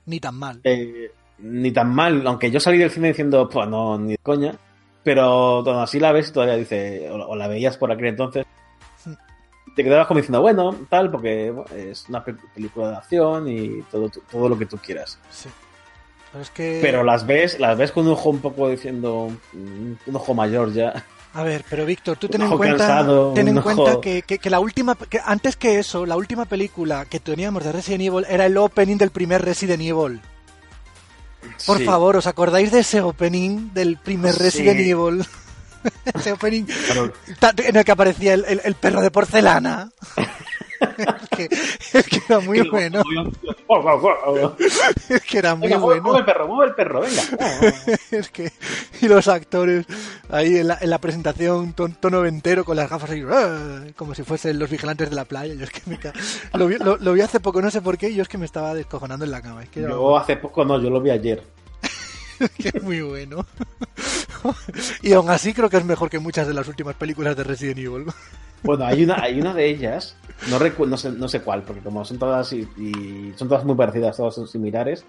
Ni 0.06 0.20
tan 0.20 0.36
mal. 0.36 0.60
eh, 0.64 1.10
ni 1.38 1.70
tan 1.72 1.94
mal, 1.94 2.26
aunque 2.26 2.50
yo 2.50 2.60
salí 2.60 2.78
del 2.78 2.90
cine 2.90 3.08
diciendo, 3.08 3.48
pues 3.48 3.68
no, 3.68 3.98
ni 3.98 4.12
de 4.12 4.18
coña, 4.18 4.54
pero 5.02 5.60
cuando 5.64 5.82
así 5.82 5.98
la 6.00 6.12
ves 6.12 6.28
y 6.28 6.32
todavía 6.32 6.56
dice, 6.56 7.10
o, 7.10 7.14
o 7.16 7.36
la 7.36 7.48
veías 7.48 7.76
por 7.76 7.90
aquel 7.92 8.06
entonces, 8.06 8.46
te 9.74 9.82
quedabas 9.84 10.06
como 10.06 10.18
diciendo, 10.18 10.40
bueno, 10.42 10.74
tal, 10.88 11.10
porque 11.10 11.50
bueno, 11.50 11.70
es 11.74 12.08
una 12.08 12.22
pe- 12.24 12.36
película 12.54 12.90
de 12.90 12.96
acción 12.96 13.48
y 13.48 13.82
todo, 13.90 14.10
todo 14.30 14.48
lo 14.48 14.58
que 14.58 14.66
tú 14.66 14.76
quieras. 14.78 15.18
Sí. 15.30 15.48
Pero 16.32 16.42
es 16.42 16.50
que... 16.50 16.78
Pero 16.82 17.04
las 17.04 17.26
ves, 17.26 17.60
las 17.60 17.76
ves 17.76 17.92
con 17.92 18.06
un 18.06 18.12
ojo 18.12 18.30
un 18.30 18.40
poco 18.40 18.68
diciendo, 18.70 19.30
mm, 19.52 19.92
un 20.06 20.16
ojo 20.16 20.32
mayor 20.34 20.72
ya. 20.72 21.04
A 21.34 21.42
ver, 21.44 21.64
pero 21.68 21.86
Víctor, 21.86 22.16
tú 22.18 22.28
ten 22.28 22.42
en 22.42 22.50
cuenta, 22.56 22.76
cansado, 22.86 23.32
ten 23.34 23.48
en 23.48 23.60
cuenta 23.62 24.00
que, 24.02 24.22
que- 24.22 24.38
que 24.38 24.50
la 24.50 24.60
última, 24.60 24.94
que 24.96 25.18
antes 25.24 25.56
que 25.56 25.78
eso, 25.78 26.04
la 26.04 26.16
última 26.16 26.44
película 26.44 27.06
que 27.06 27.20
teníamos 27.20 27.64
de 27.64 27.72
Resident 27.72 28.02
Evil 28.02 28.26
era 28.28 28.44
el 28.46 28.56
opening 28.58 28.96
del 28.98 29.10
primer 29.10 29.42
Resident 29.42 29.80
Evil. 29.82 30.20
Por 31.66 31.78
Sí, 31.78 31.84
favor, 31.84 32.16
¿os 32.16 32.26
acordáis 32.26 32.70
de 32.70 32.80
ese 32.80 33.00
opening 33.00 33.70
del 33.72 33.96
primer 33.98 34.32
Sí. 34.34 34.40
Resident 34.42 34.80
Evil? 34.80 35.24
ese 36.14 36.32
opening 36.32 36.64
en 37.66 37.76
el 37.76 37.84
que 37.84 37.92
aparecía 37.92 38.34
el, 38.34 38.44
el- 38.44 38.60
el 38.64 38.74
perro 38.74 39.00
de 39.00 39.10
porcelana. 39.10 39.90
es, 40.82 41.28
que, 41.36 41.48
es 41.98 42.06
que 42.08 42.20
era 42.28 42.40
muy 42.40 42.60
bueno, 42.68 43.02
es 45.08 45.22
que 45.22 45.38
era 45.38 45.54
muy 45.54 45.68
Venga, 45.68 45.78
mueve, 45.80 46.00
mueve 46.00 46.00
bueno. 46.00 46.18
el 46.18 46.24
perro, 46.24 46.48
mueve 46.48 46.70
el 46.70 46.74
perro, 46.74 47.00
venga. 47.00 47.22
Es 48.10 48.28
que, 48.30 48.52
y 49.00 49.08
los 49.08 49.26
actores 49.28 49.86
ahí 50.28 50.58
en 50.58 50.68
la, 50.68 50.78
en 50.80 50.90
la 50.90 50.98
presentación, 50.98 51.72
ton- 51.72 51.94
tono 51.98 52.24
entero 52.26 52.64
con 52.64 52.76
las 52.76 52.90
gafas 52.90 53.10
ahí, 53.10 53.24
¡ah! 53.30 53.84
como 53.96 54.14
si 54.14 54.22
fuesen 54.22 54.58
los 54.58 54.68
vigilantes 54.70 55.08
de 55.10 55.16
la 55.16 55.24
playa. 55.24 55.54
Yo 55.54 55.64
es 55.64 55.70
que 55.70 55.80
me 55.86 55.98
lo, 56.58 56.66
vi, 56.66 56.76
lo- 56.78 56.96
lo 56.98 57.12
vi 57.12 57.20
hace 57.22 57.40
poco, 57.40 57.62
no 57.62 57.70
sé 57.70 57.80
por 57.80 57.96
qué, 57.96 58.10
y 58.10 58.14
yo 58.16 58.22
es 58.22 58.28
que 58.28 58.38
me 58.38 58.44
estaba 58.46 58.74
descojonando 58.74 59.24
en 59.24 59.30
la 59.30 59.40
cama. 59.40 59.62
Es 59.62 59.70
que, 59.70 59.80
Yo 59.82 60.16
hace 60.16 60.36
poco 60.36 60.64
no, 60.64 60.80
yo 60.80 60.90
lo 60.90 61.00
vi 61.00 61.10
ayer. 61.10 61.42
que 62.58 62.68
es 62.74 62.82
muy 62.82 63.00
bueno. 63.02 63.44
y 65.02 65.12
aún 65.12 65.30
así 65.30 65.52
creo 65.54 65.68
que 65.70 65.76
es 65.78 65.84
mejor 65.84 66.10
que 66.10 66.18
muchas 66.18 66.46
de 66.46 66.54
las 66.54 66.68
últimas 66.68 66.94
películas 66.96 67.36
de 67.36 67.44
Resident 67.44 67.78
Evil. 67.78 68.06
Bueno, 68.64 68.84
hay 68.84 69.02
una, 69.02 69.16
hay 69.20 69.40
una 69.40 69.52
de 69.54 69.66
ellas, 69.68 70.16
no, 70.48 70.56
recu- 70.60 70.86
no, 70.86 70.96
sé, 70.96 71.10
no 71.10 71.26
sé 71.26 71.40
cuál, 71.40 71.62
porque 71.64 71.80
como 71.80 72.04
son 72.04 72.16
todas 72.20 72.52
y, 72.52 72.60
y 72.78 73.32
son 73.34 73.48
todas 73.48 73.64
muy 73.64 73.74
parecidas, 73.74 74.16
todas 74.16 74.36
son 74.36 74.46
similares, 74.46 75.04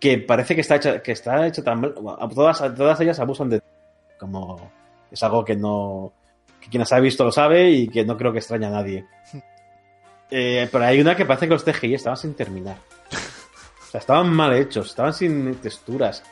que 0.00 0.16
parece 0.16 0.54
que 0.54 0.62
está 0.62 0.76
hecha, 0.76 1.02
que 1.02 1.12
está 1.12 1.46
hecha 1.46 1.62
tan 1.62 1.78
mal, 1.82 1.92
todas, 2.34 2.74
todas 2.74 2.98
ellas 3.02 3.20
abusan 3.20 3.50
de 3.50 3.60
como 4.18 4.70
es 5.10 5.22
algo 5.22 5.44
que 5.44 5.56
no 5.56 6.10
que 6.58 6.70
quien 6.70 6.80
las 6.80 6.92
ha 6.94 7.00
visto 7.00 7.22
lo 7.22 7.32
sabe 7.32 7.70
y 7.70 7.86
que 7.86 8.06
no 8.06 8.16
creo 8.16 8.32
que 8.32 8.38
extraña 8.38 8.68
a 8.68 8.70
nadie. 8.70 9.04
Eh, 10.30 10.70
pero 10.72 10.84
hay 10.86 11.02
una 11.02 11.14
que 11.14 11.26
parece 11.26 11.48
que 11.48 11.52
los 11.52 11.64
CGI 11.64 11.96
estaban 11.96 12.16
sin 12.16 12.32
terminar. 12.32 12.78
O 13.88 13.90
sea, 13.90 14.00
estaban 14.00 14.30
mal 14.30 14.52
hechos, 14.54 14.88
estaban 14.88 15.14
sin 15.14 15.54
texturas. 15.56 16.22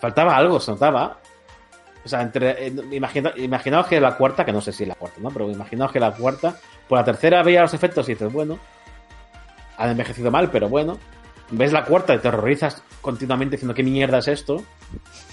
Faltaba 0.00 0.36
algo, 0.36 0.58
se 0.60 0.72
notaba. 0.72 1.18
O 2.04 2.08
sea, 2.08 2.22
entre, 2.22 2.66
eh, 2.66 2.72
imagina- 2.92 3.32
imaginaos 3.36 3.86
que 3.86 4.00
la 4.00 4.16
cuarta, 4.16 4.44
que 4.44 4.52
no 4.52 4.60
sé 4.60 4.72
si 4.72 4.82
es 4.82 4.88
la 4.88 4.94
cuarta, 4.94 5.20
¿no? 5.20 5.30
Pero 5.30 5.50
imaginaos 5.50 5.92
que 5.92 6.00
la 6.00 6.12
cuarta, 6.12 6.54
por 6.88 6.98
la 6.98 7.04
tercera 7.04 7.42
veía 7.42 7.62
los 7.62 7.74
efectos 7.74 8.08
y 8.08 8.12
dices, 8.12 8.32
bueno, 8.32 8.58
han 9.76 9.90
envejecido 9.90 10.30
mal, 10.30 10.50
pero 10.50 10.68
bueno. 10.68 10.98
Ves 11.50 11.72
la 11.72 11.84
cuarta 11.84 12.14
y 12.14 12.18
te 12.18 12.28
horrorizas 12.28 12.82
continuamente 13.00 13.56
diciendo, 13.56 13.74
¿qué 13.74 13.82
mierda 13.82 14.18
es 14.18 14.28
esto? 14.28 14.62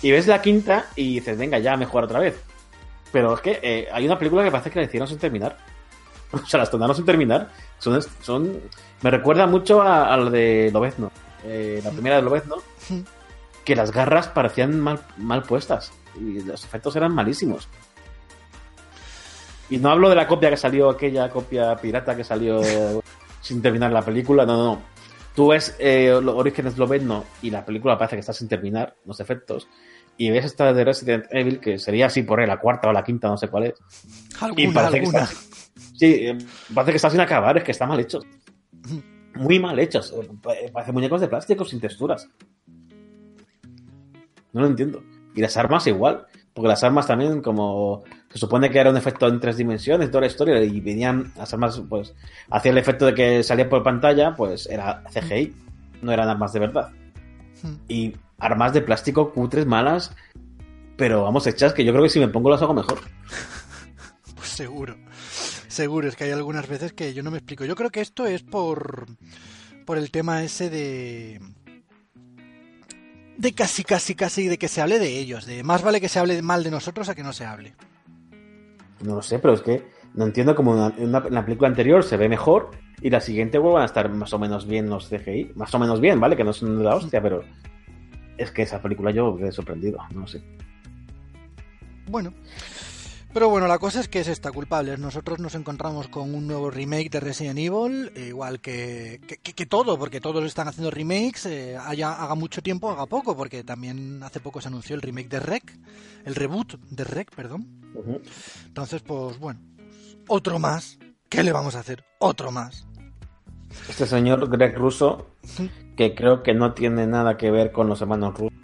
Y 0.02 0.12
ves 0.12 0.28
la 0.28 0.42
quinta 0.42 0.86
y 0.96 1.16
dices, 1.16 1.38
venga, 1.38 1.60
ya, 1.60 1.76
mejor 1.76 2.06
otra 2.06 2.20
vez. 2.20 2.42
Pero 3.12 3.34
es 3.34 3.42
que 3.42 3.60
eh, 3.62 3.88
hay 3.92 4.06
una 4.06 4.18
película 4.18 4.44
que 4.44 4.52
parece 4.52 4.70
que 4.72 4.80
la 4.80 4.86
hicieron 4.86 5.08
sin 5.08 5.18
terminar. 5.18 5.58
O 6.32 6.46
sea, 6.46 6.60
las 6.60 6.70
tornaron 6.72 6.96
sin 6.96 7.06
terminar. 7.06 7.50
Son, 7.80 8.02
son, 8.22 8.60
me 9.02 9.12
recuerda 9.12 9.46
mucho 9.48 9.82
a, 9.82 10.14
a 10.14 10.18
lo 10.18 10.30
de 10.30 10.70
Lobezno. 10.74 11.12
Eh, 11.46 11.82
la 11.84 11.92
primera 11.92 12.18
de 12.18 12.22
Lobezno. 12.24 12.58
Que 13.64 13.76
las 13.76 13.92
garras 13.92 14.28
parecían 14.28 14.80
mal, 14.80 15.00
mal 15.18 15.44
puestas. 15.44 15.92
Y 16.20 16.42
los 16.42 16.64
efectos 16.64 16.96
eran 16.96 17.14
malísimos. 17.14 17.68
Y 19.70 19.78
no 19.78 19.90
hablo 19.90 20.10
de 20.10 20.16
la 20.16 20.28
copia 20.28 20.50
que 20.50 20.58
salió, 20.58 20.90
aquella 20.90 21.30
copia 21.30 21.76
pirata 21.76 22.16
que 22.16 22.24
salió 22.24 22.62
sin 23.42 23.62
terminar 23.62 23.92
la 23.92 24.04
película. 24.04 24.46
No, 24.46 24.56
no, 24.58 24.64
no. 24.76 24.82
Tú 25.36 25.50
ves 25.50 25.76
eh, 25.80 26.18
los 26.22 26.36
Orígenes 26.36 26.78
Lobezno 26.78 27.26
y 27.42 27.50
la 27.50 27.66
película 27.66 27.98
parece 27.98 28.16
que 28.16 28.22
está 28.22 28.32
sin 28.32 28.48
terminar, 28.48 28.96
los 29.06 29.20
efectos. 29.20 29.68
Y 30.18 30.30
ves 30.30 30.46
esta 30.46 30.72
de 30.72 30.86
Resident 30.86 31.26
Evil, 31.30 31.60
que 31.60 31.78
sería 31.78 32.06
así 32.06 32.22
por 32.22 32.40
ahí, 32.40 32.48
la 32.48 32.58
cuarta 32.58 32.88
o 32.88 32.94
la 32.94 33.04
quinta, 33.04 33.28
no 33.28 33.36
sé 33.36 33.50
cuál 33.50 33.66
es. 33.66 33.74
Y 33.74 34.44
Alguna, 34.46 34.74
parece 34.74 34.92
que 34.94 35.06
alguna. 35.06 35.24
está, 35.24 35.36
sí, 35.98 36.06
eh, 36.06 36.38
parece 36.74 36.92
que 36.92 36.96
está 36.96 37.10
sin 37.10 37.20
acabar, 37.20 37.58
es 37.58 37.64
que 37.66 37.72
está 37.72 37.86
mal 37.86 38.00
hecho. 38.00 38.20
Muy 39.36 39.60
mal 39.60 39.78
hechos. 39.80 40.14
Pa- 40.42 40.54
Parece 40.72 40.92
muñecos 40.92 41.22
de 41.22 41.28
plástico 41.28 41.66
sin 41.66 41.80
texturas. 41.80 42.30
No 44.54 44.62
lo 44.62 44.68
entiendo. 44.68 45.04
Y 45.36 45.42
las 45.42 45.58
armas 45.58 45.86
igual. 45.88 46.26
Porque 46.54 46.70
las 46.70 46.84
armas 46.86 47.06
también, 47.06 47.42
como 47.42 48.04
se 48.30 48.38
supone 48.38 48.70
que 48.70 48.80
era 48.80 48.90
un 48.90 48.96
efecto 48.96 49.28
en 49.28 49.42
tres 49.42 49.58
dimensiones, 49.58 50.10
toda 50.10 50.22
la 50.22 50.28
historia, 50.28 50.64
y 50.64 50.80
venían 50.80 51.34
las 51.36 51.54
armas, 51.54 51.82
pues, 51.90 52.16
hacía 52.50 52.72
el 52.72 52.78
efecto 52.78 53.06
de 53.06 53.14
que 53.14 53.44
salía 53.44 53.68
por 53.68 53.84
pantalla, 53.84 54.34
pues 54.38 54.66
era 54.68 55.04
CGI, 55.12 55.54
no 56.02 56.14
eran 56.14 56.30
armas 56.30 56.54
de 56.54 56.60
verdad. 56.62 56.92
Y 57.90 58.16
armas 58.40 58.72
de 58.72 58.82
plástico 58.84 59.34
cutres, 59.34 59.66
malas, 59.66 60.16
pero 60.96 61.24
vamos, 61.24 61.46
hechas 61.46 61.74
que 61.74 61.84
yo 61.84 61.92
creo 61.92 62.04
que 62.04 62.10
si 62.10 62.22
me 62.22 62.30
pongo 62.30 62.50
las 62.50 62.62
hago 62.62 62.74
mejor. 62.74 63.00
Pues 64.36 64.48
seguro. 64.48 64.96
Seguro, 65.76 66.08
es 66.08 66.16
que 66.16 66.24
hay 66.24 66.32
algunas 66.32 66.70
veces 66.70 66.94
que 66.94 67.14
yo 67.14 67.22
no 67.22 67.32
me 67.32 67.38
explico. 67.38 67.66
Yo 67.66 67.76
creo 67.76 67.90
que 67.90 68.00
esto 68.00 68.26
es 68.26 68.44
por, 68.44 69.08
por 69.86 69.98
el 69.98 70.10
tema 70.10 70.42
ese 70.42 70.70
de... 70.70 71.42
De 73.38 73.52
casi, 73.52 73.84
casi, 73.84 74.16
casi 74.16 74.48
de 74.48 74.58
que 74.58 74.70
se 74.70 74.82
hable 74.82 75.00
de 75.00 75.20
ellos. 75.20 75.46
De 75.46 75.66
más 75.66 75.84
vale 75.84 76.00
que 76.00 76.08
se 76.08 76.18
hable 76.18 76.42
mal 76.42 76.64
de 76.64 76.72
nosotros 76.72 77.10
a 77.10 77.14
que 77.14 77.24
no 77.24 77.34
se 77.34 77.44
hable. 77.44 77.76
No 79.02 79.16
lo 79.16 79.22
sé, 79.22 79.38
pero 79.40 79.54
es 79.54 79.60
que 79.60 79.86
no 80.14 80.24
entiendo 80.24 80.56
cómo 80.56 80.94
en, 80.98 81.12
la 81.12 81.44
película 81.44 81.68
anterior 81.68 82.06
se 82.06 82.16
ve 82.16 82.30
mejor 82.30 82.72
y 83.02 83.10
la 83.10 83.20
siguiente 83.20 83.58
vuelvan 83.58 83.82
a 83.82 83.88
estar 83.88 84.10
más 84.10 84.32
o 84.32 84.40
menos 84.40 84.66
bien 84.66 84.90
los 84.90 85.10
CGI. 85.10 85.52
Más 85.56 85.76
o 85.76 85.80
menos 85.80 86.00
bien, 86.00 86.22
¿vale? 86.22 86.38
Que 86.38 86.46
no 86.46 86.54
son 86.54 86.78
de 86.78 86.86
la 86.86 86.96
hostia, 86.96 87.22
pero 87.22 87.44
es 88.38 88.50
que 88.50 88.62
esa 88.62 88.82
película 88.82 89.12
yo 89.12 89.36
quedé 89.36 89.52
sorprendido, 89.52 89.98
no 90.14 90.26
sé. 90.26 90.42
Bueno. 92.08 92.34
Pero 93.36 93.50
bueno, 93.50 93.68
la 93.68 93.80
cosa 93.80 94.00
es 94.00 94.08
que 94.08 94.22
es 94.22 94.30
esta, 94.30 94.50
culpables. 94.50 94.98
Nosotros 94.98 95.40
nos 95.40 95.56
encontramos 95.56 96.08
con 96.08 96.34
un 96.34 96.48
nuevo 96.48 96.72
remake 96.72 97.10
de 97.10 97.20
Resident 97.20 97.60
Evil, 97.60 98.10
igual 98.16 98.62
que, 98.62 99.20
que, 99.44 99.66
todo, 99.66 100.00
porque 100.00 100.22
todos 100.22 100.46
están 100.46 100.70
haciendo 100.70 100.90
remakes, 100.90 101.46
eh, 101.46 101.76
haya, 101.78 102.14
haga 102.14 102.36
mucho 102.36 102.64
tiempo, 102.64 102.90
haga 102.90 103.08
poco, 103.08 103.36
porque 103.36 103.66
también 103.66 104.24
hace 104.24 104.40
poco 104.40 104.62
se 104.62 104.70
anunció 104.70 104.96
el 104.96 105.02
remake 105.02 105.28
de 105.28 105.42
Rec, 105.42 105.78
el 106.24 106.34
reboot 106.34 106.80
de 106.80 107.04
Rec, 107.04 107.36
perdón. 107.36 107.68
Entonces, 108.68 109.02
pues 109.02 109.38
bueno, 109.38 109.60
otro 110.30 110.58
más. 110.58 110.98
¿Qué 111.28 111.44
le 111.44 111.52
vamos 111.52 111.76
a 111.76 111.80
hacer? 111.80 112.06
Otro 112.20 112.54
más. 112.54 112.88
Este 113.90 114.06
señor 114.06 114.50
Greg 114.50 114.78
Russo, 114.78 115.28
que 115.98 116.16
creo 116.16 116.42
que 116.42 116.54
no 116.54 116.74
tiene 116.74 117.06
nada 117.06 117.36
que 117.36 117.52
ver 117.52 117.74
con 117.74 117.90
los 117.90 118.00
hermanos 118.00 118.36
rusos. 118.36 118.58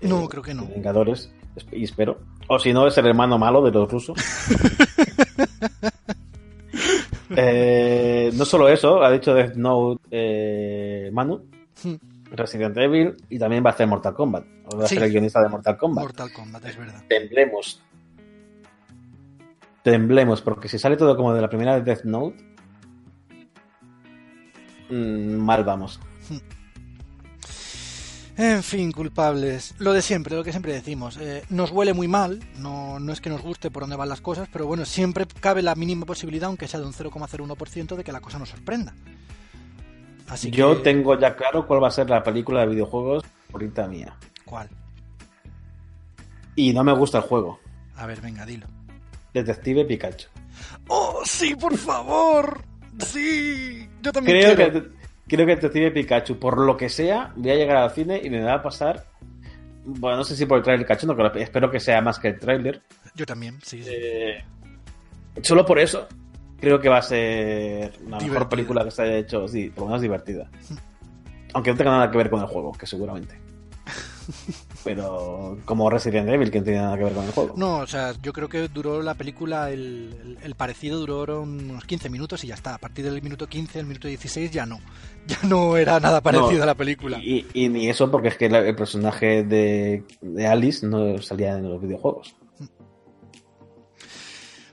No, 0.00 0.24
eh, 0.24 0.28
creo 0.28 0.42
que 0.42 0.54
no. 0.54 0.66
Vengadores, 0.66 1.30
y 1.70 1.84
espero. 1.84 2.18
O 2.48 2.58
si 2.58 2.72
no, 2.72 2.86
es 2.86 2.96
el 2.98 3.06
hermano 3.06 3.38
malo 3.38 3.62
de 3.62 3.70
los 3.70 3.90
rusos. 3.90 4.16
Eh, 7.40 8.30
no 8.34 8.44
solo 8.46 8.68
eso, 8.68 9.02
ha 9.02 9.12
dicho 9.12 9.34
Death 9.34 9.54
Note 9.54 10.00
eh, 10.10 11.10
Manu, 11.12 11.44
Resident 12.32 12.76
Evil 12.78 13.14
y 13.28 13.38
también 13.38 13.62
va 13.64 13.70
a 13.70 13.72
hacer 13.74 13.86
Mortal 13.86 14.14
Kombat. 14.14 14.44
O 14.72 14.78
va 14.78 14.84
a 14.84 14.88
Sí. 14.88 14.94
ser 14.94 15.04
el 15.04 15.10
guionista 15.12 15.42
de 15.42 15.48
Mortal 15.50 15.76
Kombat. 15.76 16.04
Mortal 16.04 16.32
Kombat, 16.32 16.64
es 16.64 16.76
verdad. 16.78 17.04
Temblemos. 17.06 17.82
Temblemos, 19.82 20.40
porque 20.42 20.68
si 20.68 20.78
sale 20.78 20.96
todo 20.96 21.16
como 21.16 21.34
de 21.34 21.42
la 21.42 21.48
primera 21.48 21.74
de 21.74 21.82
Death 21.82 22.04
Note, 22.04 22.36
mm, 24.90 25.36
mal 25.36 25.64
vamos. 25.64 26.00
En 28.38 28.62
fin, 28.62 28.92
culpables. 28.92 29.74
Lo 29.78 29.92
de 29.92 30.00
siempre, 30.00 30.36
lo 30.36 30.44
que 30.44 30.52
siempre 30.52 30.72
decimos. 30.72 31.16
Eh, 31.20 31.42
nos 31.50 31.72
huele 31.72 31.92
muy 31.92 32.06
mal, 32.06 32.38
no, 32.56 33.00
no 33.00 33.12
es 33.12 33.20
que 33.20 33.30
nos 33.30 33.42
guste 33.42 33.68
por 33.70 33.82
dónde 33.82 33.96
van 33.96 34.08
las 34.08 34.20
cosas, 34.20 34.48
pero 34.52 34.64
bueno, 34.66 34.84
siempre 34.84 35.26
cabe 35.40 35.60
la 35.60 35.74
mínima 35.74 36.06
posibilidad, 36.06 36.46
aunque 36.48 36.68
sea 36.68 36.78
de 36.78 36.86
un 36.86 36.92
0,01%, 36.92 37.96
de 37.96 38.04
que 38.04 38.12
la 38.12 38.20
cosa 38.20 38.38
nos 38.38 38.48
sorprenda. 38.50 38.94
Así 40.28 40.50
Yo 40.52 40.76
que... 40.76 40.82
tengo 40.84 41.18
ya 41.18 41.34
claro 41.34 41.66
cuál 41.66 41.82
va 41.82 41.88
a 41.88 41.90
ser 41.90 42.08
la 42.08 42.22
película 42.22 42.60
de 42.60 42.68
videojuegos 42.68 43.24
favorita 43.48 43.88
mía. 43.88 44.16
¿Cuál? 44.44 44.68
Y 46.54 46.72
no 46.72 46.84
me 46.84 46.92
gusta 46.92 47.18
el 47.18 47.24
juego. 47.24 47.58
A 47.96 48.06
ver, 48.06 48.20
venga, 48.20 48.46
dilo. 48.46 48.66
Detective 49.34 49.84
Pikachu. 49.84 50.28
¡Oh, 50.88 51.22
sí, 51.24 51.54
por 51.56 51.76
favor! 51.76 52.62
¡Sí! 53.04 53.88
Yo 54.02 54.12
también 54.12 54.38
Creo 54.40 54.56
quiero. 54.56 54.72
que, 54.72 54.97
creo 55.28 55.46
que 55.46 55.56
Detective 55.56 55.90
Pikachu, 55.90 56.38
por 56.38 56.58
lo 56.58 56.76
que 56.76 56.88
sea, 56.88 57.32
voy 57.36 57.50
a 57.50 57.54
llegar 57.54 57.76
al 57.76 57.90
cine 57.90 58.20
y 58.22 58.30
me 58.30 58.40
va 58.40 58.54
a 58.54 58.62
pasar. 58.62 59.06
Bueno, 59.84 60.18
no 60.18 60.24
sé 60.24 60.36
si 60.36 60.46
por 60.46 60.58
el 60.58 60.64
trailer 60.64 60.86
cachondo, 60.86 61.16
pero 61.16 61.32
espero 61.34 61.70
que 61.70 61.80
sea 61.80 62.00
más 62.00 62.18
que 62.18 62.28
el 62.28 62.38
trailer. 62.38 62.82
Yo 63.14 63.24
también, 63.24 63.58
sí, 63.62 63.82
sí. 63.82 63.90
Eh, 63.92 64.44
solo 65.42 65.64
por 65.64 65.78
eso 65.78 66.08
creo 66.60 66.80
que 66.80 66.88
va 66.88 66.98
a 66.98 67.02
ser 67.02 68.00
la 68.08 68.18
mejor 68.18 68.48
película 68.48 68.84
que 68.84 68.90
se 68.90 69.02
haya 69.02 69.16
hecho, 69.16 69.46
sí, 69.48 69.70
por 69.70 69.84
lo 69.84 69.86
menos 69.86 70.02
divertida. 70.02 70.50
Aunque 71.54 71.70
no 71.70 71.76
tenga 71.76 71.92
nada 71.92 72.10
que 72.10 72.18
ver 72.18 72.30
con 72.30 72.40
el 72.40 72.46
juego, 72.46 72.72
que 72.72 72.86
seguramente. 72.86 73.38
Pero 74.84 75.58
como 75.64 75.90
Resident 75.90 76.28
Evil, 76.28 76.50
que 76.50 76.58
no 76.58 76.64
tiene 76.64 76.78
nada 76.80 76.96
que 76.96 77.04
ver 77.04 77.12
con 77.12 77.24
el 77.24 77.32
juego. 77.32 77.54
No, 77.56 77.78
o 77.78 77.86
sea, 77.86 78.12
yo 78.22 78.32
creo 78.32 78.48
que 78.48 78.68
duró 78.68 79.02
la 79.02 79.14
película, 79.14 79.70
el, 79.70 80.14
el- 80.22 80.38
el 80.42 80.54
parecido 80.54 80.98
duró 81.00 81.42
unos 81.42 81.84
15 81.84 82.08
minutos 82.10 82.44
y 82.44 82.48
ya 82.48 82.54
está. 82.54 82.74
A 82.74 82.78
partir 82.78 83.04
del 83.04 83.20
minuto 83.22 83.46
15, 83.46 83.80
el 83.80 83.86
minuto 83.86 84.08
16 84.08 84.50
ya 84.50 84.66
no. 84.66 84.78
Ya 85.28 85.36
no 85.46 85.76
era 85.76 86.00
nada 86.00 86.22
parecido 86.22 86.52
No, 86.56 86.62
a 86.62 86.66
la 86.66 86.74
película. 86.74 87.18
Y, 87.22 87.44
y 87.52 87.68
ni 87.68 87.90
eso 87.90 88.10
porque 88.10 88.28
es 88.28 88.36
que 88.38 88.46
el 88.46 88.74
personaje 88.74 89.42
de, 89.44 90.02
de 90.22 90.46
Alice 90.46 90.86
no 90.86 91.20
salía 91.20 91.58
en 91.58 91.68
los 91.68 91.82
videojuegos. 91.82 92.34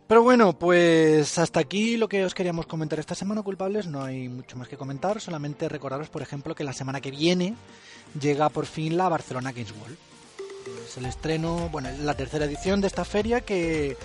Pero 0.08 0.22
bueno, 0.22 0.54
pues 0.54 1.38
hasta 1.40 1.60
aquí 1.60 1.98
lo 1.98 2.08
que 2.08 2.24
os 2.26 2.36
queríamos 2.36 2.68
comentar 2.68 3.00
esta 3.00 3.16
semana, 3.16 3.42
culpables. 3.42 3.88
No 3.88 4.04
hay 4.04 4.30
mucho 4.30 4.56
más 4.56 4.68
que 4.68 4.78
comentar. 4.78 5.20
Solamente 5.20 5.68
recordaros, 5.68 6.10
por 6.10 6.22
ejemplo, 6.22 6.54
que 6.54 6.64
la 6.64 6.74
semana 6.74 7.02
que 7.02 7.10
viene 7.10 7.56
llega 8.20 8.50
por 8.50 8.68
fin 8.68 8.98
la 8.98 9.10
Barcelona 9.10 9.52
Games 9.52 9.74
World. 9.80 9.98
Es 10.88 10.98
el 10.98 11.06
estreno, 11.06 11.70
bueno, 11.72 11.90
la 12.04 12.14
tercera 12.14 12.46
edición 12.46 12.82
de 12.82 12.88
esta 12.88 13.04
feria 13.04 13.42
que, 13.42 13.98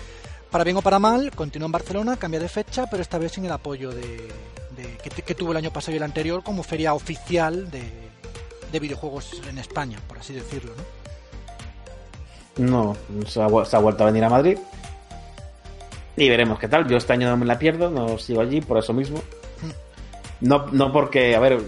para 0.49 0.63
bien 0.63 0.77
o 0.77 0.81
para 0.81 0.99
mal, 0.99 1.31
continúa 1.31 1.67
en 1.67 1.71
Barcelona, 1.71 2.17
cambia 2.17 2.39
de 2.39 2.49
fecha, 2.49 2.87
pero 2.89 3.01
esta 3.01 3.17
vez 3.17 3.33
sin 3.33 3.45
el 3.45 3.51
apoyo 3.51 3.91
de, 3.91 4.27
que, 5.25 5.35
tuvo 5.35 5.51
el 5.51 5.57
año 5.57 5.71
pasado 5.71 5.93
y 5.93 5.97
el 5.97 6.03
anterior 6.03 6.43
como 6.43 6.61
feria 6.61 6.93
oficial 6.93 7.71
de, 7.71 7.83
de 8.71 8.79
videojuegos 8.79 9.41
en 9.47 9.57
España, 9.57 9.99
por 10.07 10.19
así 10.19 10.33
decirlo, 10.33 10.73
¿no? 10.75 11.01
No, 12.57 12.97
se 13.25 13.31
se 13.31 13.75
ha 13.75 13.79
vuelto 13.79 14.03
a 14.03 14.07
venir 14.07 14.23
a 14.23 14.29
Madrid. 14.29 14.57
Y 16.21 16.29
veremos 16.29 16.59
qué 16.59 16.67
tal. 16.67 16.87
Yo 16.87 16.97
este 16.97 17.13
año 17.13 17.27
no 17.31 17.35
me 17.35 17.47
la 17.47 17.57
pierdo, 17.57 17.89
no 17.89 18.15
sigo 18.19 18.41
allí 18.41 18.61
por 18.61 18.77
eso 18.77 18.93
mismo. 18.93 19.19
No, 20.39 20.67
no 20.67 20.93
porque, 20.93 21.35
a 21.35 21.39
ver, 21.39 21.59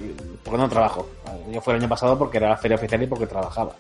porque 0.44 0.60
no 0.60 0.70
trabajo. 0.70 1.10
Yo 1.52 1.60
fui 1.60 1.74
el 1.74 1.80
año 1.80 1.90
pasado 1.90 2.20
porque 2.20 2.38
era 2.38 2.50
la 2.50 2.58
feria 2.58 2.78
oficial 2.78 3.02
y 3.02 3.08
porque 3.08 3.26
trabajaba. 3.26 3.76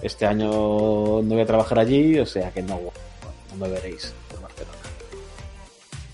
Este 0.00 0.24
año 0.24 0.48
no 0.48 1.20
voy 1.22 1.42
a 1.42 1.44
trabajar 1.44 1.80
allí, 1.80 2.18
o 2.18 2.24
sea 2.24 2.50
que 2.50 2.62
no, 2.62 2.80
no 3.50 3.56
me 3.58 3.68
veréis 3.68 4.14
por 4.30 4.40
Barcelona. 4.40 4.78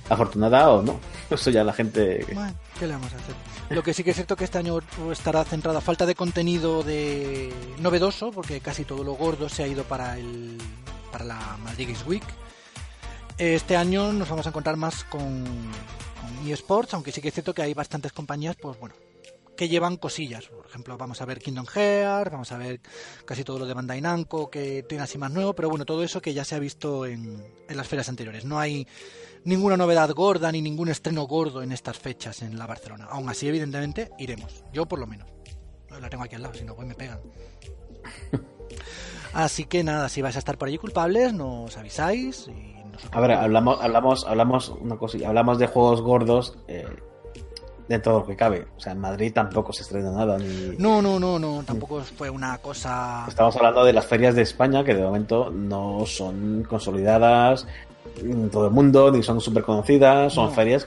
Afortunada 0.08 0.68
o 0.72 0.82
no. 0.82 0.98
Eso 1.30 1.50
ya 1.50 1.62
la 1.62 1.72
gente. 1.72 2.26
Bueno, 2.34 2.54
¿qué 2.80 2.88
le 2.88 2.92
vamos 2.92 3.12
a 3.12 3.16
hacer? 3.18 3.36
Lo 3.70 3.84
que 3.84 3.94
sí 3.94 4.02
que 4.02 4.10
es 4.10 4.16
cierto 4.16 4.34
que 4.34 4.46
este 4.46 4.58
año 4.58 4.80
estará 5.12 5.44
centrado 5.44 5.78
a 5.78 5.80
falta 5.80 6.06
de 6.06 6.16
contenido 6.16 6.82
de 6.82 7.52
novedoso, 7.78 8.32
porque 8.32 8.60
casi 8.60 8.84
todo 8.84 9.04
lo 9.04 9.12
gordo 9.12 9.48
se 9.48 9.62
ha 9.62 9.68
ido 9.68 9.84
para 9.84 10.18
el 10.18 10.58
para 11.12 11.24
la 11.24 11.56
Madrid 11.62 11.96
Week. 12.08 12.24
Este 13.38 13.76
año 13.76 14.14
nos 14.14 14.30
vamos 14.30 14.46
a 14.46 14.48
encontrar 14.48 14.76
más 14.76 15.04
con, 15.04 15.44
con 15.44 16.48
eSports, 16.48 16.94
aunque 16.94 17.12
sí 17.12 17.20
que 17.20 17.28
es 17.28 17.34
cierto 17.34 17.52
que 17.52 17.60
hay 17.60 17.74
bastantes 17.74 18.12
compañías, 18.12 18.56
pues 18.56 18.80
bueno, 18.80 18.94
que 19.56 19.68
llevan 19.68 19.98
cosillas. 19.98 20.46
Por 20.46 20.64
ejemplo, 20.64 20.96
vamos 20.96 21.20
a 21.20 21.26
ver 21.26 21.38
Kingdom 21.38 21.66
Hearts, 21.66 22.32
vamos 22.32 22.50
a 22.52 22.56
ver 22.56 22.80
casi 23.26 23.44
todo 23.44 23.58
lo 23.58 23.66
de 23.66 23.74
Bandai 23.74 24.00
Namco, 24.00 24.48
que 24.48 24.84
tiene 24.84 25.04
así 25.04 25.18
más 25.18 25.30
nuevo, 25.30 25.52
pero 25.52 25.68
bueno, 25.68 25.84
todo 25.84 26.02
eso 26.02 26.22
que 26.22 26.32
ya 26.32 26.46
se 26.46 26.54
ha 26.54 26.58
visto 26.58 27.04
en, 27.04 27.44
en 27.68 27.76
las 27.76 27.86
ferias 27.86 28.08
anteriores. 28.08 28.46
No 28.46 28.58
hay 28.58 28.86
ninguna 29.44 29.76
novedad 29.76 30.10
gorda 30.14 30.50
ni 30.50 30.62
ningún 30.62 30.88
estreno 30.88 31.24
gordo 31.24 31.62
en 31.62 31.72
estas 31.72 31.98
fechas 31.98 32.40
en 32.40 32.58
la 32.58 32.66
Barcelona. 32.66 33.04
Aún 33.10 33.28
así, 33.28 33.46
evidentemente, 33.46 34.12
iremos. 34.18 34.64
Yo 34.72 34.86
por 34.86 34.98
lo 34.98 35.06
menos. 35.06 35.28
La 36.00 36.08
tengo 36.08 36.24
aquí 36.24 36.36
al 36.36 36.42
lado, 36.42 36.54
si 36.54 36.64
no, 36.64 36.74
pues 36.74 36.88
me 36.88 36.94
pegan. 36.94 37.20
Así 39.32 39.64
que 39.66 39.84
nada, 39.84 40.08
si 40.08 40.22
vais 40.22 40.36
a 40.36 40.38
estar 40.38 40.56
por 40.56 40.68
allí 40.68 40.78
culpables, 40.78 41.34
nos 41.34 41.76
avisáis 41.76 42.48
y 42.48 42.75
nosotros... 42.96 43.16
A 43.16 43.20
ver, 43.20 43.30
hablamos, 43.32 43.78
hablamos, 43.80 44.26
hablamos 44.26 44.68
una 44.80 44.96
cosilla, 44.96 45.28
hablamos 45.28 45.58
de 45.58 45.66
juegos 45.66 46.00
gordos 46.02 46.56
eh, 46.68 46.84
de 47.88 47.98
lo 48.04 48.26
que 48.26 48.34
cabe. 48.36 48.66
O 48.76 48.80
sea, 48.80 48.92
en 48.92 48.98
Madrid 48.98 49.32
tampoco 49.32 49.72
se 49.72 49.82
estrena 49.82 50.10
nada. 50.10 50.38
Ni... 50.38 50.76
No, 50.78 51.00
no, 51.00 51.20
no, 51.20 51.38
no, 51.38 51.62
tampoco 51.64 52.00
fue 52.16 52.28
una 52.30 52.58
cosa... 52.58 53.24
Estamos 53.28 53.54
hablando 53.56 53.84
de 53.84 53.92
las 53.92 54.06
ferias 54.06 54.34
de 54.34 54.42
España 54.42 54.82
que 54.82 54.94
de 54.94 55.02
momento 55.02 55.50
no 55.50 56.04
son 56.06 56.64
consolidadas 56.68 57.66
en 58.20 58.50
todo 58.50 58.66
el 58.66 58.72
mundo, 58.72 59.10
ni 59.12 59.22
son 59.22 59.40
súper 59.40 59.62
conocidas. 59.62 60.32
Son 60.32 60.46
No. 60.46 60.50
ferias 60.52 60.86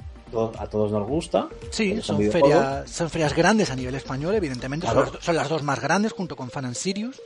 a 0.60 0.68
todos 0.68 0.91
nos 0.91 1.07
gusta. 1.07 1.47
Sí, 1.72 1.99
Son 2.03 2.18
ferias, 2.18 2.89
son 2.89 3.10
ferias 3.10 3.34
grandes 3.36 3.72
a 3.72 3.76
nivel 3.76 3.95
español, 3.95 4.36
evidentemente. 4.36 4.86
Son, 4.86 4.95
Claro. 4.95 5.12
las, 5.14 5.24
son 5.26 5.36
las 5.36 5.49
dos 5.49 5.64
más 5.64 5.80
grandes 5.80 6.12
junto 6.14 6.36
con 6.36 6.49
Fan 6.51 6.66
and 6.66 6.76
Sirius. 6.76 7.20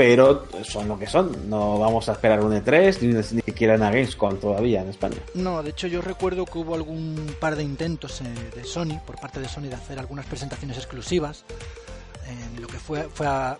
Pero 0.00 0.46
son 0.64 0.88
lo 0.88 0.98
que 0.98 1.06
son. 1.06 1.48
No 1.50 1.78
vamos 1.78 2.08
a 2.08 2.12
esperar 2.12 2.42
un 2.42 2.52
E3 2.52 3.00
ni, 3.02 3.12
ni 3.36 3.42
siquiera 3.42 3.74
una 3.74 3.90
Gamescom 3.90 4.38
todavía 4.38 4.80
en 4.80 4.88
España. 4.88 5.16
No, 5.34 5.62
de 5.62 5.70
hecho 5.70 5.86
yo 5.88 6.00
recuerdo 6.00 6.46
que 6.46 6.56
hubo 6.58 6.74
algún 6.74 7.34
par 7.38 7.54
de 7.54 7.62
intentos 7.62 8.20
eh, 8.22 8.24
de 8.56 8.64
Sony, 8.64 8.98
por 9.06 9.20
parte 9.20 9.40
de 9.40 9.48
Sony, 9.48 9.64
de 9.68 9.74
hacer 9.74 9.98
algunas 9.98 10.24
presentaciones 10.24 10.78
exclusivas 10.78 11.44
en 12.28 12.62
lo 12.62 12.68
que 12.68 12.78
fue, 12.78 13.08
fue 13.12 13.26
a- 13.26 13.58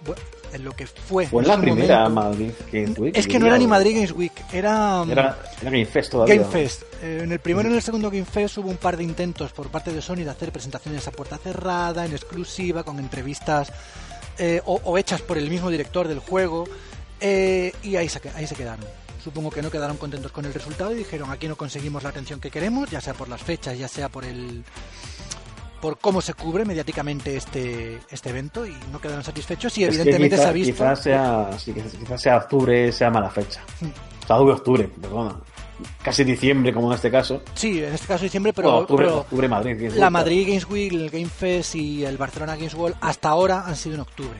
en 0.53 0.65
lo 0.65 0.73
que 0.73 0.87
fue, 0.87 1.27
Fue 1.27 1.43
en 1.43 1.49
la 1.49 1.61
primera 1.61 2.09
momento. 2.09 2.31
Madrid 2.31 2.51
Games 2.73 2.99
Week. 2.99 3.17
Es 3.17 3.27
que 3.29 3.39
no 3.39 3.47
era 3.47 3.59
ni. 3.59 3.67
Madrid 3.67 3.95
Games 3.95 4.13
Week, 4.13 4.33
era, 4.53 5.05
mm, 5.05 5.11
Era, 5.13 5.39
era 5.61 5.71
Game 5.71 5.87
Fest 5.87 6.11
todavía. 6.13 6.37
Game 6.37 6.47
Fest. 6.49 6.83
Eh, 7.03 7.21
en 7.23 7.33
el 7.33 7.39
primero 7.39 7.69
y 7.69 7.73
en 7.73 7.77
el 7.77 7.83
segundo 7.83 8.11
Game 8.11 8.25
Fest 8.25 8.59
hubo 8.59 8.69
un 8.71 8.77
par 8.77 8.97
de 8.97 9.05
intentos 9.05 9.53
por 9.53 9.69
parte 9.69 9.93
de 9.93 10.01
Sony 10.03 10.17
de 10.25 10.31
hacer 10.31 10.51
presentaciones 10.53 11.07
a 11.07 11.13
puerta 11.13 11.37
cerrada, 11.39 12.05
en 12.07 12.13
exclusiva, 12.13 12.83
con 12.83 12.99
entrevistas 12.99 13.73
eh, 14.41 14.61
o, 14.67 14.81
o 14.85 14.99
hechas 14.99 15.23
por 15.23 15.39
el 15.39 15.49
mismo 15.49 15.71
director 15.71 16.09
del 16.09 16.19
juego. 16.19 16.65
eh, 17.21 17.73
y 17.85 17.95
ahí 17.97 18.09
se, 18.09 18.21
ahí 18.35 18.47
se 18.49 18.57
quedaron. 18.57 18.85
Supongo 19.23 19.51
que 19.51 19.61
no 19.61 19.71
quedaron 19.71 19.99
contentos 19.99 20.33
con 20.33 20.47
el 20.47 20.55
resultado 20.55 20.93
y 20.93 20.97
dijeron 20.97 21.31
aquí 21.31 21.47
no 21.47 21.55
conseguimos 21.57 22.03
la 22.03 22.09
atención 22.09 22.41
que 22.41 22.51
queremos, 22.51 22.91
ya 22.91 23.01
sea 23.03 23.13
por 23.15 23.29
las 23.29 23.43
fechas, 23.43 23.79
ya 23.79 23.87
sea 23.87 24.09
por 24.09 24.25
el 24.25 24.65
por 25.83 25.99
cómo 25.99 26.21
se 26.21 26.35
cubre 26.35 26.65
mediáticamente 26.67 27.37
este, 27.37 28.01
este 28.11 28.29
evento 28.31 28.67
y 28.67 28.77
no 28.93 29.01
quedaron 29.01 29.25
satisfechos 29.25 29.77
y 29.79 29.85
Es 29.85 29.89
evidentemente 29.95 30.37
quizá- 30.37 30.43
se 30.43 30.49
ha 30.49 30.53
visto 30.53 30.73
Quizás 30.75 31.03
sea, 31.03 31.51
sí, 31.59 31.75
sea 32.19 32.37
octubre, 32.37 32.93
sea 32.93 33.11
mala 33.11 33.31
fecha. 33.31 33.63
O 34.25 34.27
sea, 34.27 34.37
octubre, 34.37 34.89
perdona. 35.01 35.41
Casi 36.03 36.25
diciembre, 36.25 36.73
como 36.73 36.89
en 36.89 36.95
este 36.95 37.11
caso. 37.11 37.43
sí 37.55 37.83
en 37.83 37.93
este 37.95 38.07
caso 38.07 38.25
diciembre 38.25 38.53
pero, 38.53 38.69
Bueno, 38.69 38.83
octubre, 38.83 39.05
pero 39.07 39.19
octubre 39.21 39.49
Madrid. 39.49 39.77
Games 39.77 39.97
La. 39.97 40.11
Madrid 40.11 40.47
Games 40.49 40.69
Week, 40.69 40.93
el 40.93 41.11
Game 41.11 41.27
Fest 41.29 41.75
y 41.75 42.05
el 42.05 42.17
Barcelona 42.17 42.57
Games 42.57 42.75
World 42.75 42.97
hasta 43.01 43.29
ahora 43.29 43.65
han 43.67 43.77
sido 43.77 43.95
en 43.97 44.01
octubre. 44.03 44.39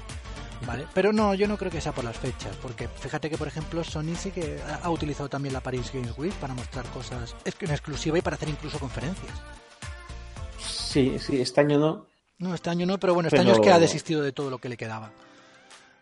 ¿Vale? 0.67 0.87
Pero 0.93 1.11
no, 1.11 1.33
yo 1.33 1.49
no 1.49 1.57
creo 1.57 1.71
que 1.71 1.81
sea 1.81 1.93
por 1.93 2.05
las 2.05 2.19
fechas, 2.19 2.55
porque 2.61 2.87
fíjate 2.87 3.31
que, 3.31 3.39
por 3.39 3.49
ejemplo, 3.49 3.83
Sony 3.83 4.15
sí 4.15 4.31
que 4.31 4.59
ha- 4.69 4.81
ha 4.85 4.91
utilizado 4.91 5.27
también 5.27 5.55
la 5.55 5.61
Paris 5.63 5.91
Games 5.93 6.13
Week 6.19 6.35
para 6.35 6.53
mostrar 6.53 6.85
cosas 6.91 7.35
en 7.47 7.71
exclusiva 7.71 8.19
y 8.19 8.21
para 8.21 8.37
hacer 8.37 8.51
incluso 8.51 8.79
conferencias. 8.79 9.33
Sí, 10.59 11.17
sí, 11.19 11.41
este 11.41 11.61
año 11.63 11.79
no. 11.79 12.07
No, 12.39 12.55
este 12.55 12.71
año 12.71 12.85
no, 12.87 12.99
pero 12.99 13.15
bueno, 13.15 13.29
este 13.29 13.39
Pero- 13.39 13.51
año 13.51 13.61
es 13.61 13.67
que 13.67 13.73
ha 13.73 13.79
desistido 13.79 14.23
de 14.23 14.33
todo 14.33 14.51
lo 14.51 14.59
que 14.59 14.69
le 14.69 14.77
quedaba. 14.77 15.11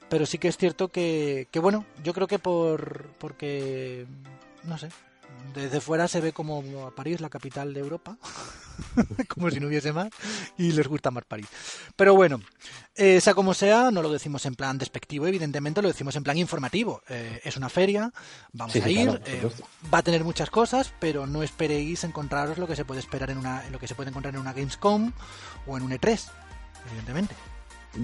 Pero 0.09 0.24
sí 0.26 0.39
que 0.39 0.49
es 0.49 0.57
cierto 0.57 0.89
que, 0.89 1.49
que 1.51 1.61
bueno, 1.61 1.84
yo 2.03 2.12
creo 2.14 2.26
que 2.26 2.39
por 2.39 3.11
porque, 3.18 4.07
no 4.64 4.78
sé, 4.78 4.89
desde 5.55 5.80
fuera 5.80 6.09
se 6.09 6.20
ve 6.20 6.32
como 6.32 6.62
a 6.86 6.95
París, 6.95 7.20
la 7.20 7.28
capital 7.28 7.74
de 7.74 7.80
Europa, 7.80 8.16
como 9.28 9.51
si 9.51 9.61
no 9.61 9.66
hubiese 9.66 9.93
más, 9.93 10.09
y 10.57 10.72
les 10.72 10.86
gusta 10.86 11.11
más 11.11 11.24
París. 11.24 11.47
Pero 11.97 12.14
bueno, 12.14 12.41
eh, 12.95 13.20
sea 13.20 13.34
como 13.34 13.55
sea, 13.55 13.91
no 13.91 14.03
lo 14.03 14.11
decimos 14.11 14.45
en 14.47 14.55
plan 14.55 14.78
despectivo, 14.78 15.26
evidentemente 15.26 15.82
lo 15.82 15.89
decimos 15.89 16.16
en 16.16 16.24
plan 16.24 16.39
informativo. 16.39 17.03
Eh, 17.09 17.41
es 17.45 17.57
una 17.57 17.68
feria, 17.68 18.12
vamos 18.53 18.72
Sí, 18.72 18.80
a 18.80 18.89
ir, 18.89 19.09
claro, 19.09 19.20
eh, 19.26 19.51
va 19.93 19.99
a 19.99 20.03
tener 20.03 20.24
muchas 20.24 20.51
cosas, 20.51 20.93
pero 20.99 21.26
no 21.26 21.43
esperéis 21.43 22.05
encontraros 22.05 22.59
lo 22.59 22.66
que 22.66 22.76
se 22.76 22.84
puede 22.84 23.01
esperar 23.01 23.30
en 23.30 23.39
una, 23.39 23.66
en 23.66 23.72
lo 23.72 23.78
que 23.78 23.89
se 23.89 23.95
puede 23.95 24.11
encontrar 24.11 24.34
en 24.34 24.41
una 24.41 24.53
Gamescom 24.53 25.12
o 25.66 25.76
en 25.76 25.82
un 25.82 25.93
E3, 25.93 26.28
evidentemente. 26.89 27.34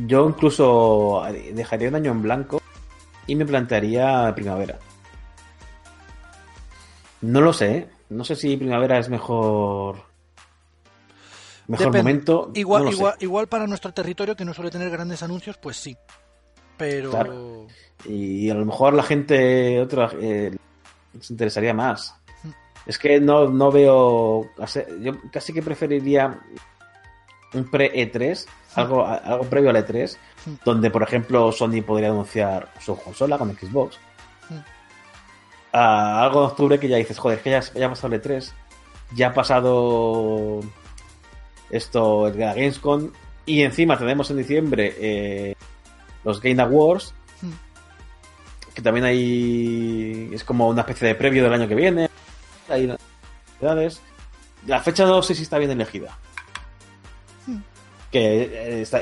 Yo 0.06 0.28
incluso 0.28 1.24
dejaría 1.52 1.88
un 1.88 1.94
año 1.94 2.10
en 2.12 2.22
blanco 2.22 2.60
y 3.26 3.36
me 3.36 3.44
plantearía 3.44 4.32
primavera. 4.34 4.78
No 7.24 7.40
lo 7.40 7.52
sé, 7.52 7.76
¿eh? 7.76 7.88
no 8.10 8.24
sé 8.24 8.36
si 8.36 8.56
primavera 8.56 8.98
es 8.98 9.08
mejor. 9.08 9.96
Mejor 11.66 11.96
momento. 11.96 12.50
Igual, 12.54 12.84
no 12.84 12.90
igual, 12.90 13.14
igual 13.20 13.46
para 13.46 13.66
nuestro 13.66 13.92
territorio 13.92 14.36
que 14.36 14.44
no 14.44 14.52
suele 14.52 14.70
tener 14.70 14.90
grandes 14.90 15.22
anuncios, 15.22 15.56
pues 15.56 15.78
sí. 15.78 15.96
Pero 16.76 17.10
Claro. 17.10 17.66
Y 18.04 18.50
a 18.50 18.54
lo 18.54 18.66
mejor 18.66 18.92
la 18.92 19.02
gente 19.02 19.80
otra 19.80 20.10
eh, 20.20 20.54
se 21.18 21.32
interesaría 21.32 21.72
más. 21.72 22.14
Mm. 22.42 22.48
Es 22.86 22.98
que 22.98 23.18
no, 23.20 23.48
no 23.48 23.70
veo. 23.72 24.50
Yo 25.00 25.12
casi 25.32 25.52
que 25.54 25.62
preferiría 25.62 26.38
un 27.54 27.70
pre-E3, 27.70 28.46
algo, 28.74 29.06
algo 29.06 29.44
previo 29.44 29.70
al 29.70 29.76
E3, 29.76 30.18
Mm. 30.46 30.54
donde 30.62 30.90
por 30.90 31.02
ejemplo 31.02 31.50
Sony 31.52 31.80
podría 31.86 32.08
anunciar 32.10 32.68
su 32.78 32.96
consola 32.96 33.38
con 33.38 33.56
Xbox. 33.56 33.98
A 35.76 36.22
algo 36.22 36.40
de 36.42 36.46
octubre 36.46 36.78
que 36.78 36.86
ya 36.88 36.96
dices, 36.98 37.18
joder, 37.18 37.38
es 37.38 37.42
que 37.42 37.50
ya, 37.50 37.60
ya 37.74 37.86
ha 37.86 37.90
pasado 37.90 38.14
el 38.14 38.22
E3, 38.22 38.52
ya 39.16 39.28
ha 39.28 39.34
pasado 39.34 40.60
esto, 41.68 42.28
el 42.28 42.34
Gamescom, 42.34 43.10
y 43.44 43.62
encima 43.62 43.98
tenemos 43.98 44.30
en 44.30 44.36
diciembre 44.36 44.94
eh, 45.00 45.54
los 46.22 46.40
Game 46.40 46.62
Awards, 46.62 47.12
Hmm. 47.42 47.50
que 48.74 48.82
también 48.82 49.04
hay. 49.04 50.30
es 50.32 50.44
como 50.44 50.68
una 50.68 50.82
especie 50.82 51.08
de 51.08 51.14
previo 51.14 51.42
del 51.42 51.52
año 51.52 51.68
que 51.68 51.74
viene. 51.74 52.08
Hay 52.68 52.96
novedades. 53.60 54.00
La 54.66 54.80
fecha 54.80 55.04
no 55.04 55.22
sé 55.22 55.34
si 55.34 55.42
está 55.42 55.58
bien 55.58 55.70
elegida. 55.72 56.16
Hmm. 57.46 57.58
Que 58.10 58.82
está. 58.82 59.00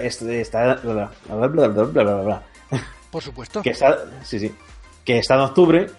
bla, 0.83 1.11
bla, 1.49 1.69
bla. 2.23 2.43
Por 3.11 3.23
supuesto. 3.23 3.63
que 3.63 3.71
está. 3.71 3.99
Sí, 4.25 4.39
sí. 4.41 4.55
Que 5.05 5.19
está 5.19 5.35
en 5.35 5.41
octubre. 5.41 5.91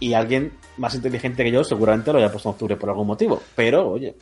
Y 0.00 0.14
alguien 0.14 0.52
más 0.76 0.94
inteligente 0.94 1.44
que 1.44 1.52
yo 1.52 1.64
seguramente 1.64 2.12
lo 2.12 2.18
haya 2.18 2.30
puesto 2.30 2.48
en 2.48 2.52
octubre 2.52 2.76
por 2.76 2.90
algún 2.90 3.06
motivo. 3.06 3.42
Pero, 3.54 3.90
oye, 3.90 4.14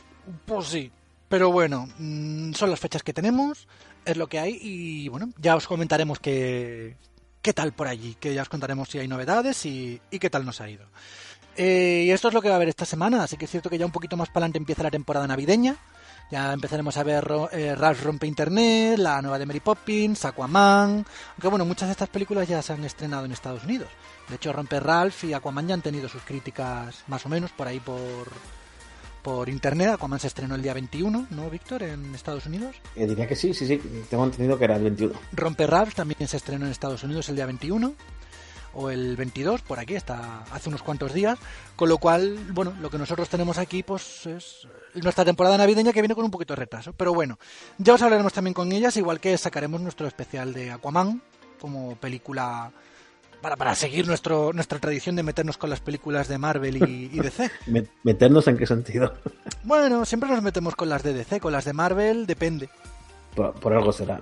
Pues 0.45 0.67
sí. 0.67 0.91
Pero 1.29 1.51
bueno, 1.51 1.87
mm, 1.97 2.53
son 2.53 2.69
las 2.69 2.79
fechas 2.79 3.01
que 3.01 3.11
tenemos, 3.11 3.67
es 4.05 4.17
lo 4.17 4.27
que 4.27 4.39
hay 4.39 4.59
y 4.61 5.07
bueno, 5.09 5.29
ya 5.39 5.55
os 5.55 5.65
comentaremos 5.65 6.19
qué, 6.19 6.95
qué 7.41 7.53
tal 7.53 7.73
por 7.73 7.87
allí, 7.87 8.15
que 8.19 8.35
ya 8.35 8.43
os 8.43 8.49
contaremos 8.49 8.89
si 8.89 8.99
hay 8.99 9.07
novedades 9.07 9.65
y, 9.65 9.99
y 10.11 10.19
qué 10.19 10.29
tal 10.29 10.45
nos 10.45 10.61
ha 10.61 10.69
ido. 10.69 10.85
Eh, 11.55 12.03
y 12.05 12.11
esto 12.11 12.27
es 12.27 12.33
lo 12.33 12.41
que 12.41 12.49
va 12.49 12.55
a 12.55 12.57
haber 12.57 12.69
esta 12.69 12.85
semana, 12.85 13.23
así 13.23 13.37
que 13.37 13.45
es 13.45 13.51
cierto 13.51 13.69
que 13.69 13.77
ya 13.77 13.85
un 13.85 13.91
poquito 13.91 14.17
más 14.17 14.29
para 14.29 14.45
adelante 14.45 14.57
empieza 14.57 14.83
la 14.83 14.91
temporada 14.91 15.27
navideña. 15.27 15.75
Ya 16.33 16.51
empezaremos 16.51 16.97
a 16.97 17.03
ver 17.03 17.27
eh, 17.51 17.75
Ralph 17.75 18.03
Rompe 18.03 18.25
Internet, 18.25 18.97
la 18.97 19.21
nueva 19.21 19.37
de 19.37 19.45
Mary 19.45 19.59
Poppins, 19.59 20.25
Aquaman. 20.25 21.05
Aunque 21.29 21.47
bueno, 21.47 21.63
muchas 21.63 21.89
de 21.89 21.91
estas 21.91 22.09
películas 22.09 22.47
ya 22.47 22.59
se 22.63 22.73
han 22.73 22.83
estrenado 22.83 23.25
en 23.25 23.31
Estados 23.31 23.63
Unidos. 23.65 23.87
De 24.27 24.37
hecho, 24.37 24.51
Rompe 24.51 24.79
Ralph 24.79 25.25
y 25.25 25.33
Aquaman 25.33 25.67
ya 25.67 25.75
han 25.75 25.83
tenido 25.83 26.09
sus 26.09 26.23
críticas 26.23 27.03
más 27.05 27.23
o 27.27 27.29
menos 27.29 27.51
por 27.51 27.67
ahí 27.67 27.79
por, 27.79 28.31
por 29.21 29.47
internet. 29.47 29.89
Aquaman 29.89 30.19
se 30.19 30.25
estrenó 30.25 30.55
el 30.55 30.63
día 30.63 30.73
21, 30.73 31.27
¿no, 31.29 31.49
Víctor? 31.51 31.83
En 31.83 32.15
Estados 32.15 32.47
Unidos. 32.47 32.77
eh, 32.95 33.05
diría 33.05 33.27
que 33.27 33.35
sí, 33.35 33.53
sí, 33.53 33.67
sí. 33.67 33.77
Tengo 34.09 34.23
entendido 34.23 34.57
que 34.57 34.63
era 34.63 34.77
el 34.77 34.81
21. 34.85 35.13
Rompe 35.33 35.67
Ralph 35.67 35.93
también 35.93 36.27
se 36.27 36.37
estrenó 36.37 36.65
en 36.65 36.71
Estados 36.71 37.03
Unidos 37.03 37.29
el 37.29 37.35
día 37.35 37.45
21 37.45 37.93
o 38.73 38.89
el 38.89 39.15
22, 39.15 39.61
por 39.61 39.79
aquí, 39.79 39.95
está 39.95 40.43
hace 40.51 40.69
unos 40.69 40.81
cuantos 40.83 41.13
días. 41.13 41.37
Con 41.75 41.89
lo 41.89 41.97
cual, 41.97 42.37
bueno, 42.51 42.73
lo 42.81 42.89
que 42.89 42.97
nosotros 42.97 43.29
tenemos 43.29 43.57
aquí, 43.57 43.83
pues 43.83 44.25
es 44.25 44.67
nuestra 44.95 45.25
temporada 45.25 45.57
navideña 45.57 45.91
que 45.93 46.01
viene 46.01 46.15
con 46.15 46.25
un 46.25 46.31
poquito 46.31 46.53
de 46.53 46.59
retraso. 46.61 46.93
Pero 46.93 47.13
bueno, 47.13 47.37
ya 47.77 47.93
os 47.93 48.01
hablaremos 48.01 48.33
también 48.33 48.53
con 48.53 48.71
ellas, 48.71 48.95
igual 48.97 49.19
que 49.19 49.37
sacaremos 49.37 49.81
nuestro 49.81 50.07
especial 50.07 50.53
de 50.53 50.71
Aquaman 50.71 51.21
como 51.59 51.95
película. 51.95 52.71
Para, 53.41 53.57
para 53.57 53.75
seguir 53.75 54.07
nuestro, 54.07 54.53
nuestra 54.53 54.79
tradición 54.79 55.17
de 55.17 55.23
meternos 55.23 55.57
con 55.57 55.69
las 55.69 55.81
películas 55.81 56.29
de 56.29 56.37
Marvel 56.37 56.77
y, 56.77 57.09
y 57.11 57.19
DC. 57.19 57.51
Me- 57.67 57.87
¿Meternos 58.03 58.47
en 58.47 58.57
qué 58.57 58.65
sentido? 58.65 59.13
Bueno, 59.63 60.05
siempre 60.05 60.29
nos 60.29 60.41
metemos 60.41 60.77
con 60.77 60.87
las 60.87 61.03
de 61.03 61.13
DC, 61.13 61.41
con 61.41 61.51
las 61.51 61.65
de 61.65 61.73
Marvel, 61.73 62.25
depende. 62.25 62.69
por, 63.35 63.53
por 63.55 63.73
algo 63.73 63.91
será. 63.91 64.21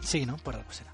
Sí, 0.00 0.26
¿no? 0.26 0.36
Por 0.38 0.56
algo 0.56 0.72
será. 0.72 0.90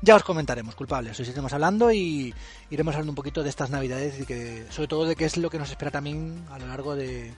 Ya 0.00 0.14
os 0.14 0.22
comentaremos, 0.22 0.74
culpables. 0.76 1.18
Hoy 1.18 1.24
seguiremos 1.24 1.52
hablando 1.52 1.90
y 1.90 2.32
iremos 2.70 2.94
hablando 2.94 3.10
un 3.10 3.16
poquito 3.16 3.42
de 3.42 3.50
estas 3.50 3.70
navidades 3.70 4.20
y 4.20 4.26
que, 4.26 4.66
sobre 4.70 4.88
todo 4.88 5.04
de 5.04 5.16
qué 5.16 5.24
es 5.24 5.36
lo 5.36 5.50
que 5.50 5.58
nos 5.58 5.70
espera 5.70 5.90
también 5.90 6.44
a 6.50 6.58
lo 6.58 6.68
largo 6.68 6.94
de, 6.94 7.34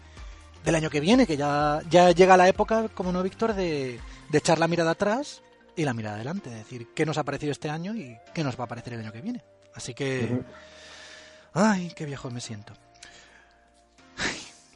del 0.62 0.74
año 0.74 0.90
que 0.90 1.00
viene, 1.00 1.26
que 1.26 1.38
ya, 1.38 1.80
ya 1.88 2.10
llega 2.10 2.36
la 2.36 2.48
época, 2.48 2.88
como 2.88 3.12
no, 3.12 3.22
Víctor, 3.22 3.54
de, 3.54 3.98
de 4.28 4.38
echar 4.38 4.58
la 4.58 4.68
mirada 4.68 4.90
atrás 4.90 5.42
y 5.74 5.84
la 5.84 5.94
mirada 5.94 6.16
adelante. 6.16 6.50
Es 6.50 6.56
decir, 6.56 6.88
qué 6.94 7.06
nos 7.06 7.16
ha 7.16 7.24
parecido 7.24 7.50
este 7.50 7.70
año 7.70 7.94
y 7.94 8.18
qué 8.34 8.44
nos 8.44 8.60
va 8.60 8.64
a 8.64 8.68
parecer 8.68 8.92
el 8.92 9.00
año 9.00 9.12
que 9.12 9.22
viene. 9.22 9.42
Así 9.74 9.94
que... 9.94 10.42
Ay, 11.52 11.92
qué 11.96 12.04
viejo 12.04 12.30
me 12.30 12.40
siento. 12.40 12.74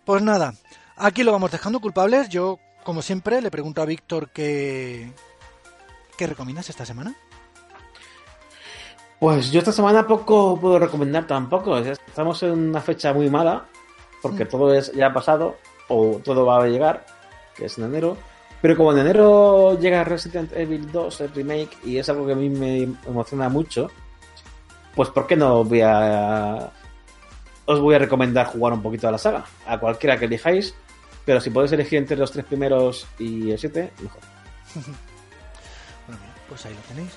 Pues 0.05 0.23
nada, 0.23 0.55
aquí 0.97 1.23
lo 1.23 1.33
vamos 1.33 1.51
dejando 1.51 1.81
culpables. 1.81 2.29
Yo, 2.29 2.59
como 2.83 3.03
siempre, 3.03 3.41
le 3.41 3.51
pregunto 3.51 3.81
a 3.83 3.85
Víctor 3.85 4.31
qué, 4.31 5.13
qué 6.17 6.27
recomiendas 6.27 6.71
esta 6.71 6.85
semana. 6.85 7.15
Pues 9.25 9.51
yo 9.51 9.61
esta 9.61 9.73
semana 9.73 10.07
poco 10.07 10.61
puedo 10.61 10.79
recomendar 10.79 11.27
tampoco. 11.27 11.79
Es- 11.79 11.99
Estamos 12.07 12.43
en 12.43 12.51
una 12.69 12.83
fecha 12.83 13.15
muy 13.15 13.31
mala, 13.31 13.65
porque 14.21 14.45
Mm. 14.45 14.49
todo 14.49 14.75
es 14.75 14.93
ya 14.93 15.07
ha 15.07 15.13
pasado, 15.15 15.57
o 15.89 16.21
todo 16.23 16.45
va 16.45 16.63
a 16.63 16.67
llegar, 16.67 17.07
que 17.57 17.65
es 17.65 17.79
en 17.79 17.85
enero. 17.85 18.19
Pero 18.61 18.77
como 18.77 18.93
en 18.93 18.99
enero 18.99 19.79
llega 19.81 20.05
Resident 20.05 20.53
Evil 20.55 20.93
2, 20.93 21.23
el 21.23 21.33
remake, 21.33 21.75
y 21.87 21.97
es 21.97 22.07
algo 22.11 22.27
que 22.27 22.33
a 22.33 22.37
mí 22.37 22.51
me 22.51 22.83
emociona 23.07 23.49
mucho, 23.49 23.91
pues 24.95 25.09
¿por 25.09 25.27
qué 25.27 25.37
no 25.37 25.65
voy 25.65 25.81
a... 25.81 26.71
Os 27.65 27.81
voy 27.81 27.95
a 27.95 27.99
recomendar 28.01 28.49
jugar 28.49 28.75
un 28.75 28.83
poquito 28.83 29.09
a 29.09 29.11
la 29.11 29.17
saga, 29.17 29.47
a 29.67 29.79
cualquiera 29.81 30.19
que 30.19 30.27
elijáis, 30.27 30.75
pero 31.25 31.41
si 31.41 31.49
podéis 31.49 31.73
elegir 31.73 31.99
entre 31.99 32.19
los 32.19 32.31
tres 32.31 32.45
primeros 32.45 33.07
y 33.19 33.53
el 33.53 33.59
7, 33.59 33.91
mejor. 34.03 34.21
Bueno, 36.07 36.21
mira, 36.21 36.35
pues 36.47 36.67
ahí 36.67 36.75
lo 36.75 36.81
tenéis. 36.95 37.13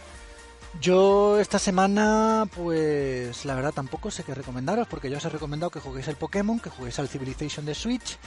Yo 0.80 1.39
esta 1.39 1.57
semana, 1.59 2.47
pues 2.55 3.45
la 3.45 3.55
verdad 3.55 3.73
tampoco 3.73 4.11
sé 4.11 4.23
qué 4.23 4.36
recomendaros, 4.36 4.88
porque 4.88 5.09
ya 5.09 5.17
os 5.17 5.25
he 5.25 5.30
recomendado 5.30 5.71
que 5.71 5.80
juguéis 5.80 6.07
el 6.07 6.15
Pokémon, 6.17 6.59
que 6.59 6.69
juguéis 6.69 6.99
al 6.99 7.07
Civilization 7.09 7.65
de 7.65 7.73
Switch, 7.73 8.17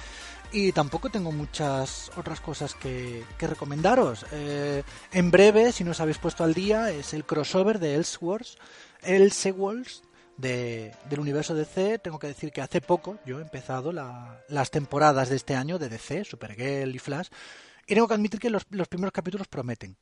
y 0.51 0.73
tampoco 0.73 1.11
tengo 1.11 1.31
muchas 1.31 2.11
otras 2.17 2.41
cosas 2.41 2.75
que, 2.75 3.25
que 3.39 3.47
recomendaros. 3.47 4.27
Eh, 4.33 4.83
en 5.13 5.31
breve, 5.31 5.71
si 5.71 5.85
no 5.85 5.93
os 5.93 6.01
habéis 6.01 6.19
puesto 6.19 6.43
al 6.43 6.53
día, 6.55 6.91
es 6.91 7.15
el 7.15 7.25
crossover 7.25 7.79
de 7.79 7.95
Elseworlds, 7.95 8.59
Elseworlds 9.03 10.03
de, 10.37 10.93
del 11.09 11.21
universo 11.21 11.55
DC. 11.55 12.01
Tengo 12.01 12.19
que 12.19 12.27
decir 12.27 12.51
que 12.51 12.63
hace 12.63 12.81
poco 12.81 13.19
yo 13.25 13.39
he 13.39 13.43
empezado 13.43 13.93
la- 13.93 14.43
las 14.49 14.73
temporadas 14.73 15.29
de 15.29 15.37
este 15.37 15.55
año 15.55 15.79
de 15.79 15.89
DC, 15.89 16.25
Supergirl 16.25 16.95
y 16.95 16.99
Flash, 16.99 17.29
y 17.87 17.95
tengo 17.95 18.09
que 18.09 18.15
admitir 18.15 18.41
que 18.41 18.51
los, 18.51 18.67
los 18.71 18.89
primeros 18.89 19.13
capítulos 19.13 19.47
prometen. 19.47 19.97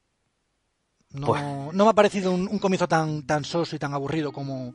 No, 1.13 1.27
Pues- 1.29 1.43
no 1.73 1.85
me 1.85 1.91
ha 1.91 1.95
parecido 1.95 2.33
un, 2.33 2.49
un 2.49 2.59
comienzo 2.59 2.87
tan, 2.89 3.23
tan 3.27 3.45
soso 3.45 3.75
y 3.75 3.79
tan 3.79 3.95
aburrido 3.95 4.33
como, 4.33 4.75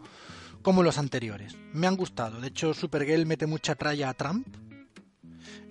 como 0.62 0.82
los 0.84 0.98
anteriores. 0.98 1.56
Me 1.74 1.88
han 1.88 1.96
gustado. 1.96 2.42
De 2.42 2.48
hecho, 2.48 2.74
Supergirl 2.74 3.26
mete 3.26 3.46
mucha 3.46 3.76
tralla 3.76 4.10
a 4.10 4.14
Trump 4.14 4.48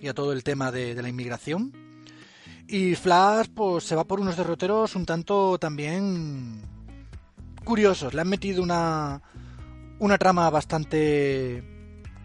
y 0.01 0.07
a 0.07 0.13
todo 0.13 0.31
el 0.33 0.43
tema 0.43 0.71
de, 0.71 0.95
de 0.95 1.01
la 1.01 1.09
inmigración. 1.09 1.73
Y 2.67 2.95
Flash, 2.95 3.47
pues 3.53 3.83
se 3.83 3.95
va 3.95 4.05
por 4.05 4.19
unos 4.21 4.37
derroteros 4.37 4.95
un 4.95 5.05
tanto 5.05 5.57
también 5.59 6.61
curiosos. 7.65 8.13
Le 8.13 8.21
han 8.21 8.29
metido 8.29 8.63
una, 8.63 9.21
una 9.99 10.17
trama 10.17 10.49
bastante 10.49 11.72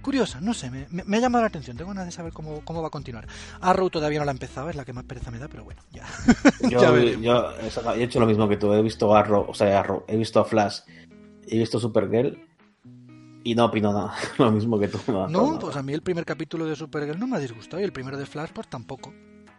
curiosa, 0.09 0.41
no 0.41 0.55
sé, 0.55 0.71
me, 0.71 1.17
ha 1.19 1.21
llamado 1.21 1.43
la 1.43 1.49
atención. 1.49 1.77
Tengo 1.77 1.91
ganas 1.91 2.07
de 2.07 2.13
saber 2.13 2.33
cómo, 2.33 2.63
cómo 2.65 2.81
va 2.81 2.89
a 2.89 2.91
continuar. 2.91 3.27
Arrow 3.61 3.91
todavía 3.91 4.19
no 4.19 4.25
la 4.25 4.31
ha 4.31 4.33
empezado, 4.33 4.71
es 4.71 4.75
la 4.75 4.87
que 4.87 4.95
más 4.95 5.05
pereza 5.05 5.31
me 5.31 5.39
da, 5.39 5.49
pero 5.49 5.65
bueno, 5.65 5.83
ya. 5.93 6.07
Yo, 6.71 6.81
Ya 7.21 7.95
he 7.95 8.05
hecho 8.05 8.19
lo 8.19 8.25
mismo 8.25 8.49
que 8.49 8.57
tú. 8.57 8.73
He 8.73 8.81
visto 8.81 9.15
Arrow, 9.15 9.45
o 9.47 9.53
sea, 9.53 9.81
Arrow, 9.81 10.05
he 10.09 10.17
visto 10.17 10.43
Flash, 10.47 10.79
he 11.47 11.59
visto 11.59 11.79
Supergirl 11.79 12.39
y 13.45 13.55
no 13.55 13.67
opino 13.67 13.93
nada. 13.93 14.15
lo 14.39 14.51
mismo 14.51 14.79
que 14.79 14.89
tú. 14.89 14.99
No, 15.09 15.29
No, 15.29 15.47
nada. 15.49 15.59
pues 15.59 15.77
a 15.77 15.83
mí 15.83 15.93
el 15.93 16.01
primer 16.01 16.25
capítulo 16.25 16.65
de 16.65 16.75
Supergirl 16.75 17.21
no 17.21 17.27
me 17.27 17.37
ha 17.37 17.41
disgustado 17.41 17.83
y 17.83 17.85
el 17.85 17.93
primero 17.93 18.17
de 18.17 18.25
Flash 18.25 18.53
pues 18.55 18.67
tampoco. 18.69 19.13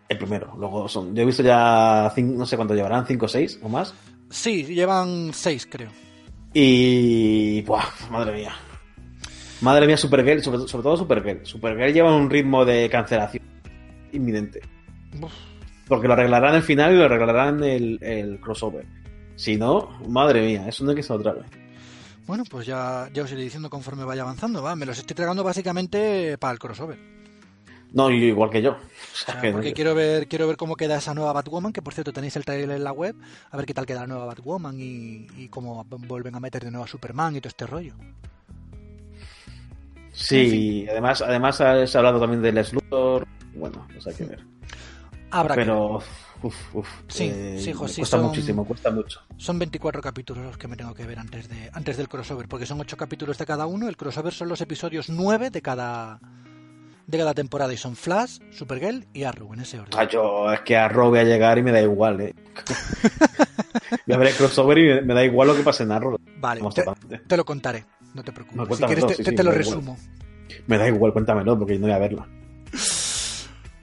El 0.08 0.18
primero. 0.18 0.56
Luego 0.58 0.90
son. 0.90 1.14
Yo 1.16 1.22
he 1.22 1.26
visto 1.28 1.44
ya. 1.44 2.12
no 2.18 2.46
sé 2.48 2.56
cuánto 2.56 2.74
llevarán, 2.74 3.06
5 3.06 3.24
o 3.24 3.30
6 3.30 3.60
o 3.62 3.70
más. 3.70 3.94
Sí, 4.32 4.64
llevan 4.66 5.30
seis, 5.32 5.68
creo. 5.70 5.92
Y. 6.56 7.62
Buah, 7.62 7.86
madre 8.10 8.34
mía. 8.34 8.56
Madre 9.62 9.86
mía, 9.88 9.98
Supergirl, 9.98 10.42
sobre, 10.42 10.68
sobre 10.68 10.84
todo 10.84 10.98
Supergirl. 10.98 11.46
Supergirl 11.46 11.94
lleva 11.94 12.16
un 12.16 12.30
ritmo 12.30 12.64
de 12.66 12.90
cancelación 12.90 13.44
inminente. 14.12 14.62
Uf, 15.22 15.34
Porque 15.88 16.08
lo 16.08 16.14
arreglarán 16.14 16.56
el 16.56 16.64
final 16.64 16.94
y 16.94 16.98
lo 16.98 17.06
arreglarán 17.06 17.64
el, 17.64 18.00
el 18.02 18.40
crossover. 18.40 18.86
Si 19.36 19.58
no, 19.58 20.00
madre 20.08 20.42
mía, 20.46 20.68
eso 20.68 20.84
no 20.84 20.92
hay 20.92 20.96
que 20.96 21.04
ser 21.04 21.18
otra 21.18 21.34
vez. 21.34 21.46
Bueno, 22.26 22.44
pues 22.50 22.66
ya, 22.68 23.10
ya 23.14 23.24
os 23.24 23.32
iré 23.32 23.42
diciendo 23.42 23.70
conforme 23.70 24.04
vaya 24.04 24.22
avanzando, 24.22 24.62
va. 24.62 24.76
Me 24.76 24.86
los 24.86 24.98
estoy 25.00 25.16
tragando 25.16 25.44
básicamente 25.44 26.38
para 26.38 26.54
el 26.54 26.60
crossover. 26.60 26.98
No, 27.92 28.12
igual 28.12 28.52
que 28.52 28.62
yo. 28.62 28.72
O 28.72 28.76
O 28.76 28.78
sea, 29.16 29.34
sea, 29.34 29.42
que 29.42 29.48
no- 29.48 29.54
porque 29.54 29.74
quiero 29.74 29.96
ver, 29.96 30.28
quiero 30.28 30.48
ver 30.48 30.56
cómo 30.58 30.76
queda 30.76 30.98
esa 30.98 31.14
nueva 31.16 31.34
Batwoman, 31.34 31.74
que 31.74 31.82
por 31.82 31.94
cierto 31.94 32.14
tenéis 32.14 32.36
el 32.36 32.46
trailer 32.46 32.70
en 32.78 32.84
la 32.84 32.92
web, 32.92 33.16
a 33.50 33.58
ver 33.58 33.66
qué 33.66 33.74
tal 33.74 33.86
queda 33.88 34.02
la 34.02 34.08
nueva 34.08 34.26
Batwoman 34.28 34.76
y, 34.80 35.28
y 35.38 35.48
cómo 35.50 35.84
vuelven 35.86 36.36
a 36.36 36.40
meter 36.40 36.64
de 36.64 36.70
nuevo 36.72 36.86
a 36.86 36.88
Superman 36.88 37.36
y 37.36 37.40
todo 37.42 37.50
este 37.50 37.66
rollo. 37.66 37.96
Sí, 40.20 40.86
además, 40.90 41.22
además 41.22 41.56
se 41.56 41.64
ha 41.64 42.00
hablado 42.00 42.20
también 42.20 42.42
del 42.42 42.56
Luthor. 42.72 43.26
Bueno, 43.56 43.88
pues 43.92 44.06
hay 44.08 44.14
que 44.14 44.26
ver. 44.26 44.46
Habrá 45.32 45.56
que 45.56 45.60
ver. 45.60 45.68
Pero, 45.68 46.02
uf, 46.44 46.76
uf, 46.76 46.88
Sí, 47.08 47.32
eh, 47.34 47.56
sí, 47.58 47.66
sí, 47.66 47.74
cuesta 47.74 48.06
son- 48.06 48.26
muchísimo, 48.26 48.66
cuesta 48.66 48.92
mucho. 48.92 49.22
Son 49.38 49.58
24 49.58 50.02
capítulos 50.02 50.44
los 50.46 50.58
que 50.58 50.68
me 50.68 50.76
tengo 50.76 50.94
que 50.94 51.06
ver 51.06 51.20
antes 51.20 51.48
de 51.48 51.70
antes 51.74 51.98
del 51.98 52.10
crossover, 52.10 52.48
porque 52.48 52.66
son 52.66 52.80
8 52.82 52.98
capítulos 52.98 53.38
de 53.38 53.46
cada 53.46 53.66
uno. 53.66 53.88
El 53.88 53.98
crossover 53.98 54.34
son 54.34 54.50
los 54.50 54.62
episodios 54.62 55.10
9 55.10 55.50
de 55.52 55.62
cada 55.62 56.20
de 57.08 57.18
cada 57.18 57.34
temporada 57.34 57.74
y 57.74 57.78
son 57.78 57.96
Flash, 57.96 58.38
Supergirl 58.52 59.08
y 59.14 59.24
Arrow 59.24 59.54
en 59.54 59.62
ese 59.62 59.80
orden. 59.80 59.98
Ah, 59.98 60.08
yo 60.08 60.52
es 60.54 60.60
que 60.62 60.78
Arrow 60.78 61.10
voy 61.10 61.20
a 61.20 61.24
llegar 61.24 61.58
y 61.58 61.64
me 61.64 61.72
da 61.72 61.82
igual, 61.82 62.22
eh. 62.22 62.36
voy 64.06 64.16
a 64.16 64.18
ver 64.20 64.28
el 64.28 64.36
crossover 64.36 64.78
y 64.78 65.02
me, 65.02 65.14
da 65.16 65.24
igual 65.24 65.48
lo 65.48 65.56
que 65.56 65.64
pase 65.64 65.84
en 65.84 65.92
Arrow. 65.92 66.20
Vale, 66.38 66.62
te 67.28 67.36
lo 67.38 67.46
contaré. 67.46 67.86
No 68.20 68.24
te 68.24 68.32
preocupes. 68.34 68.78
si 68.78 68.84
quieres, 68.84 69.18
te, 69.18 69.32
te, 69.32 69.44
lo 69.44 69.52
resumo. 69.52 69.98
Me 70.68 70.78
da 70.78 70.88
igual, 70.88 71.14
cuéntamelo, 71.14 71.58
porque 71.58 71.76
no 71.76 71.88
voy 71.88 71.92
a 71.92 71.98
verlo. 72.00 72.26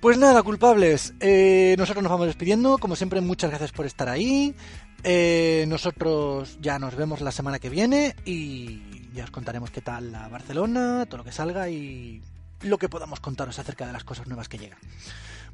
Pues 0.00 0.18
nada, 0.18 0.42
culpables. 0.42 1.14
Eh, 1.20 1.74
nosotros 1.78 2.02
nos 2.02 2.12
vamos 2.12 2.26
despidiendo. 2.26 2.78
Como 2.78 2.96
siempre, 2.96 3.20
muchas 3.22 3.50
gracias 3.50 3.72
por 3.72 3.86
estar 3.86 4.08
ahí. 4.08 4.54
Eh, 5.02 5.64
nosotros 5.68 6.58
ya 6.60 6.78
nos 6.78 6.94
vemos 6.96 7.22
la 7.22 7.32
semana 7.32 7.58
que 7.58 7.70
viene 7.70 8.14
y 8.24 9.08
ya 9.14 9.24
os 9.24 9.30
contaremos 9.30 9.70
qué 9.70 9.80
tal 9.80 10.12
la 10.12 10.28
Barcelona, 10.28 11.06
todo 11.06 11.18
lo 11.18 11.24
que 11.24 11.32
salga 11.32 11.68
y 11.70 12.22
lo 12.62 12.76
que 12.78 12.88
podamos 12.88 13.20
contaros 13.20 13.58
acerca 13.58 13.86
de 13.86 13.92
las 13.92 14.04
cosas 14.04 14.26
nuevas 14.26 14.48
que 14.48 14.58
llegan. 14.58 14.78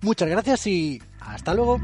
Muchas 0.00 0.28
gracias 0.28 0.66
y 0.66 1.00
hasta 1.20 1.54
luego. 1.54 1.80